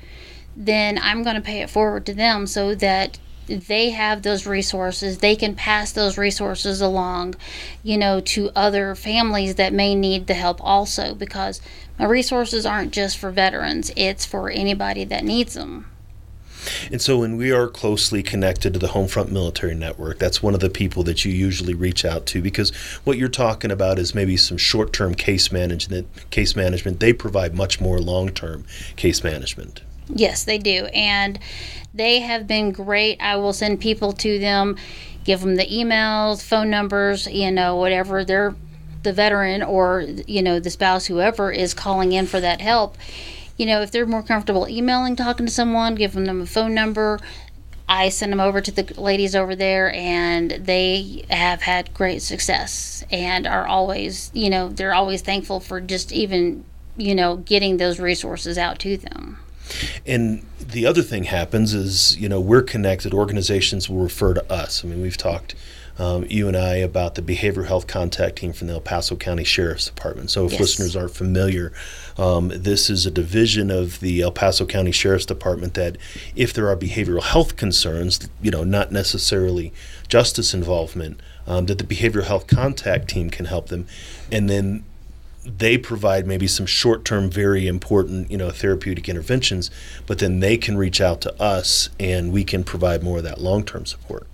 then 0.57 0.99
I'm 1.01 1.23
going 1.23 1.37
to 1.37 1.43
pay 1.43 1.63
it 1.63 1.71
forward 1.71 2.05
to 2.07 2.15
them 2.15 2.47
so 2.47 2.75
that 2.75 3.19
they 3.49 3.91
have 3.91 4.23
those 4.23 4.47
resources 4.47 5.19
they 5.19 5.35
can 5.35 5.55
pass 5.55 5.93
those 5.93 6.19
resources 6.19 6.83
along 6.83 7.35
you 7.83 7.97
know 7.97 8.21
to 8.21 8.51
other 8.55 8.95
families 8.95 9.55
that 9.55 9.73
may 9.73 9.95
need 9.95 10.27
the 10.27 10.35
help 10.35 10.63
also 10.63 11.15
because 11.15 11.61
my 11.99 12.05
resources 12.05 12.67
aren't 12.67 12.93
just 12.93 13.17
for 13.17 13.31
veterans 13.31 13.91
it's 13.97 14.27
for 14.27 14.51
anybody 14.51 15.03
that 15.03 15.25
needs 15.25 15.55
them 15.55 15.87
and 16.91 17.01
so 17.01 17.19
when 17.19 17.37
we 17.37 17.53
are 17.53 17.69
closely 17.69 18.23
connected 18.23 18.73
to 18.73 18.79
the 18.79 18.89
Homefront 18.89 19.31
Military 19.31 19.75
Network, 19.75 20.19
that's 20.19 20.43
one 20.43 20.55
of 20.55 20.61
the 20.61 20.71
people 20.71 21.03
that 21.05 21.25
you 21.25 21.33
usually 21.33 21.75
reach 21.75 22.05
out 22.05 22.27
to 22.27 22.43
because 22.43 22.75
what 23.05 23.19
you're 23.19 23.29
talking 23.29 23.71
about 23.71 23.99
is 23.99 24.15
maybe 24.15 24.37
some 24.37 24.57
short-term 24.57 25.15
case 25.15 25.53
management. 25.53 26.09
Case 26.31 26.57
management. 26.57 27.01
They 27.01 27.13
provide 27.13 27.55
much 27.55 27.81
more 27.81 27.99
long-term 27.99 28.65
case 28.97 29.23
management. 29.23 29.83
Yes, 30.09 30.45
they 30.45 30.59
do. 30.59 30.87
And 30.87 31.39
they 31.95 32.21
have 32.21 32.47
been 32.47 32.73
great. 32.73 33.21
I 33.21 33.37
will 33.37 33.53
send 33.53 33.81
people 33.81 34.13
to 34.15 34.39
them, 34.39 34.77
give 35.25 35.41
them 35.41 35.57
the 35.57 35.67
emails, 35.67 36.43
phone 36.43 36.71
numbers, 36.71 37.27
you 37.27 37.51
know, 37.51 37.77
whatever 37.77 38.25
they're 38.25 38.55
the 39.03 39.13
veteran 39.13 39.63
or 39.63 40.01
you 40.27 40.43
know 40.43 40.59
the 40.59 40.71
spouse 40.71 41.07
whoever 41.07 41.53
is 41.53 41.73
calling 41.73 42.13
in 42.13 42.27
for 42.27 42.41
that 42.41 42.61
help 42.61 42.97
you 43.59 43.67
know 43.67 43.83
if 43.83 43.91
they're 43.91 44.07
more 44.07 44.23
comfortable 44.23 44.69
emailing 44.69 45.17
talking 45.17 45.47
to 45.47 45.53
someone 45.53 45.95
giving 45.95 46.25
them 46.25 46.41
a 46.41 46.47
phone 46.47 46.73
number 46.73 47.21
i 47.89 48.09
send 48.09 48.33
them 48.33 48.41
over 48.41 48.61
to 48.61 48.71
the 48.71 49.01
ladies 49.01 49.37
over 49.37 49.55
there 49.55 49.93
and 49.93 50.53
they 50.53 51.25
have 51.29 51.63
had 51.63 51.93
great 51.93 52.23
success 52.23 53.05
and 53.11 53.47
are 53.47 53.67
always 53.67 54.31
you 54.33 54.49
know 54.49 54.69
they're 54.69 54.95
always 54.95 55.21
thankful 55.21 55.61
for 55.61 55.81
just 55.81 56.13
even 56.13 56.65
you 56.97 57.15
know 57.15 57.37
getting 57.37 57.77
those 57.77 58.01
resources 58.01 58.57
out 58.57 58.79
to 58.79 58.97
them 58.97 59.39
and 60.07 60.45
the 60.59 60.87
other 60.87 61.03
thing 61.03 61.25
happens 61.25 61.75
is, 61.75 62.17
you 62.19 62.29
know, 62.29 62.41
we're 62.41 62.63
connected. 62.63 63.13
Organizations 63.15 63.89
will 63.89 64.03
refer 64.03 64.35
to 64.35 64.53
us. 64.53 64.85
I 64.85 64.89
mean, 64.89 65.03
we've 65.03 65.17
talked, 65.17 65.55
um, 65.99 66.25
you 66.29 66.47
and 66.49 66.57
I, 66.57 66.77
about 66.77 67.17
the 67.17 67.23
behavioral 67.23 67.67
health 67.67 67.87
contact 67.87 68.37
team 68.37 68.53
from 68.53 68.69
the 68.69 68.75
El 68.75 68.81
Paso 68.81 69.17
County 69.17 69.45
Sheriff's 69.45 69.87
Department. 69.87 70.31
So, 70.31 70.47
if 70.47 70.53
yes. 70.53 70.61
listeners 70.61 70.97
aren't 70.97 71.15
familiar, 71.15 71.73
um, 72.17 72.51
this 72.55 72.89
is 72.89 73.05
a 73.05 73.11
division 73.11 73.71
of 73.71 74.01
the 74.01 74.23
El 74.23 74.33
Paso 74.33 74.65
County 74.65 74.93
Sheriff's 74.93 75.27
Department 75.27 75.75
that, 75.75 75.97
if 76.37 76.53
there 76.53 76.69
are 76.69 76.77
behavioral 76.77 77.23
health 77.23 77.57
concerns, 77.57 78.29
you 78.41 78.51
know, 78.51 78.65
not 78.65 78.93
necessarily 78.93 79.73
justice 80.09 80.55
involvement, 80.55 81.21
um, 81.47 81.67
that 81.67 81.79
the 81.79 81.85
behavioral 81.85 82.25
health 82.25 82.47
contact 82.47 83.09
team 83.09 83.31
can 83.31 83.47
help 83.47 83.69
them. 83.69 83.87
And 84.31 84.49
then 84.49 84.85
they 85.45 85.79
provide 85.79 86.27
maybe 86.27 86.47
some 86.47 86.67
short-term 86.67 87.31
very 87.31 87.67
important 87.67 88.31
you 88.31 88.37
know 88.37 88.51
therapeutic 88.51 89.09
interventions 89.09 89.71
but 90.07 90.19
then 90.19 90.41
they 90.41 90.59
can 90.59 90.77
reach 90.77 91.01
out 91.01 91.23
to 91.23 91.43
us 91.43 91.89
and 91.99 92.33
we 92.33 92.45
can 92.45 92.63
provide 92.63 93.03
more 93.03 93.19
of 93.19 93.25
that 93.25 93.41
long-term 93.41 93.87
support 93.87 94.27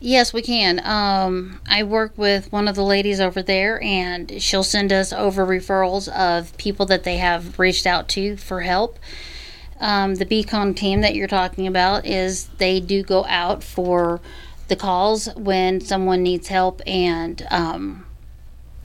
yes 0.00 0.32
we 0.32 0.42
can. 0.42 0.80
Um, 0.84 1.60
i 1.68 1.82
work 1.82 2.12
with 2.16 2.50
one 2.52 2.68
of 2.68 2.74
the 2.76 2.84
ladies 2.84 3.20
over 3.20 3.42
there 3.42 3.82
and 3.82 4.40
she'll 4.42 4.62
send 4.62 4.92
us 4.92 5.12
over 5.12 5.46
referrals 5.46 6.08
of 6.08 6.56
people 6.56 6.86
that 6.86 7.04
they 7.04 7.16
have 7.18 7.58
reached 7.58 7.86
out 7.86 8.08
to 8.10 8.36
for 8.36 8.60
help. 8.60 8.98
Um, 9.78 10.14
the 10.14 10.24
beacon 10.24 10.74
team 10.74 11.02
that 11.02 11.14
you're 11.14 11.28
talking 11.28 11.66
about 11.66 12.06
is 12.06 12.46
they 12.58 12.80
do 12.80 13.02
go 13.02 13.24
out 13.26 13.62
for 13.62 14.20
the 14.68 14.76
calls 14.76 15.28
when 15.36 15.80
someone 15.80 16.22
needs 16.22 16.48
help 16.48 16.80
and 16.86 17.46
um, 17.50 18.06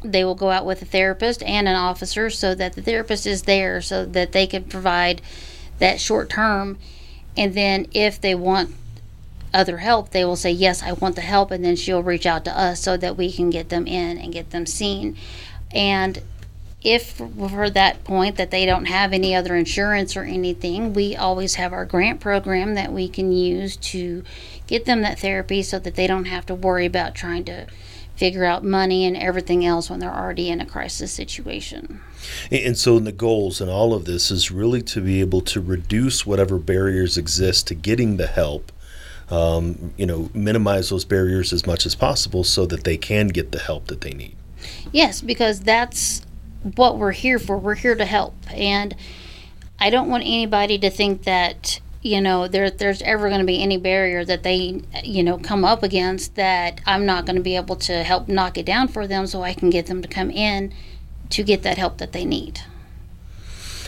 they 0.04 0.24
will 0.24 0.36
go 0.36 0.50
out 0.50 0.66
with 0.66 0.82
a 0.82 0.86
therapist 0.86 1.44
and 1.44 1.68
an 1.68 1.76
officer 1.76 2.30
so 2.30 2.54
that 2.56 2.74
the 2.74 2.82
therapist 2.82 3.26
is 3.26 3.44
there 3.44 3.82
so 3.82 4.06
that 4.06 4.32
they 4.32 4.48
can 4.48 4.64
provide 4.64 5.22
that 5.80 6.00
short 6.00 6.30
term. 6.30 6.78
And 7.38 7.54
then 7.54 7.88
if 7.94 8.20
they 8.20 8.36
want 8.36 8.76
other 9.54 9.78
help 9.78 10.12
they 10.12 10.26
will 10.26 10.36
say 10.36 10.52
yes 10.52 10.84
i 10.84 10.92
want 10.94 11.16
the 11.16 11.22
help 11.22 11.52
and 11.52 11.64
then 11.64 11.76
she'll 11.76 12.04
reach 12.04 12.26
out 12.26 12.46
to 12.46 12.60
us 12.60 12.82
so 12.82 12.98
that 12.98 13.18
we 13.18 13.32
can 13.32 13.50
get 13.50 13.70
them 13.70 13.88
in 13.88 14.18
and 14.18 14.34
get 14.34 14.52
them 14.52 14.66
seen 14.66 15.16
and 15.72 16.22
if 16.84 17.14
for 17.14 17.70
that 17.70 18.04
point 18.04 18.38
that 18.38 18.50
they 18.50 18.66
don't 18.66 18.86
have 18.86 19.14
any 19.14 19.36
other 19.36 19.56
insurance 19.56 20.16
or 20.16 20.24
anything 20.24 20.94
we 20.94 21.16
always 21.16 21.56
have 21.56 21.74
our 21.74 21.86
grant 21.86 22.20
program 22.20 22.76
that 22.76 22.92
we 22.92 23.08
can 23.08 23.32
use 23.32 23.78
to 23.78 24.24
get 24.68 24.86
them 24.86 25.02
that 25.02 25.20
therapy 25.20 25.62
so 25.62 25.78
that 25.78 25.96
they 25.96 26.08
don't 26.08 26.26
have 26.26 26.46
to 26.46 26.56
worry 26.56 26.86
about 26.86 27.14
trying 27.14 27.44
to 27.44 27.68
figure 28.22 28.46
out 28.46 28.64
money 28.64 29.04
and 29.04 29.18
everything 29.18 29.66
else 29.66 29.90
when 29.90 30.00
they're 30.00 30.14
already 30.14 30.48
in 30.48 30.62
a 30.62 30.66
crisis 30.66 31.12
situation. 31.12 32.00
And 32.52 32.78
so, 32.78 33.00
the 33.00 33.12
goals 33.12 33.60
in 33.60 33.68
all 33.68 33.96
of 33.96 34.06
this 34.06 34.30
is 34.30 34.52
really 34.52 34.84
to 34.84 35.02
be 35.02 35.22
able 35.22 35.42
to 35.42 35.60
reduce 35.60 36.24
whatever 36.24 36.60
barriers 36.60 37.18
exist 37.18 37.66
to 37.68 37.74
getting 37.74 38.18
the 38.18 38.28
help. 38.28 38.71
Um, 39.32 39.94
you 39.98 40.06
know, 40.06 40.30
minimize 40.34 40.90
those 40.90 41.06
barriers 41.06 41.54
as 41.54 41.66
much 41.66 41.86
as 41.86 41.96
possible 41.96 42.44
so 42.44 42.66
that 42.66 42.84
they 42.84 42.98
can 42.98 43.30
get 43.30 43.52
the 43.54 43.60
help 43.60 43.88
that 43.88 44.02
they 44.02 44.12
need. 44.12 44.36
Yes, 44.92 45.22
because 45.22 45.62
that's 45.62 46.22
what 46.76 46.98
we're 46.98 47.14
here 47.14 47.40
for. 47.40 47.58
We're 47.58 47.76
here 47.76 47.96
to 47.96 48.06
help. 48.06 48.36
And 48.52 48.96
I 49.80 49.90
don't 49.90 50.10
want 50.10 50.24
anybody 50.24 50.78
to 50.80 50.90
think 50.90 51.24
that 51.24 51.80
you 52.04 52.20
know 52.20 52.48
there 52.48 52.70
there's 52.70 53.02
ever 53.04 53.30
going 53.30 53.42
to 53.42 53.46
be 53.46 53.62
any 53.62 53.78
barrier 53.78 54.26
that 54.26 54.44
they 54.44 54.82
you 55.04 55.24
know 55.24 55.38
come 55.38 55.64
up 55.64 55.84
against 55.84 56.36
that 56.36 56.82
I'm 56.86 57.06
not 57.06 57.26
going 57.26 57.36
to 57.36 57.42
be 57.42 57.56
able 57.56 57.76
to 57.78 58.04
help 58.04 58.28
knock 58.28 58.58
it 58.58 58.66
down 58.66 58.88
for 58.88 59.08
them 59.08 59.28
so 59.28 59.44
I 59.44 59.54
can 59.54 59.70
get 59.70 59.86
them 59.86 60.02
to 60.02 60.08
come 60.08 60.32
in 60.32 60.74
to 61.30 61.44
get 61.44 61.64
that 61.64 61.78
help 61.78 61.98
that 62.00 62.12
they 62.12 62.26
need. 62.26 62.62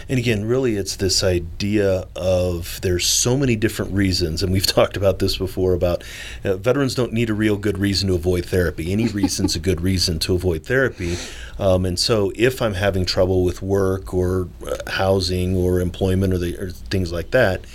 And 0.09 0.19
again, 0.19 0.45
really, 0.45 0.75
it's 0.75 0.95
this 0.95 1.23
idea 1.23 2.07
of 2.15 2.79
there's 2.81 3.05
so 3.05 3.37
many 3.37 3.55
different 3.55 3.93
reasons, 3.93 4.43
and 4.43 4.51
we've 4.51 4.65
talked 4.79 4.97
about 4.97 5.19
this 5.19 5.37
before 5.37 5.73
about 5.73 6.03
uh, 6.43 6.57
veterans 6.57 6.95
don't 6.95 7.13
need 7.13 7.29
a 7.29 7.33
real 7.33 7.57
good 7.57 7.77
reason 7.77 8.09
to 8.09 8.15
avoid 8.15 8.45
therapy. 8.45 8.91
Any 8.91 9.07
reason's 9.21 9.55
a 9.55 9.59
good 9.59 9.81
reason 9.81 10.19
to 10.19 10.35
avoid 10.35 10.65
therapy. 10.65 11.17
Um, 11.59 11.85
and 11.85 11.99
so, 11.99 12.31
if 12.35 12.61
I'm 12.61 12.73
having 12.73 13.05
trouble 13.05 13.43
with 13.43 13.61
work 13.61 14.13
or 14.13 14.49
uh, 14.65 14.91
housing 14.91 15.55
or 15.55 15.79
employment 15.79 16.33
or, 16.33 16.37
the, 16.37 16.57
or 16.57 16.69
things 16.69 17.11
like 17.11 17.31
that, 17.31 17.65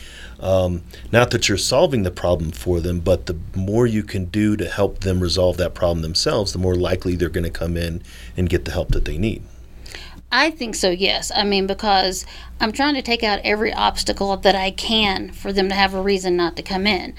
Um, 0.41 0.83
not 1.11 1.31
that 1.31 1.49
you're 1.49 1.59
solving 1.59 2.05
the 2.05 2.13
problem 2.13 2.53
for 2.53 2.81
them, 2.81 3.01
but 3.01 3.27
the 3.27 3.37
more 3.57 3.89
you 3.89 4.05
can 4.05 4.27
do 4.27 4.57
to 4.57 4.69
help 4.69 5.01
them 5.01 5.19
resolve 5.21 5.57
that 5.57 5.75
problem 5.75 6.03
themselves, 6.03 6.53
the 6.53 6.61
more 6.61 6.77
likely 6.77 7.17
they're 7.17 7.29
going 7.29 7.43
to 7.43 7.51
come 7.51 7.77
in 7.77 8.03
and 8.37 8.49
get 8.49 8.65
the 8.65 8.71
help 8.71 8.91
that 8.91 9.05
they 9.05 9.19
need. 9.19 9.43
I 10.31 10.51
think 10.51 10.75
so, 10.75 10.91
yes. 10.91 11.33
I 11.35 11.45
mean, 11.45 11.67
because 11.67 12.27
I'm 12.61 12.73
trying 12.73 12.95
to 12.95 13.03
take 13.03 13.23
out 13.23 13.41
every 13.45 13.73
obstacle 13.73 14.37
that 14.37 14.55
I 14.55 14.71
can 14.71 15.31
for 15.31 15.53
them 15.53 15.69
to 15.71 15.75
have 15.75 15.95
a 15.95 16.03
reason 16.03 16.37
not 16.37 16.57
to 16.57 16.63
come 16.63 16.87
in. 16.87 17.15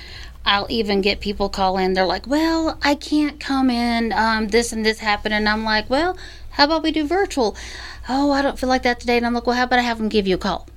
I'll 0.46 0.68
even 0.70 1.02
get 1.02 1.20
people 1.20 1.50
call 1.50 1.78
in. 1.78 1.94
They're 1.94 2.06
like, 2.06 2.28
"Well, 2.28 2.78
I 2.82 2.96
can't 2.96 3.40
come 3.40 3.70
in. 3.70 4.14
Um, 4.14 4.48
this 4.48 4.72
and 4.72 4.86
this 4.86 5.00
happened," 5.00 5.34
and 5.34 5.50
I'm 5.50 5.64
like, 5.64 5.90
"Well, 5.90 6.18
how 6.52 6.66
about 6.66 6.84
we 6.84 6.92
do 6.92 7.06
virtual?" 7.06 7.56
Oh, 8.08 8.32
I 8.32 8.42
don't 8.42 8.58
feel 8.58 8.70
like 8.70 8.84
that 8.84 9.00
today, 9.00 9.18
and 9.18 9.26
I'm 9.26 9.34
like, 9.34 9.46
"Well, 9.46 9.58
how 9.58 9.64
about 9.64 9.80
I 9.80 9.84
have 9.84 9.98
them 9.98 10.10
give 10.10 10.28
you 10.28 10.36
a 10.36 10.40
call?" 10.40 10.68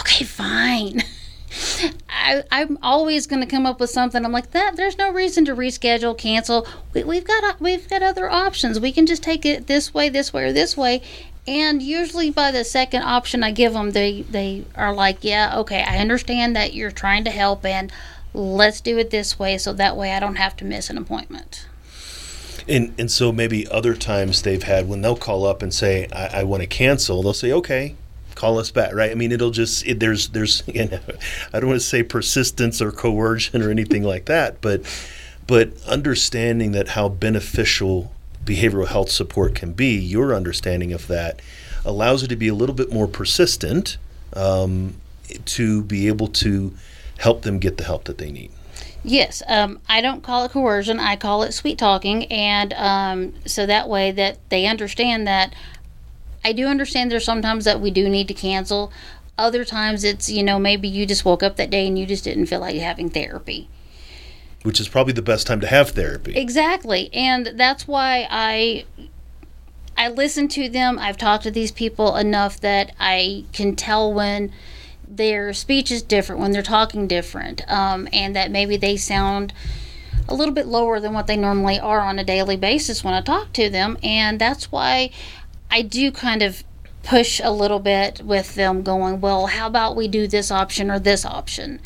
Okay, 0.00 0.24
fine. 0.24 1.02
I, 2.10 2.44
I'm 2.50 2.78
always 2.82 3.26
going 3.26 3.40
to 3.40 3.46
come 3.46 3.66
up 3.66 3.80
with 3.80 3.90
something. 3.90 4.24
I'm 4.24 4.32
like 4.32 4.50
that. 4.50 4.76
There's 4.76 4.98
no 4.98 5.12
reason 5.12 5.44
to 5.46 5.54
reschedule, 5.54 6.16
cancel. 6.16 6.66
We, 6.92 7.04
we've 7.04 7.24
got 7.24 7.60
we've 7.60 7.88
got 7.88 8.02
other 8.02 8.30
options. 8.30 8.78
We 8.78 8.92
can 8.92 9.06
just 9.06 9.22
take 9.22 9.46
it 9.46 9.66
this 9.68 9.94
way, 9.94 10.08
this 10.08 10.32
way, 10.32 10.44
or 10.44 10.52
this 10.52 10.76
way, 10.76 11.02
and 11.46 11.82
usually 11.82 12.30
by 12.30 12.50
the 12.50 12.64
second 12.64 13.02
option 13.02 13.42
I 13.42 13.52
give 13.52 13.72
them, 13.72 13.92
they 13.92 14.22
they 14.22 14.64
are 14.74 14.92
like, 14.92 15.18
yeah, 15.22 15.58
okay, 15.58 15.82
I 15.82 15.98
understand 15.98 16.56
that 16.56 16.74
you're 16.74 16.90
trying 16.90 17.24
to 17.24 17.30
help, 17.30 17.64
and 17.64 17.92
let's 18.34 18.80
do 18.80 18.98
it 18.98 19.10
this 19.10 19.38
way, 19.38 19.58
so 19.58 19.72
that 19.74 19.96
way 19.96 20.12
I 20.12 20.20
don't 20.20 20.36
have 20.36 20.56
to 20.56 20.64
miss 20.64 20.90
an 20.90 20.98
appointment. 20.98 21.66
And 22.68 22.94
and 22.98 23.10
so 23.10 23.30
maybe 23.30 23.66
other 23.68 23.94
times 23.94 24.42
they've 24.42 24.62
had 24.62 24.88
when 24.88 25.02
they'll 25.02 25.16
call 25.16 25.46
up 25.46 25.62
and 25.62 25.72
say, 25.72 26.08
I, 26.12 26.40
I 26.40 26.42
want 26.44 26.62
to 26.62 26.66
cancel. 26.66 27.22
They'll 27.22 27.32
say, 27.32 27.52
okay, 27.52 27.94
call 28.34 28.58
us 28.58 28.70
back, 28.70 28.92
right? 28.92 29.10
I 29.10 29.14
mean, 29.14 29.30
it'll 29.30 29.50
just 29.50 29.86
it, 29.86 30.00
there's 30.00 30.28
there's 30.30 30.64
you 30.68 30.86
know, 30.88 31.00
I 31.52 31.60
don't 31.60 31.70
want 31.70 31.80
to 31.80 31.86
say 31.86 32.02
persistence 32.02 32.82
or 32.82 32.90
coercion 32.90 33.62
or 33.62 33.70
anything 33.70 34.02
like 34.02 34.24
that, 34.26 34.60
but 34.60 34.82
but 35.46 35.80
understanding 35.86 36.72
that 36.72 36.88
how 36.88 37.08
beneficial 37.08 38.12
behavioral 38.46 38.86
health 38.86 39.10
support 39.10 39.54
can 39.54 39.72
be, 39.72 39.98
your 39.98 40.34
understanding 40.34 40.92
of 40.92 41.06
that 41.08 41.40
allows 41.84 42.22
it 42.22 42.28
to 42.28 42.36
be 42.36 42.48
a 42.48 42.54
little 42.54 42.74
bit 42.74 42.90
more 42.90 43.06
persistent 43.06 43.98
um, 44.32 44.94
to 45.44 45.82
be 45.82 46.08
able 46.08 46.28
to 46.28 46.72
help 47.18 47.42
them 47.42 47.58
get 47.58 47.76
the 47.76 47.84
help 47.84 48.04
that 48.04 48.18
they 48.18 48.30
need. 48.30 48.50
Yes, 49.04 49.42
um, 49.46 49.80
I 49.88 50.00
don't 50.00 50.22
call 50.22 50.44
it 50.44 50.52
coercion. 50.52 50.98
I 50.98 51.16
call 51.16 51.42
it 51.42 51.52
sweet 51.52 51.78
talking, 51.78 52.24
and 52.26 52.72
um, 52.72 53.34
so 53.44 53.66
that 53.66 53.88
way 53.88 54.10
that 54.12 54.38
they 54.48 54.66
understand 54.66 55.26
that 55.26 55.54
I 56.44 56.52
do 56.52 56.66
understand 56.66 57.10
there's 57.10 57.24
sometimes 57.24 57.64
that 57.66 57.80
we 57.80 57.90
do 57.90 58.08
need 58.08 58.28
to 58.28 58.34
cancel. 58.34 58.92
Other 59.38 59.64
times 59.64 60.02
it's 60.02 60.28
you 60.28 60.42
know 60.42 60.58
maybe 60.58 60.88
you 60.88 61.06
just 61.06 61.24
woke 61.24 61.42
up 61.42 61.56
that 61.56 61.70
day 61.70 61.86
and 61.86 61.98
you 61.98 62.06
just 62.06 62.24
didn't 62.24 62.46
feel 62.46 62.60
like 62.60 62.76
having 62.76 63.10
therapy 63.10 63.68
which 64.66 64.80
is 64.80 64.88
probably 64.88 65.12
the 65.12 65.22
best 65.22 65.46
time 65.46 65.60
to 65.60 65.66
have 65.68 65.90
therapy. 65.90 66.36
Exactly. 66.36 67.08
And 67.14 67.52
that's 67.54 67.86
why 67.86 68.26
I 68.28 68.84
I 69.96 70.08
listen 70.08 70.48
to 70.48 70.68
them. 70.68 70.98
I've 70.98 71.16
talked 71.16 71.44
to 71.44 71.52
these 71.52 71.70
people 71.70 72.16
enough 72.16 72.60
that 72.60 72.92
I 72.98 73.44
can 73.52 73.76
tell 73.76 74.12
when 74.12 74.52
their 75.06 75.54
speech 75.54 75.92
is 75.92 76.02
different, 76.02 76.40
when 76.40 76.50
they're 76.50 76.62
talking 76.62 77.06
different, 77.06 77.62
um, 77.70 78.08
and 78.12 78.34
that 78.34 78.50
maybe 78.50 78.76
they 78.76 78.96
sound 78.96 79.52
a 80.28 80.34
little 80.34 80.52
bit 80.52 80.66
lower 80.66 80.98
than 80.98 81.12
what 81.12 81.28
they 81.28 81.36
normally 81.36 81.78
are 81.78 82.00
on 82.00 82.18
a 82.18 82.24
daily 82.24 82.56
basis 82.56 83.04
when 83.04 83.14
I 83.14 83.20
talk 83.20 83.52
to 83.52 83.70
them. 83.70 83.96
And 84.02 84.40
that's 84.40 84.72
why 84.72 85.10
I 85.70 85.82
do 85.82 86.10
kind 86.10 86.42
of 86.42 86.64
push 87.04 87.40
a 87.42 87.52
little 87.52 87.78
bit 87.78 88.20
with 88.22 88.56
them 88.56 88.82
going, 88.82 89.20
well, 89.20 89.46
how 89.46 89.68
about 89.68 89.94
we 89.94 90.08
do 90.08 90.26
this 90.26 90.50
option 90.50 90.90
or 90.90 90.98
this 90.98 91.24
option? 91.24 91.80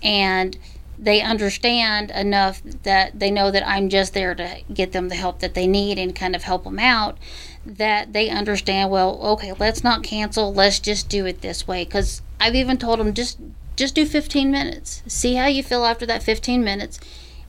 And 0.00 0.56
they 1.02 1.22
understand 1.22 2.10
enough 2.10 2.62
that 2.82 3.18
they 3.18 3.30
know 3.30 3.50
that 3.50 3.66
I'm 3.66 3.88
just 3.88 4.12
there 4.12 4.34
to 4.34 4.60
get 4.72 4.92
them 4.92 5.08
the 5.08 5.14
help 5.14 5.38
that 5.40 5.54
they 5.54 5.66
need 5.66 5.98
and 5.98 6.14
kind 6.14 6.36
of 6.36 6.42
help 6.42 6.64
them 6.64 6.78
out 6.78 7.16
that 7.64 8.12
they 8.12 8.28
understand 8.28 8.90
well 8.90 9.18
okay 9.22 9.52
let's 9.58 9.82
not 9.82 10.02
cancel 10.02 10.52
let's 10.52 10.78
just 10.78 11.08
do 11.08 11.24
it 11.24 11.40
this 11.40 11.66
way. 11.66 11.84
Cuz 11.84 12.20
I've 12.38 12.54
even 12.54 12.76
told 12.76 12.98
them 12.98 13.14
just 13.14 13.38
just 13.76 13.94
do 13.94 14.04
15 14.04 14.50
minutes. 14.50 15.02
See 15.06 15.34
how 15.34 15.46
you 15.46 15.62
feel 15.62 15.86
after 15.86 16.04
that 16.04 16.22
15 16.22 16.62
minutes. 16.62 17.00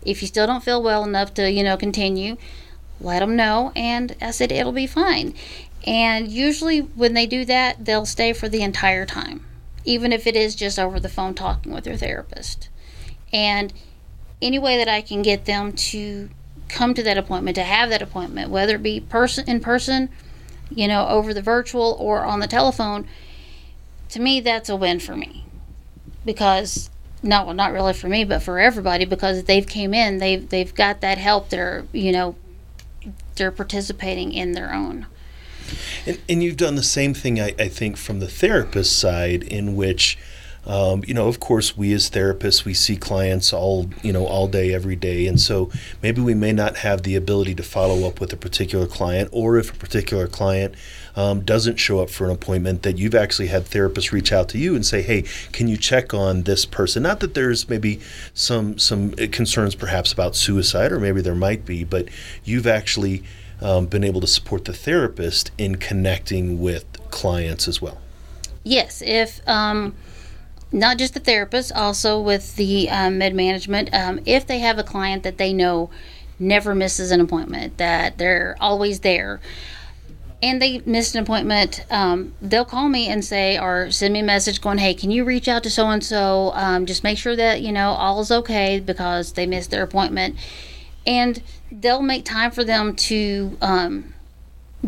If 0.01 0.21
you 0.21 0.29
still 0.29 0.47
don't 0.47 0.63
feel 0.63 0.81
well 0.81 1.03
enough 1.03 1.33
to 1.33 1.51
you 1.51 1.63
know 1.63 1.75
continue 1.75 2.37
let 3.01 3.19
them 3.19 3.35
know 3.35 3.73
and 3.75 4.15
I 4.21 4.31
said 4.31 4.51
it'll 4.51 4.71
be 4.71 4.87
fine. 4.87 5.33
And 5.85 6.31
usually 6.31 6.79
when 6.79 7.13
they 7.15 7.25
do 7.25 7.43
that 7.45 7.83
they'll 7.83 8.05
stay 8.05 8.31
for 8.31 8.47
the 8.47 8.61
entire 8.61 9.05
time 9.05 9.45
even 9.83 10.13
if 10.13 10.27
it 10.27 10.35
is 10.35 10.55
just 10.55 10.77
over 10.79 10.99
the 10.99 11.09
phone 11.09 11.33
talking 11.33 11.73
with 11.73 11.83
their 11.83 11.97
therapist 11.97 12.69
and 13.31 13.73
any 14.41 14.59
way 14.59 14.77
that 14.77 14.87
I 14.87 15.01
can 15.01 15.21
get 15.21 15.45
them 15.45 15.73
to 15.73 16.29
come 16.67 16.93
to 16.93 17.03
that 17.03 17.17
appointment, 17.17 17.55
to 17.55 17.63
have 17.63 17.89
that 17.89 18.01
appointment, 18.01 18.49
whether 18.49 18.75
it 18.75 18.83
be 18.83 18.99
person 18.99 19.47
in 19.47 19.59
person, 19.59 20.09
you 20.69 20.87
know, 20.87 21.07
over 21.07 21.33
the 21.33 21.41
virtual 21.41 21.95
or 21.99 22.23
on 22.23 22.39
the 22.39 22.47
telephone, 22.47 23.07
to 24.09 24.19
me 24.19 24.39
that's 24.39 24.69
a 24.69 24.75
win 24.75 24.99
for 24.99 25.15
me. 25.15 25.45
Because 26.25 26.89
not 27.23 27.45
well, 27.45 27.55
not 27.55 27.71
really 27.71 27.93
for 27.93 28.07
me, 28.07 28.23
but 28.23 28.41
for 28.41 28.59
everybody 28.59 29.05
because 29.05 29.43
they've 29.43 29.67
came 29.67 29.93
in, 29.93 30.17
they've 30.17 30.47
they've 30.49 30.73
got 30.73 31.01
that 31.01 31.17
help. 31.17 31.49
They're 31.49 31.85
you 31.91 32.11
know 32.11 32.35
they're 33.35 33.51
participating 33.51 34.31
in 34.31 34.53
their 34.53 34.73
own. 34.73 35.07
And, 36.05 36.19
and 36.27 36.43
you've 36.43 36.57
done 36.57 36.75
the 36.75 36.83
same 36.83 37.13
thing, 37.13 37.39
I, 37.39 37.53
I 37.57 37.69
think, 37.69 37.95
from 37.95 38.19
the 38.19 38.27
therapist 38.27 38.99
side, 38.99 39.43
in 39.43 39.75
which 39.75 40.17
um, 40.65 41.03
you 41.07 41.13
know, 41.13 41.27
of 41.27 41.39
course, 41.39 41.75
we 41.75 41.91
as 41.93 42.09
therapists, 42.11 42.65
we 42.65 42.73
see 42.73 42.95
clients 42.95 43.51
all, 43.51 43.89
you 44.03 44.13
know, 44.13 44.27
all 44.27 44.47
day, 44.47 44.73
every 44.73 44.95
day. 44.95 45.25
And 45.25 45.39
so 45.39 45.71
maybe 46.03 46.21
we 46.21 46.35
may 46.35 46.51
not 46.51 46.77
have 46.77 47.01
the 47.01 47.15
ability 47.15 47.55
to 47.55 47.63
follow 47.63 48.07
up 48.07 48.19
with 48.19 48.31
a 48.31 48.37
particular 48.37 48.85
client, 48.85 49.29
or 49.31 49.57
if 49.57 49.73
a 49.73 49.77
particular 49.77 50.27
client 50.27 50.75
um, 51.15 51.41
doesn't 51.41 51.77
show 51.77 51.99
up 51.99 52.11
for 52.11 52.25
an 52.25 52.31
appointment, 52.31 52.83
that 52.83 52.99
you've 52.99 53.15
actually 53.15 53.47
had 53.47 53.65
therapists 53.65 54.11
reach 54.11 54.31
out 54.31 54.49
to 54.49 54.59
you 54.59 54.75
and 54.75 54.85
say, 54.85 55.01
hey, 55.01 55.23
can 55.51 55.67
you 55.67 55.77
check 55.77 56.13
on 56.13 56.43
this 56.43 56.63
person? 56.65 57.03
Not 57.03 57.21
that 57.21 57.33
there's 57.33 57.67
maybe 57.67 57.99
some, 58.35 58.77
some 58.77 59.11
concerns 59.11 59.73
perhaps 59.73 60.13
about 60.13 60.35
suicide, 60.35 60.91
or 60.91 60.99
maybe 60.99 61.21
there 61.21 61.35
might 61.35 61.65
be, 61.65 61.83
but 61.83 62.07
you've 62.43 62.67
actually 62.67 63.23
um, 63.61 63.87
been 63.87 64.03
able 64.03 64.21
to 64.21 64.27
support 64.27 64.65
the 64.65 64.73
therapist 64.73 65.51
in 65.57 65.77
connecting 65.77 66.61
with 66.61 66.85
clients 67.09 67.67
as 67.67 67.81
well. 67.81 67.97
Yes. 68.63 69.01
If, 69.01 69.41
um, 69.47 69.95
not 70.71 70.97
just 70.97 71.13
the 71.13 71.19
therapist, 71.19 71.71
also 71.73 72.19
with 72.19 72.55
the 72.55 72.89
um, 72.89 73.17
med 73.17 73.35
management. 73.35 73.93
Um, 73.93 74.19
if 74.25 74.47
they 74.47 74.59
have 74.59 74.77
a 74.77 74.83
client 74.83 75.23
that 75.23 75.37
they 75.37 75.53
know 75.53 75.89
never 76.39 76.73
misses 76.73 77.11
an 77.11 77.21
appointment, 77.21 77.77
that 77.77 78.17
they're 78.17 78.55
always 78.59 79.01
there, 79.01 79.39
and 80.43 80.59
they 80.61 80.81
missed 80.85 81.13
an 81.13 81.21
appointment, 81.21 81.85
um, 81.91 82.33
they'll 82.41 82.65
call 82.65 82.89
me 82.89 83.07
and 83.07 83.23
say, 83.23 83.59
or 83.59 83.91
send 83.91 84.13
me 84.13 84.21
a 84.21 84.23
message 84.23 84.59
going, 84.59 84.79
hey, 84.79 84.93
can 84.93 85.11
you 85.11 85.23
reach 85.23 85.47
out 85.47 85.61
to 85.63 85.69
so 85.69 85.87
and 85.89 86.03
so? 86.03 86.51
Just 86.85 87.03
make 87.03 87.19
sure 87.19 87.35
that, 87.35 87.61
you 87.61 87.71
know, 87.71 87.91
all 87.91 88.19
is 88.21 88.31
okay 88.31 88.79
because 88.79 89.33
they 89.33 89.45
missed 89.45 89.69
their 89.69 89.83
appointment. 89.83 90.35
And 91.05 91.41
they'll 91.71 92.01
make 92.01 92.25
time 92.25 92.51
for 92.51 92.63
them 92.63 92.95
to 92.95 93.57
um, 93.61 94.13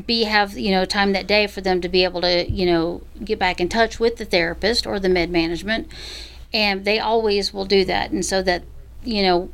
be 0.05 0.23
have 0.23 0.57
you 0.57 0.71
know 0.71 0.85
time 0.85 1.13
that 1.13 1.27
day 1.27 1.45
for 1.47 1.61
them 1.61 1.79
to 1.81 1.87
be 1.87 2.03
able 2.03 2.21
to 2.21 2.49
you 2.49 2.65
know 2.65 3.01
get 3.23 3.37
back 3.37 3.61
in 3.61 3.69
touch 3.69 3.99
with 3.99 4.17
the 4.17 4.25
therapist 4.25 4.87
or 4.87 4.99
the 4.99 5.09
med 5.09 5.29
management. 5.29 5.87
And 6.53 6.85
they 6.85 6.99
always 6.99 7.53
will 7.53 7.65
do 7.65 7.83
that. 7.85 8.11
And 8.11 8.25
so 8.25 8.41
that 8.41 8.63
you 9.03 9.21
know 9.21 9.51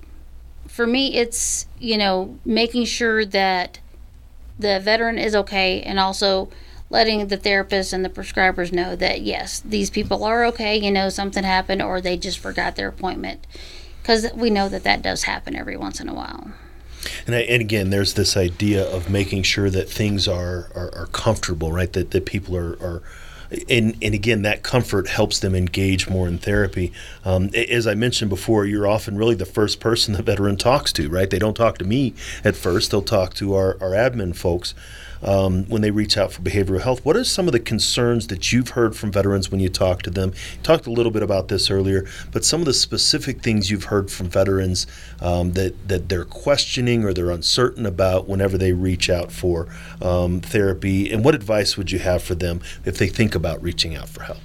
for 0.67 0.87
me 0.87 1.15
it's 1.15 1.67
you 1.79 1.97
know 1.97 2.37
making 2.45 2.85
sure 2.85 3.25
that 3.25 3.79
the 4.57 4.79
veteran 4.79 5.17
is 5.17 5.35
okay 5.35 5.81
and 5.81 5.99
also 5.99 6.49
letting 6.89 7.27
the 7.27 7.37
therapist 7.37 7.93
and 7.93 8.03
the 8.03 8.09
prescribers 8.09 8.71
know 8.71 8.95
that 8.95 9.21
yes 9.21 9.61
these 9.61 9.89
people 9.89 10.23
are 10.23 10.43
okay 10.45 10.77
you 10.77 10.91
know 10.91 11.09
something 11.09 11.43
happened 11.43 11.81
or 11.81 12.01
they 12.01 12.15
just 12.17 12.39
forgot 12.39 12.75
their 12.75 12.87
appointment. 12.87 13.45
Because 14.01 14.31
we 14.33 14.49
know 14.49 14.69
that 14.69 14.83
that 14.83 15.01
does 15.01 15.23
happen 15.23 15.55
every 15.55 15.75
once 15.75 15.99
in 15.99 16.07
a 16.07 16.13
while 16.13 16.51
and, 17.25 17.35
I, 17.35 17.39
and 17.39 17.61
again, 17.61 17.89
there's 17.89 18.13
this 18.13 18.35
idea 18.35 18.83
of 18.89 19.09
making 19.09 19.43
sure 19.43 19.69
that 19.69 19.89
things 19.89 20.27
are, 20.27 20.69
are, 20.75 20.93
are 20.93 21.07
comfortable, 21.07 21.71
right? 21.71 21.91
That, 21.93 22.11
that 22.11 22.25
people 22.25 22.55
are, 22.55 22.73
are 22.81 23.01
and, 23.67 23.95
and 24.01 24.13
again, 24.13 24.43
that 24.43 24.61
comfort 24.61 25.07
helps 25.07 25.39
them 25.39 25.55
engage 25.55 26.07
more 26.07 26.27
in 26.27 26.37
therapy. 26.37 26.93
Um, 27.25 27.49
as 27.55 27.87
I 27.87 27.95
mentioned 27.95 28.29
before, 28.29 28.65
you're 28.65 28.87
often 28.87 29.17
really 29.17 29.35
the 29.35 29.45
first 29.45 29.79
person 29.79 30.13
the 30.13 30.21
veteran 30.21 30.57
talks 30.57 30.93
to, 30.93 31.09
right? 31.09 31.29
They 31.29 31.39
don't 31.39 31.55
talk 31.55 31.77
to 31.79 31.85
me 31.85 32.13
at 32.43 32.55
first, 32.55 32.91
they'll 32.91 33.01
talk 33.01 33.33
to 33.35 33.55
our, 33.55 33.75
our 33.81 33.91
admin 33.91 34.35
folks 34.35 34.75
um, 35.23 35.65
when 35.65 35.81
they 35.81 35.91
reach 35.91 36.17
out 36.17 36.31
for 36.31 36.41
behavioral 36.41 36.81
health. 36.81 37.03
What 37.05 37.15
are 37.15 37.23
some 37.23 37.47
of 37.47 37.51
the 37.51 37.59
concerns 37.59 38.27
that 38.27 38.51
you've 38.51 38.69
heard 38.69 38.95
from 38.95 39.11
veterans 39.11 39.51
when 39.51 39.59
you 39.59 39.69
talk 39.69 40.01
to 40.03 40.09
them? 40.09 40.29
You 40.29 40.63
talked 40.63 40.87
a 40.87 40.91
little 40.91 41.11
bit 41.11 41.23
about 41.23 41.47
this 41.47 41.69
earlier, 41.69 42.05
but 42.31 42.45
some 42.45 42.61
of 42.61 42.65
the 42.65 42.73
specific 42.73 43.41
things 43.41 43.69
you've 43.69 43.85
heard 43.85 44.11
from 44.11 44.29
veterans 44.29 44.87
um, 45.21 45.53
that, 45.53 45.87
that 45.87 46.09
they're 46.09 46.25
questioning 46.25 47.03
or 47.03 47.13
they're 47.13 47.31
uncertain 47.31 47.85
about 47.85 48.27
whenever 48.27 48.57
they 48.57 48.73
reach 48.73 49.09
out 49.09 49.31
for 49.31 49.67
um, 50.01 50.41
therapy, 50.41 51.11
and 51.11 51.23
what 51.23 51.35
advice 51.35 51.77
would 51.77 51.91
you 51.91 51.99
have 51.99 52.23
for 52.23 52.35
them 52.35 52.61
if 52.85 52.97
they 52.97 53.07
think 53.07 53.35
about 53.35 53.61
reaching 53.61 53.95
out 53.95 54.09
for 54.09 54.23
help? 54.23 54.39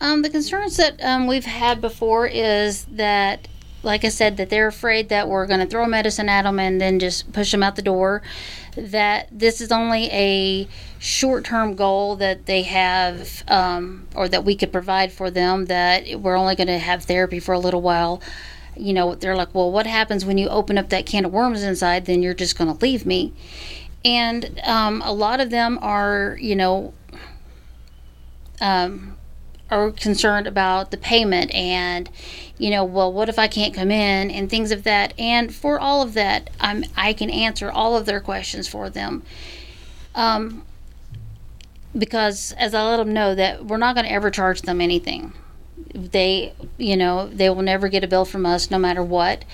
Um, 0.00 0.22
the 0.22 0.30
concerns 0.30 0.76
that 0.76 1.02
um, 1.02 1.26
we've 1.26 1.44
had 1.44 1.80
before 1.80 2.26
is 2.26 2.84
that, 2.86 3.48
like 3.82 4.04
I 4.04 4.08
said, 4.08 4.36
that 4.38 4.50
they're 4.50 4.66
afraid 4.66 5.08
that 5.08 5.28
we're 5.28 5.46
going 5.46 5.60
to 5.60 5.66
throw 5.66 5.86
medicine 5.86 6.28
at 6.28 6.42
them 6.42 6.58
and 6.58 6.80
then 6.80 6.98
just 6.98 7.32
push 7.32 7.52
them 7.52 7.62
out 7.62 7.76
the 7.76 7.82
door. 7.82 8.22
That 8.76 9.28
this 9.32 9.60
is 9.60 9.72
only 9.72 10.06
a 10.10 10.68
short 10.98 11.44
term 11.44 11.74
goal 11.74 12.16
that 12.16 12.46
they 12.46 12.62
have, 12.62 13.44
um, 13.48 14.06
or 14.14 14.28
that 14.28 14.44
we 14.44 14.56
could 14.56 14.72
provide 14.72 15.12
for 15.12 15.30
them, 15.30 15.66
that 15.66 16.20
we're 16.20 16.36
only 16.36 16.54
going 16.54 16.68
to 16.68 16.78
have 16.78 17.04
therapy 17.04 17.40
for 17.40 17.52
a 17.52 17.58
little 17.58 17.82
while. 17.82 18.20
You 18.76 18.92
know, 18.92 19.14
they're 19.14 19.36
like, 19.36 19.54
well, 19.54 19.72
what 19.72 19.86
happens 19.86 20.24
when 20.24 20.38
you 20.38 20.48
open 20.48 20.78
up 20.78 20.90
that 20.90 21.06
can 21.06 21.24
of 21.24 21.32
worms 21.32 21.62
inside? 21.62 22.06
Then 22.06 22.22
you're 22.22 22.34
just 22.34 22.56
going 22.56 22.72
to 22.72 22.80
leave 22.80 23.04
me. 23.06 23.32
And 24.04 24.60
um, 24.64 25.02
a 25.04 25.12
lot 25.12 25.40
of 25.40 25.50
them 25.50 25.78
are, 25.82 26.38
you 26.40 26.54
know, 26.54 26.94
um, 28.60 29.17
are 29.70 29.90
concerned 29.90 30.46
about 30.46 30.90
the 30.90 30.96
payment 30.96 31.52
and 31.54 32.08
you 32.56 32.70
know 32.70 32.84
well 32.84 33.12
what 33.12 33.28
if 33.28 33.38
i 33.38 33.46
can't 33.46 33.74
come 33.74 33.90
in 33.90 34.30
and 34.30 34.48
things 34.48 34.70
of 34.70 34.84
that. 34.84 35.12
And 35.18 35.54
for 35.54 35.78
all 35.78 36.02
of 36.02 36.14
that 36.14 36.50
i'm 36.60 36.84
i 36.96 37.12
can 37.12 37.30
answer 37.30 37.70
all 37.70 37.96
of 37.96 38.06
their 38.06 38.20
questions 38.20 38.68
for 38.68 38.90
them. 38.90 39.22
Um, 40.14 40.62
because 41.96 42.52
as 42.52 42.74
i 42.74 42.82
let 42.82 42.96
them 42.98 43.12
know 43.12 43.34
that 43.34 43.66
we're 43.66 43.76
not 43.76 43.94
going 43.94 44.06
to 44.06 44.12
ever 44.12 44.30
charge 44.30 44.62
them 44.62 44.80
anything. 44.80 45.32
They 45.94 46.54
you 46.76 46.96
know 46.96 47.28
they 47.28 47.48
will 47.50 47.62
never 47.62 47.88
get 47.88 48.04
a 48.04 48.08
bill 48.08 48.24
from 48.24 48.46
us 48.46 48.70
no 48.70 48.78
matter 48.78 49.02
what. 49.02 49.44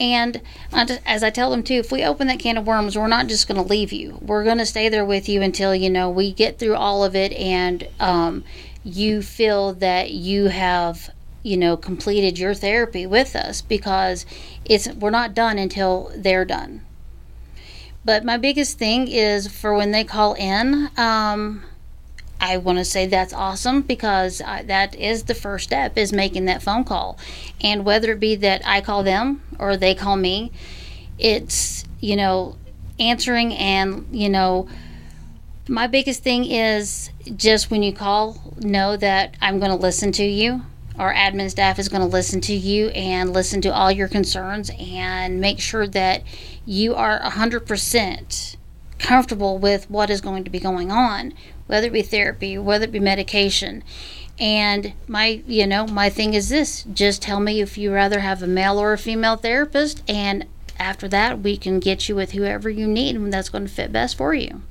And 0.00 0.40
as 0.72 1.22
I 1.22 1.30
tell 1.30 1.50
them 1.50 1.62
too, 1.62 1.74
if 1.74 1.92
we 1.92 2.02
open 2.02 2.26
that 2.26 2.40
can 2.40 2.58
of 2.58 2.66
worms, 2.66 2.98
we're 2.98 3.06
not 3.06 3.28
just 3.28 3.46
going 3.46 3.62
to 3.62 3.68
leave 3.68 3.92
you. 3.92 4.18
We're 4.20 4.42
going 4.42 4.58
to 4.58 4.66
stay 4.66 4.88
there 4.88 5.04
with 5.04 5.28
you 5.28 5.40
until 5.40 5.74
you 5.74 5.88
know 5.88 6.10
we 6.10 6.32
get 6.32 6.58
through 6.58 6.74
all 6.74 7.04
of 7.04 7.14
it 7.14 7.32
and 7.32 7.86
um, 8.00 8.44
you 8.84 9.22
feel 9.22 9.72
that 9.72 10.10
you 10.10 10.46
have 10.46 11.10
you 11.42 11.56
know 11.56 11.76
completed 11.76 12.38
your 12.38 12.54
therapy 12.54 13.06
with 13.06 13.34
us 13.34 13.60
because 13.60 14.24
it's 14.64 14.88
we're 14.94 15.10
not 15.10 15.34
done 15.34 15.58
until 15.58 16.12
they're 16.16 16.44
done. 16.44 16.82
But 18.04 18.24
my 18.24 18.36
biggest 18.36 18.78
thing 18.78 19.08
is 19.08 19.48
for 19.48 19.74
when 19.74 19.90
they 19.90 20.04
call 20.04 20.34
in 20.34 20.90
um, 20.96 21.62
i 22.40 22.56
want 22.58 22.76
to 22.78 22.84
say 22.84 23.06
that's 23.06 23.32
awesome 23.32 23.80
because 23.80 24.42
I, 24.42 24.62
that 24.64 24.94
is 24.94 25.24
the 25.24 25.34
first 25.34 25.64
step 25.64 25.96
is 25.96 26.12
making 26.12 26.44
that 26.46 26.62
phone 26.62 26.84
call. 26.84 27.18
And 27.62 27.84
whether 27.84 28.12
it 28.12 28.20
be 28.20 28.36
that 28.36 28.62
i 28.66 28.80
call 28.80 29.02
them 29.02 29.42
or 29.58 29.76
they 29.76 29.94
call 29.94 30.16
me 30.16 30.52
it's 31.18 31.84
you 32.00 32.16
know 32.16 32.56
answering 32.98 33.54
and 33.54 34.06
you 34.12 34.28
know 34.28 34.68
my 35.68 35.86
biggest 35.86 36.22
thing 36.22 36.44
is 36.44 37.10
just 37.36 37.70
when 37.70 37.82
you 37.82 37.92
call, 37.92 38.54
know 38.58 38.96
that 38.96 39.36
I'm 39.40 39.58
going 39.58 39.70
to 39.70 39.76
listen 39.76 40.12
to 40.12 40.24
you. 40.24 40.62
Our 40.98 41.12
admin 41.12 41.50
staff 41.50 41.78
is 41.78 41.88
going 41.88 42.02
to 42.02 42.08
listen 42.08 42.40
to 42.42 42.54
you 42.54 42.88
and 42.88 43.32
listen 43.32 43.60
to 43.62 43.74
all 43.74 43.90
your 43.90 44.08
concerns 44.08 44.70
and 44.78 45.40
make 45.40 45.58
sure 45.58 45.86
that 45.88 46.22
you 46.64 46.94
are 46.94 47.20
100% 47.20 48.56
comfortable 48.98 49.58
with 49.58 49.90
what 49.90 50.10
is 50.10 50.20
going 50.20 50.44
to 50.44 50.50
be 50.50 50.60
going 50.60 50.92
on, 50.92 51.32
whether 51.66 51.88
it 51.88 51.92
be 51.92 52.02
therapy, 52.02 52.56
whether 52.58 52.84
it 52.84 52.92
be 52.92 53.00
medication. 53.00 53.82
And 54.38 54.92
my, 55.08 55.42
you 55.46 55.66
know, 55.66 55.86
my 55.86 56.10
thing 56.10 56.34
is 56.34 56.48
this 56.48 56.84
just 56.92 57.22
tell 57.22 57.40
me 57.40 57.60
if 57.60 57.78
you 57.78 57.92
rather 57.92 58.20
have 58.20 58.42
a 58.42 58.46
male 58.46 58.78
or 58.78 58.92
a 58.92 58.98
female 58.98 59.36
therapist, 59.36 60.02
and 60.08 60.46
after 60.78 61.08
that, 61.08 61.40
we 61.40 61.56
can 61.56 61.80
get 61.80 62.08
you 62.08 62.16
with 62.16 62.32
whoever 62.32 62.68
you 62.68 62.86
need 62.86 63.16
and 63.16 63.32
that's 63.32 63.48
going 63.48 63.66
to 63.66 63.72
fit 63.72 63.92
best 63.92 64.16
for 64.16 64.34
you. 64.34 64.62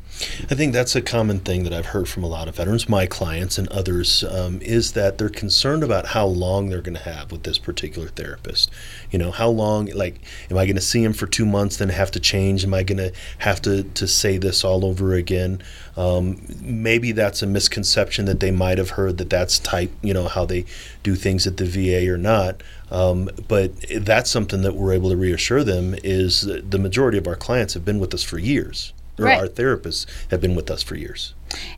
I 0.49 0.55
think 0.55 0.73
that's 0.73 0.95
a 0.95 1.01
common 1.01 1.39
thing 1.39 1.63
that 1.63 1.73
I've 1.73 1.87
heard 1.87 2.07
from 2.07 2.23
a 2.23 2.27
lot 2.27 2.47
of 2.47 2.55
veterans, 2.55 2.87
my 2.87 3.05
clients 3.05 3.57
and 3.57 3.67
others, 3.69 4.23
um, 4.23 4.61
is 4.61 4.91
that 4.93 5.17
they're 5.17 5.29
concerned 5.29 5.83
about 5.83 6.07
how 6.07 6.25
long 6.25 6.69
they're 6.69 6.81
going 6.81 6.97
to 6.97 7.03
have 7.03 7.31
with 7.31 7.43
this 7.43 7.57
particular 7.57 8.09
therapist. 8.09 8.69
You 9.09 9.19
know, 9.19 9.31
how 9.31 9.49
long, 9.49 9.87
like, 9.87 10.21
am 10.51 10.57
I 10.57 10.65
going 10.65 10.75
to 10.75 10.81
see 10.81 11.03
him 11.03 11.13
for 11.13 11.25
two 11.25 11.45
months, 11.45 11.77
then 11.77 11.89
have 11.89 12.11
to 12.11 12.19
change? 12.19 12.63
Am 12.63 12.73
I 12.73 12.83
going 12.83 12.97
to 12.97 13.11
have 13.39 13.61
to, 13.63 13.83
to 13.83 14.07
say 14.07 14.37
this 14.37 14.63
all 14.63 14.85
over 14.85 15.13
again? 15.13 15.61
Um, 15.97 16.41
maybe 16.61 17.11
that's 17.11 17.41
a 17.41 17.47
misconception 17.47 18.25
that 18.25 18.39
they 18.39 18.51
might 18.51 18.77
have 18.77 18.91
heard 18.91 19.17
that 19.17 19.29
that's 19.29 19.59
type, 19.59 19.91
you 20.01 20.13
know, 20.13 20.27
how 20.27 20.45
they 20.45 20.65
do 21.03 21.15
things 21.15 21.47
at 21.47 21.57
the 21.57 21.65
VA 21.65 22.11
or 22.11 22.17
not. 22.17 22.61
Um, 22.91 23.29
but 23.47 23.71
that's 24.01 24.29
something 24.29 24.61
that 24.61 24.75
we're 24.75 24.93
able 24.93 25.09
to 25.09 25.17
reassure 25.17 25.63
them 25.63 25.95
is 26.03 26.41
the 26.41 26.79
majority 26.79 27.17
of 27.17 27.27
our 27.27 27.35
clients 27.35 27.73
have 27.73 27.85
been 27.85 27.99
with 27.99 28.13
us 28.13 28.23
for 28.23 28.37
years 28.37 28.93
or 29.17 29.25
right. 29.25 29.39
our 29.39 29.47
therapists 29.47 30.05
have 30.29 30.41
been 30.41 30.55
with 30.55 30.69
us 30.71 30.83
for 30.83 30.95
years. 30.95 31.33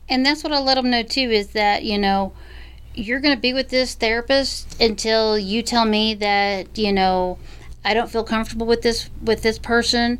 And 0.08 0.24
that's 0.24 0.42
what 0.42 0.52
I 0.52 0.58
let 0.58 0.76
them 0.76 0.90
know 0.90 1.02
too 1.02 1.30
is 1.30 1.48
that, 1.48 1.84
you 1.84 1.98
know, 1.98 2.32
you're 2.94 3.20
going 3.20 3.34
to 3.34 3.40
be 3.40 3.52
with 3.52 3.68
this 3.68 3.94
therapist 3.94 4.80
until 4.80 5.38
you 5.38 5.62
tell 5.62 5.84
me 5.84 6.14
that, 6.14 6.78
you 6.78 6.92
know, 6.92 7.38
I 7.84 7.94
don't 7.94 8.10
feel 8.10 8.24
comfortable 8.24 8.66
with 8.66 8.82
this 8.82 9.10
with 9.22 9.42
this 9.42 9.58
person. 9.58 10.18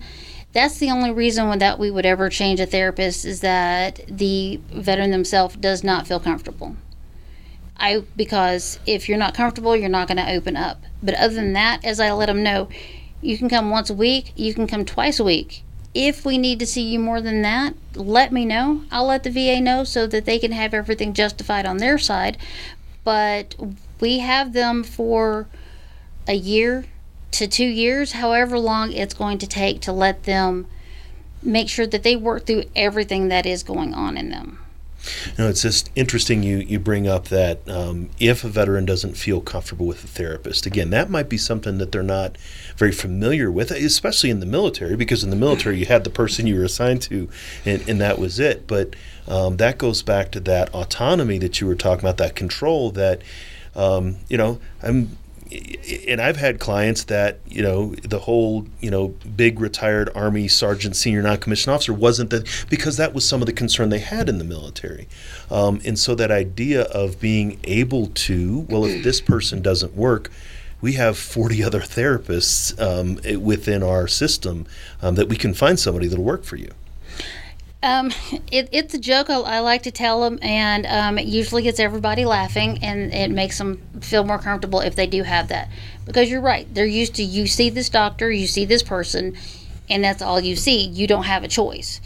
That's 0.53 0.79
the 0.79 0.91
only 0.91 1.11
reason 1.11 1.59
that 1.59 1.79
we 1.79 1.91
would 1.91 2.07
ever 2.07 2.29
change 2.29 2.61
a 2.61 2.67
therapist 2.67 3.25
is 3.25 3.41
that 3.41 4.01
the 4.09 4.61
veteran 4.71 5.11
themselves 5.11 5.57
does 5.57 5.83
not 5.83 6.07
feel 6.07 6.21
comfortable. 6.21 6.77
I 7.79 8.05
because 8.17 8.79
if 8.87 9.09
you're 9.09 9.19
not 9.19 9.35
comfortable, 9.35 9.77
you're 9.77 9.89
not 9.89 10.09
going 10.09 10.19
to 10.19 10.31
open 10.31 10.57
up. 10.57 10.83
But 11.03 11.15
other 11.15 11.35
than 11.35 11.55
that, 11.55 11.85
as 11.85 11.99
I 11.99 12.13
let 12.13 12.27
them 12.27 12.43
know, 12.43 12.69
you 13.21 13.37
can 13.37 13.49
come 13.49 13.71
once 13.71 13.91
a 13.91 13.95
week, 13.95 14.33
you 14.37 14.55
can 14.55 14.67
come 14.67 14.85
twice 14.85 15.19
a 15.19 15.25
week 15.25 15.63
if 15.97 16.27
we 16.27 16.37
need 16.37 16.59
to 16.59 16.67
see 16.67 16.83
you 16.83 16.99
more 16.99 17.23
than 17.23 17.41
that, 17.41 17.75
let 17.95 18.31
me 18.31 18.45
know. 18.45 18.83
I'll 18.91 19.07
let 19.07 19.25
the 19.25 19.31
VA 19.31 19.63
know 19.63 19.83
so 19.83 20.07
that 20.07 20.27
they 20.27 20.39
can 20.39 20.53
have 20.53 20.75
everything 20.75 21.15
justified 21.15 21.65
on 21.65 21.79
their 21.79 21.97
side. 21.97 22.37
But 23.03 23.55
we 23.99 24.19
have 24.19 24.53
them 24.53 24.85
for 24.85 25.47
a 26.29 26.35
year 26.35 26.85
to 27.33 27.47
two 27.47 27.65
years, 27.65 28.13
however 28.13 28.59
long 28.59 28.93
it's 28.93 29.15
going 29.15 29.39
to 29.39 29.47
take 29.47 29.81
to 29.83 29.93
let 29.93 30.25
them 30.25 30.67
make 31.43 31.71
sure 31.71 31.87
that 31.87 32.03
they 32.03 32.15
work 32.15 32.45
through 32.45 32.65
everything 32.75 33.29
that 33.29 33.47
is 33.47 33.63
going 33.63 33.95
on 33.95 34.19
in 34.19 34.29
them. 34.29 34.59
No, 35.39 35.49
it's 35.49 35.63
just 35.63 35.91
interesting 35.95 36.43
you, 36.43 36.59
you 36.59 36.79
bring 36.79 37.07
up 37.07 37.29
that 37.29 37.69
um, 37.69 38.11
if 38.19 38.45
a 38.45 38.49
veteran 38.49 38.85
doesn't 38.85 39.15
feel 39.15 39.41
comfortable 39.41 39.87
with 39.87 40.03
a 40.05 40.07
therapist, 40.07 40.67
again, 40.67 40.91
that 40.91 41.11
might 41.11 41.29
be 41.29 41.39
something 41.39 41.79
that 41.79 41.93
they're 41.93 42.03
not 42.03 42.37
very 42.77 42.93
familiar 42.93 43.51
with, 43.51 43.71
especially 43.71 44.31
in 44.31 44.41
the 44.41 44.47
military, 44.47 44.97
because 44.97 45.25
in 45.25 45.31
the 45.31 45.37
military 45.37 45.79
you 45.79 45.87
had 45.87 46.05
the 46.05 46.11
person 46.11 46.47
you 46.47 46.57
were 46.57 46.65
assigned 46.65 47.03
to, 47.03 47.29
and, 47.65 47.89
and 47.89 48.01
that 48.01 48.19
was 48.19 48.39
it. 48.39 48.67
But 48.67 48.95
um, 49.29 49.57
that 49.57 49.79
goes 49.79 50.03
back 50.03 50.31
to 50.33 50.41
that 50.41 50.73
autonomy 50.75 51.39
that 51.39 51.61
you 51.61 51.67
were 51.67 51.75
talking 51.75 52.05
about, 52.05 52.17
that 52.19 52.37
control 52.37 52.91
that, 52.93 53.23
um, 53.75 54.17
you 54.29 54.37
know, 54.37 54.61
I'm 54.83 55.17
and 56.09 56.21
I've 56.21 56.37
had 56.37 56.59
clients 56.59 57.05
that 57.05 57.39
you 57.47 57.63
know 57.63 57.95
the 57.97 58.21
whole 58.21 58.67
you 58.81 58.91
know 58.91 59.09
big 59.37 59.61
retired 59.61 60.11
army 60.15 60.49
sergeant 60.49 60.97
senior 60.97 61.23
non-commissioned 61.23 61.73
officer 61.73 61.93
wasn't 61.93 62.31
that 62.31 62.67
because 62.69 62.97
that 62.97 63.15
was 63.15 63.29
some 63.29 63.43
of 63.43 63.47
the 63.47 63.53
concern 63.53 63.89
they 63.89 63.99
had 63.99 64.29
in 64.29 64.39
the 64.39 64.45
military, 64.45 65.09
um, 65.51 65.81
and 65.85 65.99
so 65.99 66.15
that 66.15 66.31
idea 66.31 66.83
of 66.83 67.21
being 67.21 67.61
able 67.65 68.09
to 68.09 68.67
well 68.69 68.85
if 68.85 69.03
this 69.03 69.21
person 69.21 69.63
doesn't 69.63 69.95
work. 69.95 70.31
We 70.79 70.93
have 70.93 71.17
40 71.17 71.65
other 71.65 71.81
therapists 71.81 72.79
um, 72.79 73.43
within 73.43 73.83
our 73.83 74.07
system 74.07 74.67
um, 75.01 75.15
that 75.15 75.27
we 75.27 75.35
can 75.35 75.55
find 75.55 75.81
somebody 75.81 76.07
that'll 76.07 76.23
work 76.23 76.45
for 76.45 76.57
you. 76.57 76.71
Um, 77.83 78.11
it, 78.51 78.69
it's 78.73 78.95
a 78.95 78.99
joke 78.99 79.31
I, 79.31 79.39
I, 79.39 79.61
like 79.61 79.83
to 79.85 79.91
tell 79.91 80.23
them, 80.23 80.39
and 80.43 80.87
um, 80.87 81.19
it 81.19 81.27
usually 81.27 81.63
gets 81.63 81.79
everybody 81.79 82.25
laughing, 82.25 82.79
and 82.83 83.13
it 83.13 83.31
makes 83.31 83.59
them 83.59 83.81
feel 84.01 84.25
more 84.25 84.39
comfortable 84.39 84.81
if 84.81 84.97
they 84.97 85.07
do 85.07 85.23
have 85.23 85.49
that. 85.49 85.69
Because 86.05 86.31
you're 86.31 86.41
right, 86.41 86.73
they're 86.73 86.87
used 86.87 87.15
to 87.17 87.23
you 87.23 87.47
see 87.47 87.71
this 87.71 87.89
doctor, 87.89 88.31
you 88.31 88.47
see 88.47 88.65
this 88.65 88.83
person, 88.83 89.37
and 89.91 90.03
that's 90.03 90.23
all 90.23 90.41
you 90.41 90.57
see. 90.57 90.87
You 90.87 91.07
don't 91.07 91.25
have 91.25 91.45
a 91.45 91.49
choice. 91.49 92.01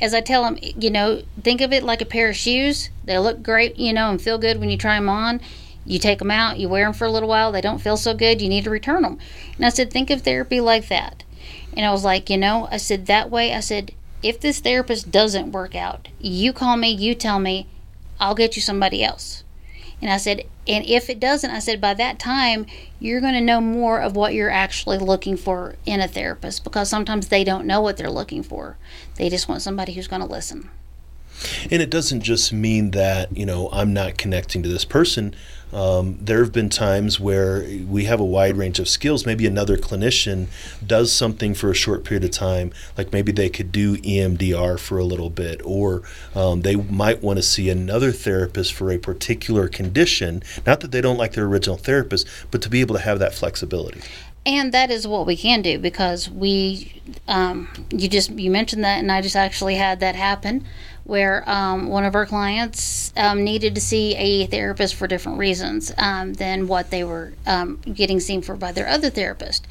As 0.00 0.14
I 0.14 0.20
tell 0.20 0.44
them, 0.44 0.58
you 0.62 0.90
know, 0.90 1.22
think 1.42 1.60
of 1.60 1.72
it 1.72 1.82
like 1.82 2.00
a 2.00 2.06
pair 2.06 2.30
of 2.30 2.36
shoes. 2.36 2.90
They 3.04 3.18
look 3.18 3.42
great, 3.42 3.76
you 3.76 3.92
know, 3.92 4.10
and 4.10 4.20
feel 4.20 4.38
good 4.38 4.58
when 4.58 4.70
you 4.70 4.76
try 4.76 4.96
them 4.96 5.08
on. 5.08 5.40
You 5.86 5.98
take 5.98 6.18
them 6.18 6.32
out, 6.32 6.58
you 6.58 6.68
wear 6.68 6.84
them 6.84 6.92
for 6.92 7.04
a 7.04 7.10
little 7.10 7.28
while, 7.28 7.52
they 7.52 7.60
don't 7.60 7.80
feel 7.80 7.96
so 7.96 8.12
good, 8.12 8.42
you 8.42 8.48
need 8.48 8.64
to 8.64 8.70
return 8.70 9.02
them. 9.02 9.18
And 9.56 9.64
I 9.64 9.68
said, 9.68 9.90
think 9.90 10.10
of 10.10 10.22
therapy 10.22 10.60
like 10.60 10.88
that. 10.88 11.22
And 11.76 11.86
I 11.86 11.92
was 11.92 12.04
like, 12.04 12.28
you 12.28 12.36
know, 12.36 12.66
I 12.70 12.78
said, 12.78 13.06
that 13.06 13.30
way, 13.30 13.54
I 13.54 13.60
said, 13.60 13.92
if 14.22 14.40
this 14.40 14.60
therapist 14.60 15.10
doesn't 15.10 15.52
work 15.52 15.74
out, 15.74 16.08
you 16.20 16.52
call 16.52 16.76
me, 16.76 16.90
you 16.90 17.14
tell 17.14 17.38
me, 17.38 17.66
I'll 18.18 18.34
get 18.34 18.56
you 18.56 18.62
somebody 18.62 19.04
else. 19.04 19.44
And 20.00 20.10
I 20.10 20.18
said, 20.18 20.44
and 20.68 20.84
if 20.84 21.08
it 21.08 21.20
doesn't, 21.20 21.50
I 21.50 21.58
said, 21.58 21.80
by 21.80 21.94
that 21.94 22.18
time, 22.18 22.66
you're 23.00 23.20
going 23.20 23.34
to 23.34 23.40
know 23.40 23.60
more 23.60 24.00
of 24.00 24.14
what 24.14 24.34
you're 24.34 24.50
actually 24.50 24.98
looking 24.98 25.36
for 25.36 25.76
in 25.86 26.00
a 26.00 26.08
therapist 26.08 26.64
because 26.64 26.90
sometimes 26.90 27.28
they 27.28 27.44
don't 27.44 27.66
know 27.66 27.80
what 27.80 27.96
they're 27.96 28.10
looking 28.10 28.42
for. 28.42 28.76
They 29.14 29.30
just 29.30 29.48
want 29.48 29.62
somebody 29.62 29.92
who's 29.92 30.08
going 30.08 30.22
to 30.22 30.28
listen. 30.28 30.68
And 31.70 31.82
it 31.82 31.90
doesn't 31.90 32.22
just 32.22 32.52
mean 32.52 32.92
that, 32.92 33.36
you 33.36 33.46
know, 33.46 33.68
I'm 33.70 33.92
not 33.92 34.18
connecting 34.18 34.62
to 34.62 34.68
this 34.68 34.84
person. 34.84 35.34
Um, 35.72 36.18
there 36.20 36.40
have 36.40 36.52
been 36.52 36.68
times 36.68 37.18
where 37.18 37.66
we 37.86 38.04
have 38.04 38.20
a 38.20 38.24
wide 38.24 38.56
range 38.56 38.78
of 38.78 38.88
skills. 38.88 39.26
Maybe 39.26 39.46
another 39.46 39.76
clinician 39.76 40.46
does 40.84 41.12
something 41.12 41.54
for 41.54 41.70
a 41.70 41.74
short 41.74 42.04
period 42.04 42.24
of 42.24 42.30
time, 42.30 42.72
like 42.96 43.12
maybe 43.12 43.32
they 43.32 43.48
could 43.48 43.72
do 43.72 43.96
EMDR 43.98 44.78
for 44.78 44.98
a 44.98 45.04
little 45.04 45.30
bit, 45.30 45.60
or 45.64 46.02
um, 46.34 46.62
they 46.62 46.76
might 46.76 47.22
want 47.22 47.38
to 47.38 47.42
see 47.42 47.68
another 47.68 48.12
therapist 48.12 48.72
for 48.72 48.90
a 48.90 48.98
particular 48.98 49.68
condition. 49.68 50.42
Not 50.64 50.80
that 50.80 50.92
they 50.92 51.00
don't 51.00 51.18
like 51.18 51.32
their 51.32 51.46
original 51.46 51.76
therapist, 51.76 52.26
but 52.50 52.62
to 52.62 52.68
be 52.68 52.80
able 52.80 52.94
to 52.94 53.02
have 53.02 53.18
that 53.18 53.34
flexibility 53.34 54.00
and 54.46 54.72
that 54.72 54.92
is 54.92 55.08
what 55.08 55.26
we 55.26 55.36
can 55.36 55.60
do 55.60 55.76
because 55.76 56.30
we 56.30 57.02
um, 57.26 57.68
you 57.90 58.08
just 58.08 58.30
you 58.30 58.50
mentioned 58.50 58.84
that 58.84 59.00
and 59.00 59.10
i 59.10 59.20
just 59.20 59.34
actually 59.34 59.74
had 59.74 59.98
that 60.00 60.14
happen 60.14 60.64
where 61.06 61.48
um, 61.48 61.88
one 61.88 62.04
of 62.04 62.14
our 62.14 62.26
clients 62.26 63.12
um, 63.16 63.44
needed 63.44 63.74
to 63.74 63.80
see 63.80 64.14
a 64.16 64.46
therapist 64.46 64.94
for 64.94 65.06
different 65.06 65.38
reasons 65.38 65.92
um, 65.98 66.32
than 66.34 66.66
what 66.66 66.90
they 66.90 67.04
were 67.04 67.32
um, 67.46 67.76
getting 67.94 68.20
seen 68.20 68.42
for 68.42 68.56
by 68.56 68.72
their 68.72 68.88
other 68.88 69.10
therapist 69.10 69.66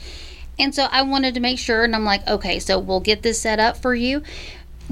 and 0.58 0.74
so 0.74 0.88
i 0.92 1.02
wanted 1.02 1.34
to 1.34 1.40
make 1.40 1.60
sure 1.60 1.84
and 1.84 1.96
i'm 1.96 2.06
like 2.06 2.26
okay 2.28 2.60
so 2.60 2.80
we'll 2.80 3.00
get 3.00 3.22
this 3.22 3.42
set 3.42 3.60
up 3.60 3.78
for 3.78 3.94
you 3.94 4.22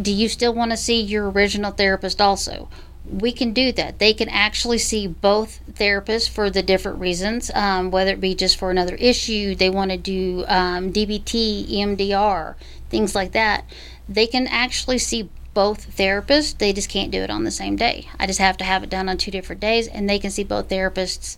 do 0.01 0.11
you 0.11 0.27
still 0.27 0.53
want 0.53 0.71
to 0.71 0.77
see 0.77 0.99
your 0.99 1.29
original 1.31 1.71
therapist 1.71 2.19
also 2.19 2.67
we 3.05 3.31
can 3.31 3.53
do 3.53 3.71
that. 3.73 3.99
They 3.99 4.13
can 4.13 4.29
actually 4.29 4.77
see 4.77 5.07
both 5.07 5.59
therapists 5.73 6.29
for 6.29 6.49
the 6.49 6.63
different 6.63 6.99
reasons, 6.99 7.51
um, 7.53 7.91
whether 7.91 8.11
it 8.11 8.21
be 8.21 8.33
just 8.33 8.57
for 8.57 8.71
another 8.71 8.95
issue, 8.95 9.55
they 9.55 9.69
want 9.69 9.91
to 9.91 9.97
do 9.97 10.45
um, 10.47 10.93
DBT, 10.93 11.69
EMDR, 11.69 12.55
things 12.89 13.13
like 13.13 13.33
that. 13.33 13.65
They 14.07 14.27
can 14.27 14.47
actually 14.47 14.99
see 14.99 15.29
both 15.53 15.95
therapists. 15.95 16.57
They 16.57 16.73
just 16.73 16.89
can't 16.89 17.11
do 17.11 17.21
it 17.21 17.29
on 17.29 17.43
the 17.43 17.51
same 17.51 17.75
day. 17.75 18.07
I 18.19 18.27
just 18.27 18.39
have 18.39 18.57
to 18.57 18.63
have 18.63 18.83
it 18.83 18.89
done 18.89 19.09
on 19.09 19.17
two 19.17 19.31
different 19.31 19.61
days, 19.61 19.87
and 19.87 20.09
they 20.09 20.19
can 20.19 20.31
see 20.31 20.43
both 20.43 20.69
therapists 20.69 21.37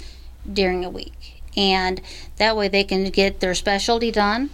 during 0.52 0.86
a 0.86 0.90
week. 0.90 1.44
And 1.58 2.02
that 2.38 2.58
way 2.58 2.68
they 2.68 2.84
can 2.84 3.10
get 3.10 3.40
their 3.40 3.56
specialty 3.56 4.12
done 4.12 4.50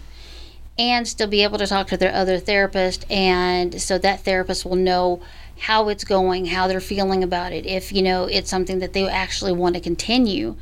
and 0.77 1.07
still 1.07 1.27
be 1.27 1.43
able 1.43 1.57
to 1.57 1.67
talk 1.67 1.87
to 1.87 1.97
their 1.97 2.13
other 2.13 2.39
therapist. 2.39 3.09
And 3.09 3.81
so 3.81 3.97
that 3.97 4.23
therapist 4.23 4.65
will 4.65 4.75
know 4.75 5.21
how 5.59 5.89
it's 5.89 6.03
going, 6.03 6.47
how 6.47 6.67
they're 6.67 6.79
feeling 6.79 7.23
about 7.23 7.51
it, 7.51 7.65
if 7.65 7.91
you 7.91 8.01
know 8.01 8.25
it's 8.25 8.49
something 8.49 8.79
that 8.79 8.93
they 8.93 9.07
actually 9.07 9.51
want 9.51 9.75
to 9.75 9.81
continue 9.81 10.55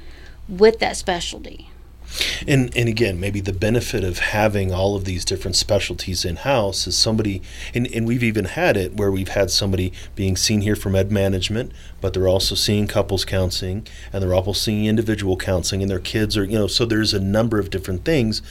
with 0.48 0.80
that 0.80 0.98
specialty. 0.98 1.70
And 2.48 2.76
and 2.76 2.90
again, 2.90 3.20
maybe 3.20 3.40
the 3.42 3.54
benefit 3.54 4.04
of 4.04 4.20
having 4.20 4.74
all 4.74 4.96
of 4.96 5.06
these 5.06 5.26
different 5.26 5.56
specialties 5.56 6.26
in 6.26 6.38
house 6.38 6.88
is 6.88 6.98
somebody 6.98 7.42
and, 7.74 7.88
and 7.94 8.08
we've 8.08 8.24
even 8.24 8.46
had 8.46 8.78
it 8.78 8.96
where 8.96 9.12
we've 9.12 9.30
had 9.30 9.52
somebody 9.52 9.94
being 10.16 10.36
seen 10.36 10.62
here 10.62 10.76
for 10.76 10.90
med 10.90 11.12
management, 11.12 11.72
but 12.02 12.14
they're 12.14 12.28
also 12.28 12.56
seeing 12.56 12.88
couples 12.88 13.26
counseling 13.26 13.88
and 14.12 14.24
they're 14.24 14.34
also 14.34 14.54
seeing 14.54 14.86
individual 14.86 15.38
counseling 15.38 15.82
and 15.82 15.92
their 15.92 16.00
kids 16.00 16.36
are, 16.38 16.44
you 16.44 16.58
know, 16.58 16.68
so 16.68 16.86
there's 16.86 17.14
a 17.14 17.20
number 17.20 17.60
of 17.60 17.70
different 17.70 18.06
things 18.06 18.42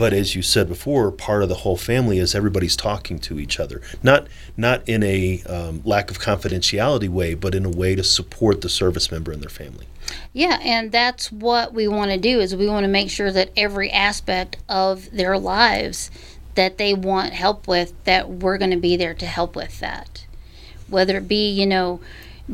but 0.00 0.14
as 0.14 0.34
you 0.34 0.40
said 0.40 0.66
before, 0.66 1.12
part 1.12 1.42
of 1.42 1.50
the 1.50 1.56
whole 1.56 1.76
family 1.76 2.16
is 2.16 2.34
everybody's 2.34 2.74
talking 2.74 3.18
to 3.18 3.38
each 3.38 3.60
other, 3.60 3.82
not 4.02 4.28
not 4.56 4.80
in 4.88 5.02
a 5.02 5.42
um, 5.42 5.82
lack 5.84 6.10
of 6.10 6.18
confidentiality 6.18 7.06
way, 7.06 7.34
but 7.34 7.54
in 7.54 7.66
a 7.66 7.68
way 7.68 7.94
to 7.94 8.02
support 8.02 8.62
the 8.62 8.70
service 8.70 9.12
member 9.12 9.30
and 9.30 9.42
their 9.42 9.50
family. 9.50 9.86
Yeah, 10.32 10.58
and 10.62 10.90
that's 10.90 11.30
what 11.30 11.74
we 11.74 11.86
want 11.86 12.12
to 12.12 12.16
do 12.16 12.40
is 12.40 12.56
we 12.56 12.66
want 12.66 12.84
to 12.84 12.88
make 12.88 13.10
sure 13.10 13.30
that 13.30 13.50
every 13.58 13.90
aspect 13.90 14.56
of 14.70 15.10
their 15.10 15.36
lives 15.36 16.10
that 16.54 16.78
they 16.78 16.94
want 16.94 17.34
help 17.34 17.68
with, 17.68 17.92
that 18.04 18.30
we're 18.30 18.56
going 18.56 18.70
to 18.70 18.78
be 18.78 18.96
there 18.96 19.12
to 19.12 19.26
help 19.26 19.54
with 19.54 19.80
that. 19.80 20.24
Whether 20.88 21.18
it 21.18 21.28
be, 21.28 21.50
you 21.50 21.66
know, 21.66 22.00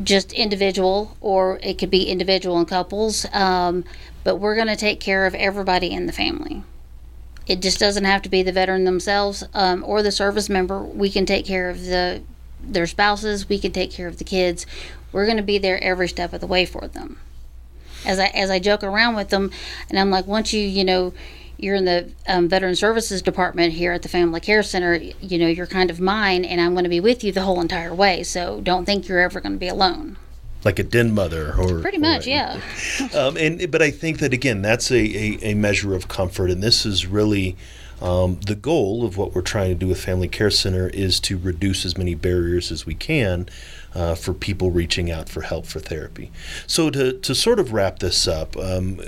just 0.03 0.33
individual 0.33 1.15
or 1.21 1.61
it 1.63 1.77
could 1.77 1.91
be 1.91 2.09
individual 2.09 2.57
and 2.57 2.67
couples, 2.67 3.25
um, 3.31 3.85
but 4.25 4.35
we're 4.35 4.55
going 4.55 4.67
to 4.67 4.75
take 4.75 4.99
care 4.99 5.25
of 5.25 5.33
everybody 5.33 5.93
in 5.93 6.07
the 6.07 6.11
family. 6.11 6.63
It 7.47 7.61
just 7.61 7.79
doesn't 7.79 8.03
have 8.03 8.21
to 8.23 8.29
be 8.29 8.43
the 8.43 8.51
veteran 8.51 8.83
themselves 8.83 9.43
um, 9.53 9.83
or 9.85 10.03
the 10.03 10.11
service 10.11 10.49
member. 10.49 10.81
We 10.81 11.09
can 11.09 11.25
take 11.25 11.45
care 11.45 11.69
of 11.69 11.85
the 11.85 12.21
their 12.59 12.87
spouses. 12.87 13.47
We 13.47 13.59
can 13.59 13.71
take 13.71 13.91
care 13.91 14.07
of 14.07 14.17
the 14.17 14.23
kids. 14.23 14.65
We're 15.11 15.25
going 15.25 15.37
to 15.37 15.43
be 15.43 15.57
there 15.57 15.81
every 15.81 16.09
step 16.09 16.33
of 16.33 16.41
the 16.41 16.47
way 16.47 16.65
for 16.65 16.87
them. 16.87 17.19
As 18.05 18.19
I 18.19 18.27
as 18.27 18.49
I 18.49 18.59
joke 18.59 18.83
around 18.83 19.15
with 19.15 19.29
them, 19.29 19.51
and 19.89 19.97
I'm 19.97 20.09
like, 20.09 20.27
once 20.27 20.53
you 20.53 20.61
you 20.61 20.83
know 20.83 21.13
you're 21.57 21.75
in 21.75 21.85
the 21.85 22.11
um, 22.27 22.47
veteran 22.47 22.75
services 22.75 23.21
department 23.21 23.73
here 23.73 23.91
at 23.91 24.03
the 24.03 24.09
family 24.09 24.39
care 24.39 24.61
center 24.61 24.95
you 24.95 25.37
know 25.39 25.47
you're 25.47 25.65
kind 25.65 25.89
of 25.89 25.99
mine 25.99 26.45
and 26.45 26.61
i'm 26.61 26.73
going 26.73 26.83
to 26.83 26.89
be 26.89 26.99
with 26.99 27.23
you 27.23 27.31
the 27.31 27.41
whole 27.41 27.59
entire 27.59 27.93
way 27.93 28.21
so 28.21 28.61
don't 28.61 28.85
think 28.85 29.07
you're 29.07 29.19
ever 29.19 29.41
going 29.41 29.53
to 29.53 29.57
be 29.57 29.67
alone 29.67 30.17
like 30.67 30.79
a 30.79 30.83
den 30.83 31.13
mother 31.13 31.53
or 31.57 31.79
pretty 31.79 31.97
much 31.97 32.27
or, 32.27 32.29
yeah 32.29 32.59
um, 33.15 33.37
and 33.37 33.71
but 33.71 33.81
i 33.81 33.89
think 33.89 34.19
that 34.19 34.33
again 34.33 34.61
that's 34.61 34.91
a, 34.91 34.97
a, 34.97 35.51
a 35.51 35.53
measure 35.53 35.95
of 35.95 36.09
comfort 36.09 36.51
and 36.51 36.61
this 36.61 36.85
is 36.85 37.07
really 37.07 37.55
um, 38.01 38.37
the 38.45 38.53
goal 38.53 39.05
of 39.05 39.15
what 39.15 39.33
we're 39.33 39.41
trying 39.41 39.69
to 39.69 39.75
do 39.75 39.87
with 39.87 40.03
family 40.03 40.27
care 40.27 40.51
center 40.51 40.89
is 40.89 41.21
to 41.21 41.37
reduce 41.37 41.85
as 41.85 41.97
many 41.97 42.15
barriers 42.15 42.69
as 42.69 42.85
we 42.85 42.93
can 42.93 43.47
uh, 43.95 44.13
for 44.13 44.33
people 44.33 44.69
reaching 44.69 45.09
out 45.09 45.29
for 45.29 45.41
help 45.41 45.65
for 45.65 45.79
therapy 45.79 46.31
so 46.67 46.89
to, 46.89 47.13
to 47.13 47.33
sort 47.33 47.59
of 47.59 47.71
wrap 47.71 47.99
this 47.99 48.27
up 48.27 48.57
um, 48.57 48.99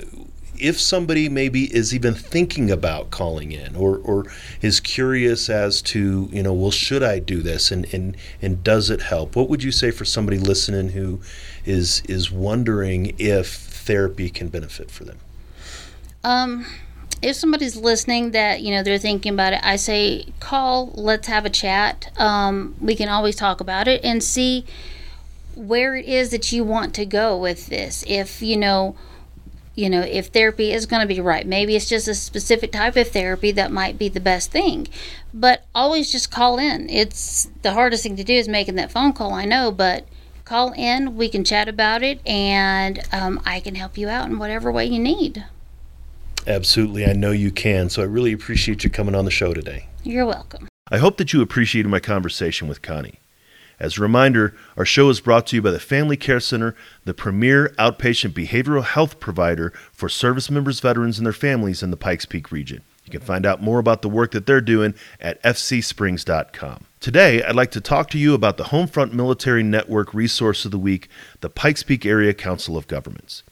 if 0.60 0.78
somebody 0.78 1.28
maybe 1.28 1.74
is 1.74 1.94
even 1.94 2.14
thinking 2.14 2.70
about 2.70 3.10
calling 3.10 3.52
in 3.52 3.74
or, 3.74 3.96
or 3.98 4.26
is 4.60 4.78
curious 4.78 5.48
as 5.48 5.80
to, 5.82 6.28
you 6.30 6.42
know, 6.42 6.52
well, 6.52 6.70
should 6.70 7.02
I 7.02 7.18
do 7.18 7.42
this 7.42 7.70
and, 7.70 7.92
and, 7.94 8.16
and 8.42 8.62
does 8.62 8.90
it 8.90 9.02
help? 9.02 9.34
What 9.34 9.48
would 9.48 9.62
you 9.62 9.72
say 9.72 9.90
for 9.90 10.04
somebody 10.04 10.38
listening 10.38 10.90
who 10.90 11.20
is 11.64 12.02
is 12.08 12.30
wondering 12.30 13.14
if 13.18 13.48
therapy 13.48 14.30
can 14.30 14.48
benefit 14.48 14.90
for 14.90 15.04
them? 15.04 15.18
Um, 16.22 16.66
if 17.22 17.36
somebody's 17.36 17.76
listening 17.76 18.32
that 18.32 18.62
you 18.62 18.74
know 18.74 18.82
they're 18.82 18.98
thinking 18.98 19.32
about 19.32 19.52
it, 19.52 19.60
I 19.62 19.76
say 19.76 20.26
call. 20.40 20.92
Let's 20.94 21.28
have 21.28 21.44
a 21.44 21.50
chat. 21.50 22.10
Um, 22.18 22.74
we 22.80 22.94
can 22.94 23.08
always 23.08 23.36
talk 23.36 23.60
about 23.60 23.88
it 23.88 24.04
and 24.04 24.22
see 24.22 24.64
where 25.54 25.96
it 25.96 26.06
is 26.06 26.30
that 26.30 26.52
you 26.52 26.64
want 26.64 26.94
to 26.94 27.04
go 27.04 27.36
with 27.36 27.66
this. 27.66 28.04
If 28.06 28.40
you 28.42 28.56
know 28.56 28.96
you 29.80 29.88
know, 29.88 30.02
if 30.02 30.26
therapy 30.26 30.72
is 30.72 30.84
going 30.84 31.00
to 31.00 31.08
be 31.08 31.20
right. 31.20 31.46
Maybe 31.46 31.74
it's 31.74 31.88
just 31.88 32.06
a 32.06 32.14
specific 32.14 32.72
type 32.72 32.96
of 32.96 33.08
therapy 33.08 33.50
that 33.52 33.72
might 33.72 33.98
be 33.98 34.08
the 34.08 34.20
best 34.20 34.50
thing. 34.50 34.88
But 35.32 35.64
always 35.74 36.12
just 36.12 36.30
call 36.30 36.58
in. 36.58 36.90
It's 36.90 37.48
the 37.62 37.72
hardest 37.72 38.02
thing 38.02 38.16
to 38.16 38.24
do 38.24 38.34
is 38.34 38.48
making 38.48 38.74
that 38.74 38.90
phone 38.90 39.12
call, 39.12 39.32
I 39.32 39.46
know, 39.46 39.70
but 39.70 40.06
call 40.50 40.72
in. 40.72 41.16
We 41.16 41.28
can 41.28 41.44
chat 41.44 41.68
about 41.68 42.02
it 42.02 42.20
and 42.26 42.98
um, 43.12 43.40
I 43.46 43.60
can 43.60 43.76
help 43.76 43.96
you 43.96 44.08
out 44.08 44.28
in 44.28 44.40
whatever 44.40 44.72
way 44.72 44.84
you 44.84 44.98
need. 44.98 45.44
Absolutely. 46.44 47.06
I 47.06 47.12
know 47.12 47.30
you 47.30 47.52
can. 47.52 47.88
So 47.88 48.02
I 48.02 48.06
really 48.06 48.32
appreciate 48.32 48.82
you 48.82 48.90
coming 48.90 49.14
on 49.14 49.24
the 49.24 49.30
show 49.30 49.54
today. 49.54 49.86
You're 50.02 50.26
welcome. 50.26 50.66
I 50.90 50.98
hope 50.98 51.18
that 51.18 51.32
you 51.32 51.40
appreciated 51.40 51.88
my 51.88 52.00
conversation 52.00 52.66
with 52.66 52.82
Connie. 52.82 53.20
As 53.78 53.96
a 53.96 54.02
reminder, 54.02 54.56
our 54.76 54.84
show 54.84 55.08
is 55.08 55.20
brought 55.20 55.46
to 55.46 55.56
you 55.56 55.62
by 55.62 55.70
the 55.70 55.78
Family 55.78 56.16
Care 56.16 56.40
Center, 56.40 56.74
the 57.04 57.14
premier 57.14 57.68
outpatient 57.78 58.32
behavioral 58.32 58.84
health 58.84 59.20
provider 59.20 59.72
for 59.92 60.08
service 60.08 60.50
members, 60.50 60.80
veterans, 60.80 61.18
and 61.18 61.24
their 61.24 61.32
families 61.32 61.80
in 61.80 61.92
the 61.92 61.96
Pikes 61.96 62.26
Peak 62.26 62.50
region. 62.50 62.82
You 63.04 63.12
can 63.12 63.20
find 63.20 63.46
out 63.46 63.62
more 63.62 63.78
about 63.78 64.02
the 64.02 64.08
work 64.08 64.32
that 64.32 64.46
they're 64.46 64.60
doing 64.60 64.94
at 65.20 65.40
fcsprings.com. 65.44 66.86
Today, 67.00 67.42
I'd 67.42 67.56
like 67.56 67.70
to 67.70 67.80
talk 67.80 68.10
to 68.10 68.18
you 68.18 68.34
about 68.34 68.58
the 68.58 68.64
Homefront 68.64 69.14
Military 69.14 69.62
Network 69.62 70.12
Resource 70.12 70.66
of 70.66 70.70
the 70.70 70.78
Week, 70.78 71.08
the 71.40 71.48
Pikes 71.48 71.82
Peak 71.82 72.04
Area 72.04 72.34
Council 72.34 72.76
of 72.76 72.86
Governments. 72.88 73.42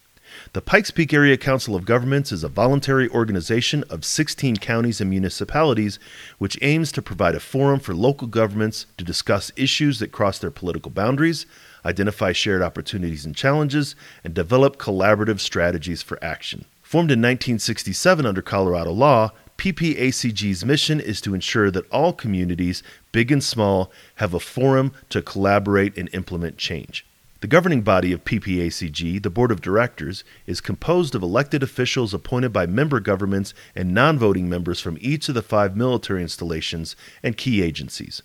The 0.52 0.60
Pikes 0.60 0.90
Peak 0.90 1.14
Area 1.14 1.38
Council 1.38 1.74
of 1.74 1.86
Governments 1.86 2.30
is 2.30 2.44
a 2.44 2.50
voluntary 2.50 3.08
organization 3.08 3.84
of 3.88 4.04
16 4.04 4.58
counties 4.58 5.00
and 5.00 5.08
municipalities 5.08 5.98
which 6.36 6.58
aims 6.60 6.92
to 6.92 7.00
provide 7.00 7.34
a 7.34 7.40
forum 7.40 7.80
for 7.80 7.94
local 7.94 8.28
governments 8.28 8.84
to 8.98 9.04
discuss 9.04 9.50
issues 9.56 9.98
that 9.98 10.12
cross 10.12 10.38
their 10.38 10.50
political 10.50 10.90
boundaries, 10.90 11.46
identify 11.86 12.32
shared 12.32 12.60
opportunities 12.60 13.24
and 13.24 13.34
challenges, 13.34 13.96
and 14.24 14.34
develop 14.34 14.76
collaborative 14.76 15.40
strategies 15.40 16.02
for 16.02 16.22
action. 16.22 16.66
Formed 16.82 17.10
in 17.10 17.20
1967 17.20 18.26
under 18.26 18.42
Colorado 18.42 18.92
law, 18.92 19.30
PPACG's 19.58 20.64
mission 20.64 21.00
is 21.00 21.20
to 21.20 21.34
ensure 21.34 21.68
that 21.72 21.90
all 21.90 22.12
communities, 22.12 22.84
big 23.10 23.32
and 23.32 23.42
small, 23.42 23.90
have 24.14 24.32
a 24.32 24.38
forum 24.38 24.92
to 25.10 25.20
collaborate 25.20 25.98
and 25.98 26.08
implement 26.12 26.56
change. 26.58 27.04
The 27.40 27.48
governing 27.48 27.82
body 27.82 28.12
of 28.12 28.24
PPACG, 28.24 29.20
the 29.20 29.30
Board 29.30 29.50
of 29.50 29.60
Directors, 29.60 30.22
is 30.46 30.60
composed 30.60 31.16
of 31.16 31.22
elected 31.22 31.64
officials 31.64 32.14
appointed 32.14 32.52
by 32.52 32.66
member 32.66 33.00
governments 33.00 33.52
and 33.74 33.92
non 33.92 34.16
voting 34.16 34.48
members 34.48 34.80
from 34.80 34.96
each 35.00 35.28
of 35.28 35.34
the 35.34 35.42
five 35.42 35.76
military 35.76 36.22
installations 36.22 36.94
and 37.22 37.36
key 37.36 37.60
agencies. 37.60 38.22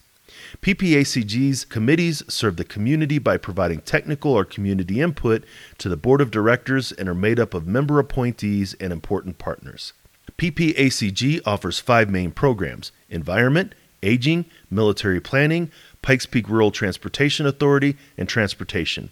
PPACG's 0.62 1.66
committees 1.66 2.22
serve 2.28 2.58
the 2.58 2.64
community 2.64 3.18
by 3.18 3.38
providing 3.38 3.82
technical 3.82 4.34
or 4.34 4.46
community 4.46 5.02
input 5.02 5.44
to 5.80 5.90
the 5.90 5.98
Board 5.98 6.22
of 6.22 6.30
Directors 6.30 6.92
and 6.92 7.10
are 7.10 7.16
made 7.16 7.40
up 7.40 7.56
of 7.56 7.66
member 7.66 7.98
appointees 7.98 8.76
and 8.76 8.94
important 8.94 9.40
partners. 9.40 9.94
PPACG 10.38 11.42
offers 11.46 11.80
five 11.80 12.10
main 12.10 12.32
programs 12.32 12.92
environment, 13.10 13.74
aging, 14.02 14.46
military 14.70 15.22
planning, 15.22 15.72
Pikes 16.02 16.26
Peak 16.26 16.50
Rural 16.50 16.72
Transportation 16.72 17.46
Authority, 17.46 17.96
and 18.18 18.28
transportation. 18.28 19.10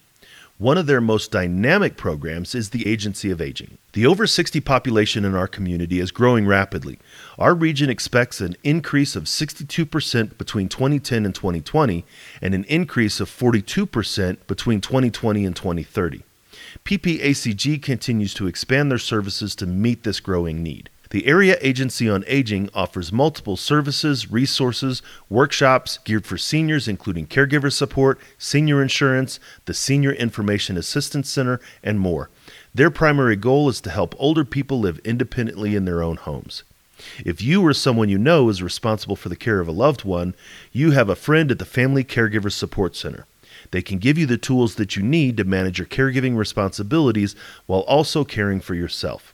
One 0.58 0.78
of 0.78 0.86
their 0.86 1.02
most 1.02 1.32
dynamic 1.32 1.98
programs 1.98 2.54
is 2.54 2.70
the 2.70 2.86
Agency 2.86 3.32
of 3.32 3.42
Aging. 3.42 3.80
The 3.94 4.06
over 4.06 4.28
60 4.28 4.60
population 4.62 5.26
in 5.26 5.34
our 5.34 5.48
community 5.48 6.00
is 6.00 6.12
growing 6.12 6.46
rapidly. 6.46 7.00
Our 7.40 7.56
region 7.56 7.90
expects 7.90 8.42
an 8.42 8.56
increase 8.64 9.16
of 9.16 9.24
62% 9.24 10.38
between 10.38 10.70
2010 10.70 11.26
and 11.26 11.34
2020 11.34 12.06
and 12.44 12.54
an 12.54 12.66
increase 12.66 13.20
of 13.20 13.28
42% 13.28 14.38
between 14.46 14.82
2020 14.82 15.46
and 15.46 15.56
2030. 15.56 16.24
PPACG 16.86 17.82
continues 17.82 18.36
to 18.36 18.46
expand 18.46 18.92
their 18.92 19.00
services 19.00 19.56
to 19.56 19.66
meet 19.66 20.04
this 20.04 20.20
growing 20.20 20.62
need. 20.62 20.92
The 21.12 21.28
Area 21.28 21.58
Agency 21.60 22.10
on 22.10 22.24
Aging 22.26 22.70
offers 22.74 23.12
multiple 23.12 23.58
services, 23.58 24.32
resources, 24.32 25.02
workshops 25.30 25.98
geared 26.06 26.26
for 26.26 26.38
seniors, 26.38 26.88
including 26.88 27.28
caregiver 27.28 27.70
support, 27.70 28.18
senior 28.38 28.82
insurance, 28.82 29.38
the 29.66 29.74
Senior 29.74 30.14
Information 30.14 30.78
Assistance 30.78 31.30
Center, 31.30 31.60
and 31.84 32.00
more. 32.00 32.30
Their 32.74 32.90
primary 32.90 33.36
goal 33.36 33.68
is 33.68 33.82
to 33.82 33.90
help 33.90 34.16
older 34.18 34.46
people 34.46 34.80
live 34.80 35.00
independently 35.00 35.76
in 35.76 35.84
their 35.84 36.02
own 36.02 36.16
homes. 36.16 36.64
If 37.26 37.42
you 37.42 37.62
or 37.62 37.74
someone 37.74 38.08
you 38.08 38.18
know 38.18 38.48
is 38.48 38.64
responsible 38.64 39.18
for 39.18 39.28
the 39.28 39.36
care 39.36 39.60
of 39.60 39.68
a 39.68 39.74
loved 39.74 40.06
one, 40.06 40.34
you 40.72 40.92
have 40.92 41.10
a 41.10 41.16
friend 41.18 41.52
at 41.52 41.60
the 41.60 41.66
Family 41.66 42.06
Caregiver 42.06 42.54
Support 42.54 42.96
Center. 42.96 43.26
They 43.72 43.82
can 43.82 43.98
give 43.98 44.18
you 44.18 44.26
the 44.26 44.38
tools 44.38 44.76
that 44.76 44.96
you 44.96 45.04
need 45.04 45.36
to 45.36 45.44
manage 45.44 45.78
your 45.78 45.88
caregiving 45.88 46.38
responsibilities 46.38 47.36
while 47.66 47.82
also 47.82 48.24
caring 48.24 48.62
for 48.62 48.76
yourself. 48.76 49.31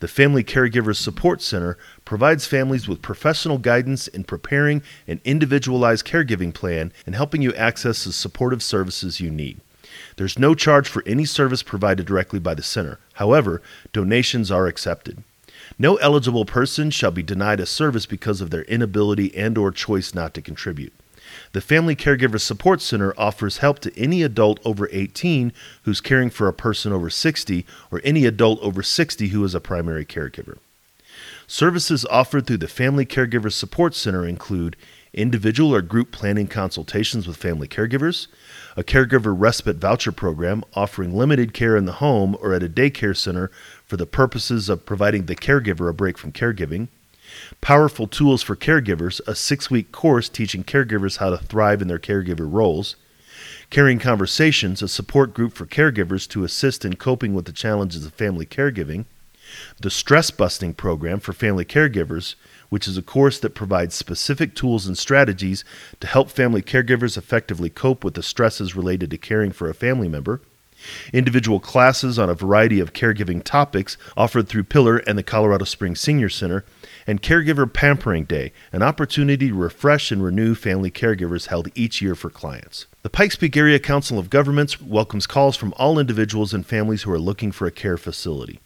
The 0.00 0.08
Family 0.08 0.44
Caregivers 0.44 0.96
Support 0.96 1.40
Center 1.40 1.78
provides 2.04 2.46
families 2.46 2.86
with 2.86 3.00
professional 3.00 3.56
guidance 3.56 4.08
in 4.08 4.24
preparing 4.24 4.82
an 5.06 5.22
individualized 5.24 6.06
caregiving 6.06 6.52
plan 6.52 6.92
and 7.06 7.14
helping 7.14 7.40
you 7.40 7.54
access 7.54 8.04
the 8.04 8.12
supportive 8.12 8.62
services 8.62 9.20
you 9.20 9.30
need. 9.30 9.58
There's 10.16 10.38
no 10.38 10.54
charge 10.54 10.86
for 10.86 11.02
any 11.06 11.24
service 11.24 11.62
provided 11.62 12.04
directly 12.04 12.38
by 12.38 12.52
the 12.52 12.62
center. 12.62 12.98
However, 13.14 13.62
donations 13.94 14.50
are 14.50 14.66
accepted. 14.66 15.24
No 15.78 15.96
eligible 15.96 16.44
person 16.44 16.90
shall 16.90 17.10
be 17.10 17.22
denied 17.22 17.60
a 17.60 17.66
service 17.66 18.04
because 18.04 18.42
of 18.42 18.50
their 18.50 18.64
inability 18.64 19.34
and 19.34 19.56
or 19.56 19.70
choice 19.70 20.12
not 20.12 20.34
to 20.34 20.42
contribute. 20.42 20.92
The 21.52 21.60
Family 21.60 21.96
Caregiver 21.96 22.40
Support 22.40 22.80
Center 22.80 23.14
offers 23.16 23.58
help 23.58 23.78
to 23.80 23.98
any 23.98 24.22
adult 24.22 24.60
over 24.64 24.88
18 24.92 25.52
who's 25.82 26.00
caring 26.00 26.30
for 26.30 26.48
a 26.48 26.52
person 26.52 26.92
over 26.92 27.10
60 27.10 27.66
or 27.90 28.00
any 28.04 28.24
adult 28.26 28.60
over 28.60 28.82
60 28.82 29.28
who 29.28 29.44
is 29.44 29.54
a 29.54 29.60
primary 29.60 30.04
caregiver. 30.04 30.58
Services 31.46 32.04
offered 32.06 32.46
through 32.46 32.56
the 32.56 32.68
Family 32.68 33.06
Caregiver 33.06 33.52
Support 33.52 33.94
Center 33.94 34.26
include 34.26 34.76
individual 35.14 35.74
or 35.74 35.80
group 35.80 36.12
planning 36.12 36.46
consultations 36.46 37.26
with 37.26 37.36
family 37.36 37.66
caregivers, 37.66 38.26
a 38.76 38.84
caregiver 38.84 39.34
respite 39.36 39.76
voucher 39.76 40.12
program 40.12 40.62
offering 40.74 41.16
limited 41.16 41.54
care 41.54 41.76
in 41.76 41.86
the 41.86 41.92
home 41.92 42.36
or 42.40 42.52
at 42.52 42.62
a 42.62 42.68
daycare 42.68 43.16
center 43.16 43.50
for 43.86 43.96
the 43.96 44.06
purposes 44.06 44.68
of 44.68 44.84
providing 44.84 45.24
the 45.26 45.34
caregiver 45.36 45.88
a 45.88 45.94
break 45.94 46.18
from 46.18 46.32
caregiving, 46.32 46.88
Powerful 47.60 48.06
Tools 48.06 48.42
for 48.42 48.56
Caregivers, 48.56 49.20
a 49.26 49.34
six 49.34 49.70
week 49.70 49.92
course 49.92 50.28
teaching 50.28 50.64
caregivers 50.64 51.18
how 51.18 51.30
to 51.30 51.38
thrive 51.38 51.82
in 51.82 51.88
their 51.88 51.98
caregiver 51.98 52.50
roles. 52.50 52.96
Caring 53.70 53.98
Conversations, 53.98 54.82
a 54.82 54.88
support 54.88 55.34
group 55.34 55.52
for 55.52 55.66
caregivers 55.66 56.28
to 56.28 56.44
assist 56.44 56.84
in 56.84 56.96
coping 56.96 57.34
with 57.34 57.44
the 57.44 57.52
challenges 57.52 58.06
of 58.06 58.14
family 58.14 58.46
caregiving. 58.46 59.04
The 59.80 59.90
Stress 59.90 60.30
Busting 60.30 60.74
Program 60.74 61.20
for 61.20 61.32
Family 61.32 61.64
Caregivers, 61.64 62.34
which 62.68 62.88
is 62.88 62.96
a 62.96 63.02
course 63.02 63.38
that 63.40 63.54
provides 63.54 63.94
specific 63.94 64.54
tools 64.54 64.86
and 64.86 64.98
strategies 64.98 65.64
to 66.00 66.06
help 66.06 66.30
family 66.30 66.62
caregivers 66.62 67.16
effectively 67.16 67.70
cope 67.70 68.04
with 68.04 68.14
the 68.14 68.22
stresses 68.22 68.74
related 68.74 69.10
to 69.10 69.18
caring 69.18 69.52
for 69.52 69.68
a 69.68 69.74
family 69.74 70.08
member. 70.08 70.40
Individual 71.12 71.60
classes 71.60 72.18
on 72.18 72.28
a 72.28 72.34
variety 72.34 72.80
of 72.80 72.92
caregiving 72.92 73.42
topics 73.42 73.96
offered 74.16 74.48
through 74.48 74.64
Pillar 74.64 74.98
and 74.98 75.16
the 75.16 75.22
Colorado 75.22 75.64
Springs 75.64 76.00
Senior 76.00 76.28
Center, 76.28 76.64
and 77.06 77.22
Caregiver 77.22 77.72
Pampering 77.72 78.24
Day, 78.24 78.52
an 78.72 78.82
opportunity 78.82 79.48
to 79.48 79.54
refresh 79.54 80.10
and 80.10 80.22
renew 80.22 80.54
family 80.54 80.90
caregivers 80.90 81.46
held 81.46 81.68
each 81.74 82.02
year 82.02 82.14
for 82.14 82.30
clients. 82.30 82.86
The 83.02 83.10
Pikes 83.10 83.36
Peak 83.36 83.56
Area 83.56 83.78
Council 83.78 84.18
of 84.18 84.30
Governments 84.30 84.80
welcomes 84.80 85.26
calls 85.26 85.56
from 85.56 85.72
all 85.76 85.98
individuals 85.98 86.52
and 86.52 86.66
families 86.66 87.02
who 87.02 87.12
are 87.12 87.18
looking 87.18 87.52
for 87.52 87.66
a 87.66 87.70
care 87.70 87.96
facility. 87.96 88.60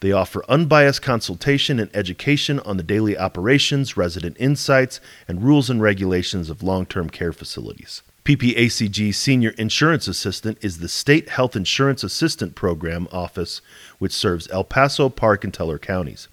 They 0.00 0.12
offer 0.12 0.44
unbiased 0.48 1.02
consultation 1.02 1.78
and 1.78 1.90
education 1.94 2.58
on 2.60 2.76
the 2.76 2.82
daily 2.82 3.16
operations, 3.16 3.96
resident 3.96 4.36
insights, 4.38 5.00
and 5.28 5.42
rules 5.42 5.70
and 5.70 5.80
regulations 5.80 6.50
of 6.50 6.62
long 6.62 6.84
term 6.86 7.08
care 7.08 7.32
facilities. 7.32 8.02
PPACG 8.24 9.14
Senior 9.14 9.50
Insurance 9.50 10.08
Assistant 10.08 10.58
is 10.62 10.78
the 10.78 10.88
State 10.88 11.28
Health 11.28 11.54
Insurance 11.54 12.02
Assistant 12.02 12.54
Program 12.54 13.06
office 13.12 13.60
which 13.98 14.12
serves 14.12 14.48
El 14.50 14.64
Paso, 14.64 15.10
Park, 15.10 15.44
and 15.44 15.52
Teller 15.52 15.78
counties. 15.78 16.26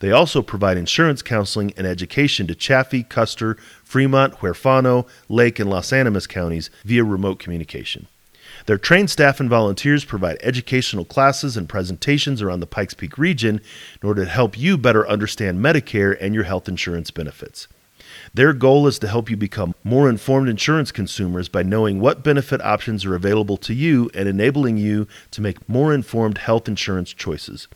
They 0.00 0.12
also 0.12 0.42
provide 0.42 0.76
insurance 0.76 1.22
counseling 1.22 1.72
and 1.76 1.86
education 1.86 2.46
to 2.46 2.54
Chaffee, 2.54 3.02
Custer, 3.02 3.56
Fremont, 3.84 4.34
Huerfano, 4.40 5.06
Lake, 5.28 5.58
and 5.58 5.70
Las 5.70 5.92
Animas 5.92 6.26
counties 6.26 6.70
via 6.84 7.04
remote 7.04 7.38
communication. 7.38 8.06
Their 8.66 8.78
trained 8.78 9.10
staff 9.10 9.38
and 9.38 9.50
volunteers 9.50 10.04
provide 10.04 10.38
educational 10.40 11.04
classes 11.04 11.56
and 11.56 11.68
presentations 11.68 12.42
around 12.42 12.60
the 12.60 12.66
Pikes 12.66 12.94
Peak 12.94 13.18
region 13.18 13.60
in 14.02 14.08
order 14.08 14.24
to 14.24 14.30
help 14.30 14.58
you 14.58 14.76
better 14.78 15.06
understand 15.08 15.64
Medicare 15.64 16.16
and 16.20 16.34
your 16.34 16.44
health 16.44 16.68
insurance 16.68 17.10
benefits. 17.10 17.68
Their 18.34 18.52
goal 18.52 18.86
is 18.86 18.98
to 19.00 19.08
help 19.08 19.30
you 19.30 19.36
become 19.36 19.74
more 19.84 20.08
informed 20.08 20.48
insurance 20.48 20.90
consumers 20.90 21.48
by 21.48 21.62
knowing 21.62 22.00
what 22.00 22.24
benefit 22.24 22.60
options 22.62 23.04
are 23.04 23.14
available 23.14 23.56
to 23.58 23.74
you 23.74 24.10
and 24.14 24.28
enabling 24.28 24.78
you 24.78 25.06
to 25.32 25.40
make 25.40 25.68
more 25.68 25.94
informed 25.94 26.38
health 26.38 26.68
insurance 26.68 27.12
choices. 27.12 27.68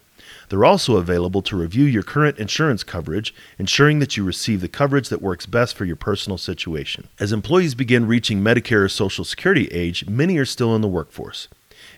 They're 0.51 0.65
also 0.65 0.97
available 0.97 1.43
to 1.43 1.57
review 1.57 1.85
your 1.85 2.03
current 2.03 2.39
insurance 2.39 2.83
coverage, 2.83 3.33
ensuring 3.57 4.01
that 4.01 4.17
you 4.17 4.25
receive 4.25 4.61
the 4.61 4.69
coverage 4.69 5.09
that 5.09 5.23
works 5.23 5.47
best 5.47 5.77
for 5.77 5.85
your 5.85 5.95
personal 5.95 6.39
situation. 6.39 7.09
As 7.21 7.33
employees 7.33 7.77
begin 7.77 8.09
reaching 8.09 8.41
Medicare 8.41 8.83
or 8.83 8.89
Social 8.89 9.25
Security 9.25 9.69
age, 9.69 10.09
many 10.09 10.39
are 10.39 10.45
still 10.45 10.75
in 10.75 10.83
the 10.83 10.89
workforce. 10.89 11.47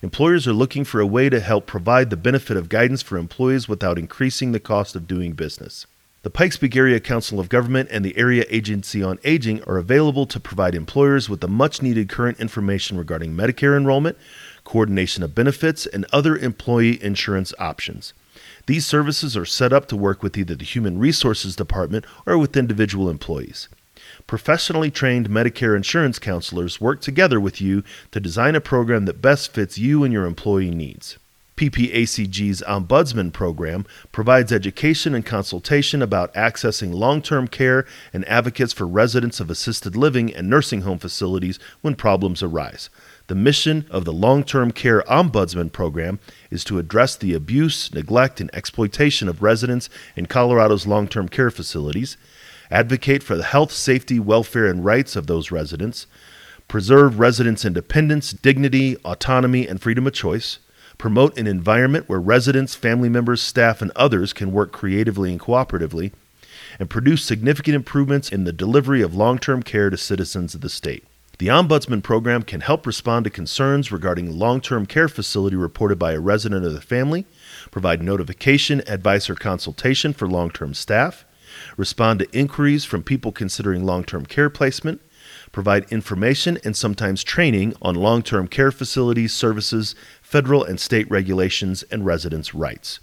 Employers 0.02 0.46
are 0.46 0.52
looking 0.52 0.84
for 0.84 1.00
a 1.00 1.06
way 1.06 1.30
to 1.30 1.40
help 1.40 1.66
provide 1.66 2.10
the 2.10 2.16
benefit 2.16 2.58
of 2.58 2.68
guidance 2.68 3.00
for 3.00 3.16
employees 3.16 3.70
without 3.70 3.98
increasing 3.98 4.52
the 4.52 4.60
cost 4.60 4.94
of 4.94 5.08
doing 5.08 5.32
business. 5.32 5.86
The 6.22 6.28
Pikes 6.28 6.58
Peak 6.58 6.76
Area 6.76 7.00
Council 7.00 7.40
of 7.40 7.48
Government 7.48 7.88
and 7.90 8.04
the 8.04 8.16
Area 8.18 8.44
Agency 8.50 9.02
on 9.02 9.18
Aging 9.24 9.62
are 9.64 9.78
available 9.78 10.26
to 10.26 10.38
provide 10.38 10.74
employers 10.74 11.26
with 11.26 11.40
the 11.40 11.48
much 11.48 11.80
needed 11.80 12.10
current 12.10 12.38
information 12.38 12.98
regarding 12.98 13.32
Medicare 13.32 13.78
enrollment, 13.78 14.18
coordination 14.62 15.22
of 15.22 15.34
benefits, 15.34 15.86
and 15.86 16.04
other 16.12 16.36
employee 16.36 17.02
insurance 17.02 17.54
options. 17.58 18.12
These 18.66 18.86
services 18.86 19.36
are 19.36 19.44
set 19.44 19.72
up 19.72 19.86
to 19.88 19.96
work 19.96 20.22
with 20.22 20.38
either 20.38 20.54
the 20.54 20.64
Human 20.64 20.98
Resources 20.98 21.56
Department 21.56 22.04
or 22.26 22.38
with 22.38 22.56
individual 22.56 23.10
employees. 23.10 23.68
Professionally 24.26 24.90
trained 24.90 25.28
Medicare 25.28 25.76
insurance 25.76 26.18
counselors 26.18 26.80
work 26.80 27.00
together 27.00 27.40
with 27.40 27.60
you 27.60 27.82
to 28.12 28.20
design 28.20 28.54
a 28.54 28.60
program 28.60 29.04
that 29.06 29.22
best 29.22 29.52
fits 29.52 29.78
you 29.78 30.04
and 30.04 30.12
your 30.12 30.26
employee 30.26 30.70
needs. 30.70 31.18
PPACG's 31.56 32.62
Ombudsman 32.62 33.32
program 33.32 33.84
provides 34.10 34.52
education 34.52 35.14
and 35.14 35.24
consultation 35.24 36.00
about 36.00 36.32
accessing 36.34 36.94
long 36.94 37.20
term 37.20 37.46
care 37.46 37.84
and 38.12 38.26
advocates 38.28 38.72
for 38.72 38.86
residents 38.86 39.38
of 39.38 39.50
assisted 39.50 39.94
living 39.94 40.34
and 40.34 40.48
nursing 40.48 40.82
home 40.82 40.98
facilities 40.98 41.58
when 41.80 41.94
problems 41.94 42.42
arise. 42.42 42.90
The 43.28 43.34
mission 43.34 43.86
of 43.90 44.04
the 44.04 44.12
Long 44.12 44.44
Term 44.44 44.72
Care 44.72 45.02
Ombudsman 45.02 45.72
program 45.72 46.18
is 46.50 46.64
to 46.64 46.78
address 46.78 47.16
the 47.16 47.34
abuse, 47.34 47.92
neglect, 47.94 48.40
and 48.40 48.50
exploitation 48.54 49.28
of 49.28 49.42
residents 49.42 49.88
in 50.16 50.26
Colorado's 50.26 50.86
long 50.86 51.08
term 51.08 51.28
care 51.28 51.50
facilities, 51.50 52.16
advocate 52.70 53.22
for 53.22 53.36
the 53.36 53.44
health, 53.44 53.72
safety, 53.72 54.18
welfare, 54.18 54.66
and 54.66 54.84
rights 54.84 55.16
of 55.16 55.26
those 55.26 55.50
residents, 55.50 56.06
preserve 56.68 57.18
residents' 57.18 57.64
independence, 57.64 58.32
dignity, 58.32 58.96
autonomy, 59.04 59.66
and 59.68 59.80
freedom 59.80 60.06
of 60.06 60.12
choice 60.12 60.58
promote 61.02 61.36
an 61.36 61.48
environment 61.48 62.08
where 62.08 62.20
residents, 62.20 62.76
family 62.76 63.08
members, 63.08 63.42
staff, 63.42 63.82
and 63.82 63.90
others 63.96 64.32
can 64.32 64.52
work 64.52 64.70
creatively 64.70 65.32
and 65.32 65.40
cooperatively, 65.40 66.12
and 66.78 66.88
produce 66.88 67.24
significant 67.24 67.74
improvements 67.74 68.30
in 68.30 68.44
the 68.44 68.52
delivery 68.52 69.02
of 69.02 69.12
long 69.12 69.36
term 69.36 69.64
care 69.64 69.90
to 69.90 69.96
citizens 69.96 70.54
of 70.54 70.60
the 70.60 70.68
state. 70.68 71.04
The 71.42 71.48
Ombudsman 71.48 72.04
program 72.04 72.44
can 72.44 72.60
help 72.60 72.86
respond 72.86 73.24
to 73.24 73.30
concerns 73.30 73.90
regarding 73.90 74.38
long 74.38 74.60
term 74.60 74.86
care 74.86 75.08
facility 75.08 75.56
reported 75.56 75.98
by 75.98 76.12
a 76.12 76.20
resident 76.20 76.64
of 76.64 76.72
the 76.72 76.80
family, 76.80 77.26
provide 77.72 78.00
notification, 78.00 78.80
advice, 78.86 79.28
or 79.28 79.34
consultation 79.34 80.12
for 80.12 80.28
long 80.28 80.50
term 80.52 80.72
staff, 80.72 81.24
respond 81.76 82.20
to 82.20 82.30
inquiries 82.30 82.84
from 82.84 83.02
people 83.02 83.32
considering 83.32 83.84
long 83.84 84.04
term 84.04 84.24
care 84.24 84.50
placement, 84.50 85.00
provide 85.50 85.90
information 85.90 86.60
and 86.64 86.76
sometimes 86.76 87.24
training 87.24 87.74
on 87.82 87.96
long 87.96 88.22
term 88.22 88.46
care 88.46 88.70
facilities, 88.70 89.34
services, 89.34 89.96
federal 90.22 90.62
and 90.62 90.78
state 90.78 91.10
regulations, 91.10 91.82
and 91.90 92.06
residents' 92.06 92.54
rights. 92.54 93.00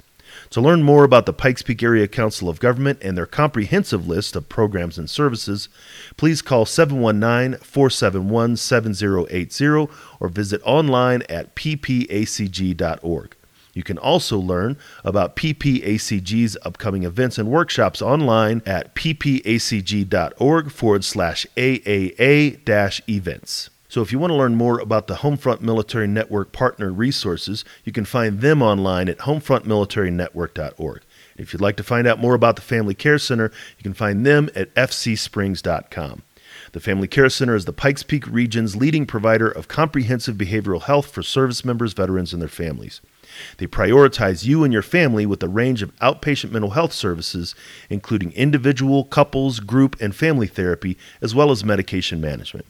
To 0.52 0.62
learn 0.62 0.84
more 0.84 1.04
about 1.04 1.26
the 1.26 1.34
Pikes 1.34 1.62
Peak 1.62 1.84
Area 1.84 2.08
Council 2.08 2.50
of 2.50 2.60
Government 2.60 3.00
and 3.02 3.18
their 3.18 3.26
comprehensive 3.26 4.08
list 4.08 4.36
of 4.36 4.50
programs 4.50 4.98
and 4.98 5.10
services, 5.10 5.70
please 6.18 6.42
call 6.42 6.66
719 6.66 7.60
471 7.60 8.58
7080 8.58 9.88
or 10.20 10.30
visit 10.30 10.62
online 10.64 11.24
at 11.30 11.56
ppacg.org. 11.56 13.36
You 13.74 13.84
can 13.84 13.98
also 13.98 14.38
learn 14.38 14.78
about 15.06 15.36
PPACG's 15.36 16.58
upcoming 16.64 17.04
events 17.04 17.38
and 17.38 17.50
workshops 17.50 18.02
online 18.02 18.62
at 18.66 18.96
ppacg.org 18.96 20.72
forward 20.72 21.04
slash 21.06 21.48
AAA 21.56 23.00
events. 23.08 23.70
So 23.90 24.04
if 24.04 24.12
you 24.12 24.20
want 24.20 24.30
to 24.30 24.38
learn 24.38 24.54
more 24.54 24.80
about 24.80 25.08
the 25.08 25.16
Homefront 25.16 25.62
Military 25.62 26.08
Network 26.08 26.52
partner 26.52 26.92
resources, 26.92 27.66
you 27.84 27.92
can 27.92 28.06
find 28.06 28.40
them 28.40 28.62
online 28.62 29.10
at 29.10 29.18
homefrontmilitarynetwork.org. 29.18 31.02
If 31.38 31.52
you'd 31.52 31.62
like 31.62 31.76
to 31.78 31.84
find 31.84 32.06
out 32.06 32.20
more 32.20 32.36
about 32.36 32.56
the 32.56 32.62
Family 32.62 32.94
Care 32.94 33.18
Center, 33.18 33.52
you 33.78 33.84
can 33.84 33.96
find 33.96 34.24
them 34.24 34.52
at 34.56 34.74
fcsprings.com. 34.76 36.22
The 36.72 36.80
Family 36.80 37.08
Care 37.08 37.30
Center 37.30 37.56
is 37.56 37.66
the 37.66 37.74
Pikes 37.74 38.04
Peak 38.04 38.28
region's 38.28 38.76
leading 38.76 39.08
provider 39.08 39.50
of 39.50 39.68
comprehensive 39.68 40.36
behavioral 40.36 40.84
health 40.84 41.10
for 41.10 41.24
service 41.24 41.66
members, 41.66 41.94
veterans, 41.94 42.32
and 42.32 42.44
their 42.44 42.48
families. 42.50 43.02
They 43.58 43.66
prioritize 43.66 44.46
you 44.46 44.64
and 44.64 44.72
your 44.72 44.84
family 44.84 45.26
with 45.26 45.42
a 45.42 45.50
range 45.50 45.82
of 45.82 45.96
outpatient 45.96 46.52
mental 46.52 46.72
health 46.72 46.94
services, 46.94 47.56
including 47.90 48.34
individual, 48.34 49.04
couples, 49.06 49.60
group, 49.60 49.96
and 50.00 50.16
family 50.16 50.48
therapy, 50.48 50.96
as 51.22 51.34
well 51.34 51.50
as 51.50 51.64
medication 51.64 52.22
management. 52.22 52.68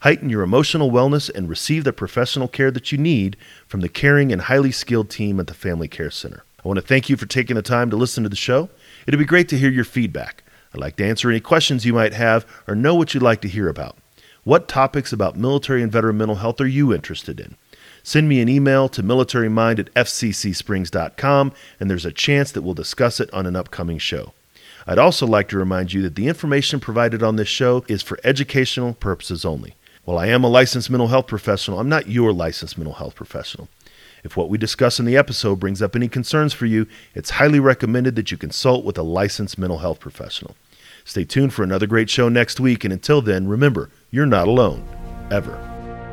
Heighten 0.00 0.30
your 0.30 0.42
emotional 0.42 0.90
wellness 0.90 1.28
and 1.34 1.46
receive 1.46 1.84
the 1.84 1.92
professional 1.92 2.48
care 2.48 2.70
that 2.70 2.90
you 2.90 2.96
need 2.96 3.36
from 3.66 3.80
the 3.80 3.88
caring 3.88 4.32
and 4.32 4.42
highly 4.42 4.72
skilled 4.72 5.10
team 5.10 5.38
at 5.38 5.46
the 5.46 5.52
Family 5.52 5.88
Care 5.88 6.10
Center. 6.10 6.42
I 6.64 6.68
want 6.68 6.78
to 6.78 6.86
thank 6.86 7.10
you 7.10 7.18
for 7.18 7.26
taking 7.26 7.56
the 7.56 7.62
time 7.62 7.90
to 7.90 7.96
listen 7.96 8.22
to 8.22 8.30
the 8.30 8.36
show. 8.36 8.70
It'd 9.06 9.20
be 9.20 9.26
great 9.26 9.48
to 9.50 9.58
hear 9.58 9.70
your 9.70 9.84
feedback. 9.84 10.42
I'd 10.72 10.80
like 10.80 10.96
to 10.96 11.04
answer 11.04 11.28
any 11.28 11.40
questions 11.40 11.84
you 11.84 11.92
might 11.92 12.14
have 12.14 12.46
or 12.66 12.74
know 12.74 12.94
what 12.94 13.12
you'd 13.12 13.22
like 13.22 13.42
to 13.42 13.48
hear 13.48 13.68
about. 13.68 13.98
What 14.42 14.68
topics 14.68 15.12
about 15.12 15.36
military 15.36 15.82
and 15.82 15.92
veteran 15.92 16.16
mental 16.16 16.36
health 16.36 16.62
are 16.62 16.66
you 16.66 16.94
interested 16.94 17.38
in? 17.38 17.56
Send 18.02 18.26
me 18.26 18.40
an 18.40 18.48
email 18.48 18.88
to 18.88 19.02
militarymind 19.02 19.78
at 19.78 19.92
fcsprings.com, 19.92 21.52
and 21.78 21.90
there's 21.90 22.06
a 22.06 22.12
chance 22.12 22.52
that 22.52 22.62
we'll 22.62 22.72
discuss 22.72 23.20
it 23.20 23.32
on 23.34 23.44
an 23.44 23.54
upcoming 23.54 23.98
show. 23.98 24.32
I'd 24.86 24.98
also 24.98 25.26
like 25.26 25.48
to 25.48 25.58
remind 25.58 25.92
you 25.92 26.00
that 26.02 26.14
the 26.14 26.26
information 26.26 26.80
provided 26.80 27.22
on 27.22 27.36
this 27.36 27.48
show 27.48 27.84
is 27.86 28.02
for 28.02 28.18
educational 28.24 28.94
purposes 28.94 29.44
only. 29.44 29.74
While 30.04 30.18
I 30.18 30.26
am 30.28 30.44
a 30.44 30.48
licensed 30.48 30.90
mental 30.90 31.08
health 31.08 31.26
professional, 31.26 31.78
I'm 31.78 31.88
not 31.88 32.08
your 32.08 32.32
licensed 32.32 32.78
mental 32.78 32.94
health 32.94 33.14
professional. 33.14 33.68
If 34.24 34.36
what 34.36 34.48
we 34.48 34.58
discuss 34.58 34.98
in 34.98 35.04
the 35.04 35.16
episode 35.16 35.60
brings 35.60 35.82
up 35.82 35.94
any 35.94 36.08
concerns 36.08 36.52
for 36.52 36.66
you, 36.66 36.86
it's 37.14 37.30
highly 37.30 37.60
recommended 37.60 38.16
that 38.16 38.30
you 38.30 38.36
consult 38.36 38.84
with 38.84 38.98
a 38.98 39.02
licensed 39.02 39.58
mental 39.58 39.78
health 39.78 40.00
professional. 40.00 40.56
Stay 41.04 41.24
tuned 41.24 41.54
for 41.54 41.62
another 41.62 41.86
great 41.86 42.10
show 42.10 42.28
next 42.28 42.60
week, 42.60 42.84
and 42.84 42.92
until 42.92 43.22
then, 43.22 43.48
remember, 43.48 43.90
you're 44.10 44.26
not 44.26 44.48
alone, 44.48 44.86
ever. 45.30 45.58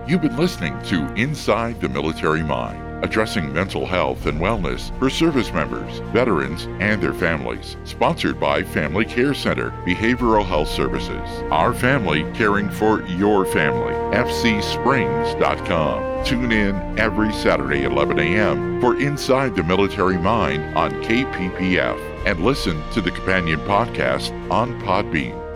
You've 0.08 0.22
been 0.22 0.38
listening 0.38 0.82
to 0.84 1.14
Inside 1.16 1.82
the 1.82 1.90
Military 1.90 2.44
Mind 2.44 2.87
addressing 3.04 3.54
mental 3.54 3.86
health 3.86 4.26
and 4.26 4.40
wellness 4.40 4.98
for 5.00 5.10
service 5.10 5.52
members, 5.54 6.00
veterans, 6.12 6.68
and 6.80 7.02
their 7.02 7.14
families. 7.14 7.76
Sponsored 7.84 8.40
by 8.40 8.64
Family 8.64 9.06
Care 9.06 9.34
Center 9.34 9.72
Behavioral 9.86 10.46
Health 10.46 10.70
Services. 10.70 11.28
Our 11.52 11.74
family 11.74 12.24
caring 12.34 12.70
for 12.70 13.06
your 13.08 13.46
family. 13.46 13.94
FCSprings.com. 14.16 16.26
Tune 16.26 16.52
in 16.52 17.00
every 17.00 17.32
Saturday 17.32 17.86
at 17.86 17.92
11 17.92 18.20
a.m. 18.20 18.82
for 18.82 19.00
Inside 19.00 19.56
the 19.56 19.64
Military 19.64 20.18
Mind 20.18 20.76
on 20.78 20.92
KPPF 21.04 21.98
and 22.26 22.44
listen 22.44 22.82
to 22.92 23.00
the 23.02 23.12
companion 23.12 23.60
podcast 23.62 24.32
on 24.52 24.80
Podbean. 24.82 25.47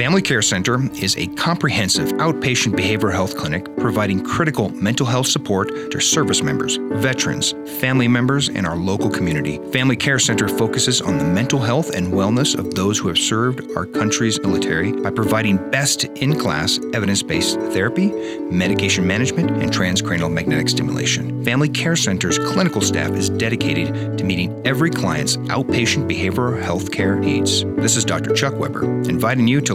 Family 0.00 0.22
Care 0.22 0.40
Center 0.40 0.80
is 0.94 1.14
a 1.18 1.26
comprehensive 1.26 2.08
outpatient 2.12 2.72
behavioral 2.74 3.12
health 3.12 3.36
clinic 3.36 3.66
providing 3.76 4.24
critical 4.24 4.70
mental 4.70 5.04
health 5.04 5.26
support 5.26 5.90
to 5.90 6.00
service 6.00 6.42
members, 6.42 6.78
veterans, 7.02 7.52
family 7.78 8.08
members, 8.08 8.48
and 8.48 8.66
our 8.66 8.76
local 8.76 9.10
community. 9.10 9.58
Family 9.72 9.96
Care 9.96 10.18
Center 10.18 10.48
focuses 10.48 11.02
on 11.02 11.18
the 11.18 11.24
mental 11.24 11.58
health 11.58 11.90
and 11.90 12.14
wellness 12.14 12.58
of 12.58 12.74
those 12.74 12.98
who 12.98 13.08
have 13.08 13.18
served 13.18 13.70
our 13.76 13.84
country's 13.84 14.40
military 14.40 14.90
by 14.90 15.10
providing 15.10 15.58
best 15.70 16.04
in 16.04 16.34
class 16.38 16.80
evidence 16.94 17.22
based 17.22 17.60
therapy, 17.74 18.10
medication 18.50 19.06
management, 19.06 19.50
and 19.50 19.70
transcranial 19.70 20.32
magnetic 20.32 20.70
stimulation. 20.70 21.44
Family 21.44 21.68
Care 21.68 21.94
Center's 21.94 22.38
clinical 22.38 22.80
staff 22.80 23.10
is 23.10 23.28
dedicated 23.28 24.16
to 24.16 24.24
meeting 24.24 24.62
every 24.64 24.88
client's 24.88 25.36
outpatient 25.36 26.08
behavioral 26.10 26.58
health 26.58 26.90
care 26.90 27.16
needs. 27.16 27.64
This 27.76 27.98
is 27.98 28.04
Dr. 28.06 28.34
Chuck 28.34 28.54
Weber, 28.54 28.84
inviting 29.02 29.46
you 29.46 29.60
to 29.60 29.74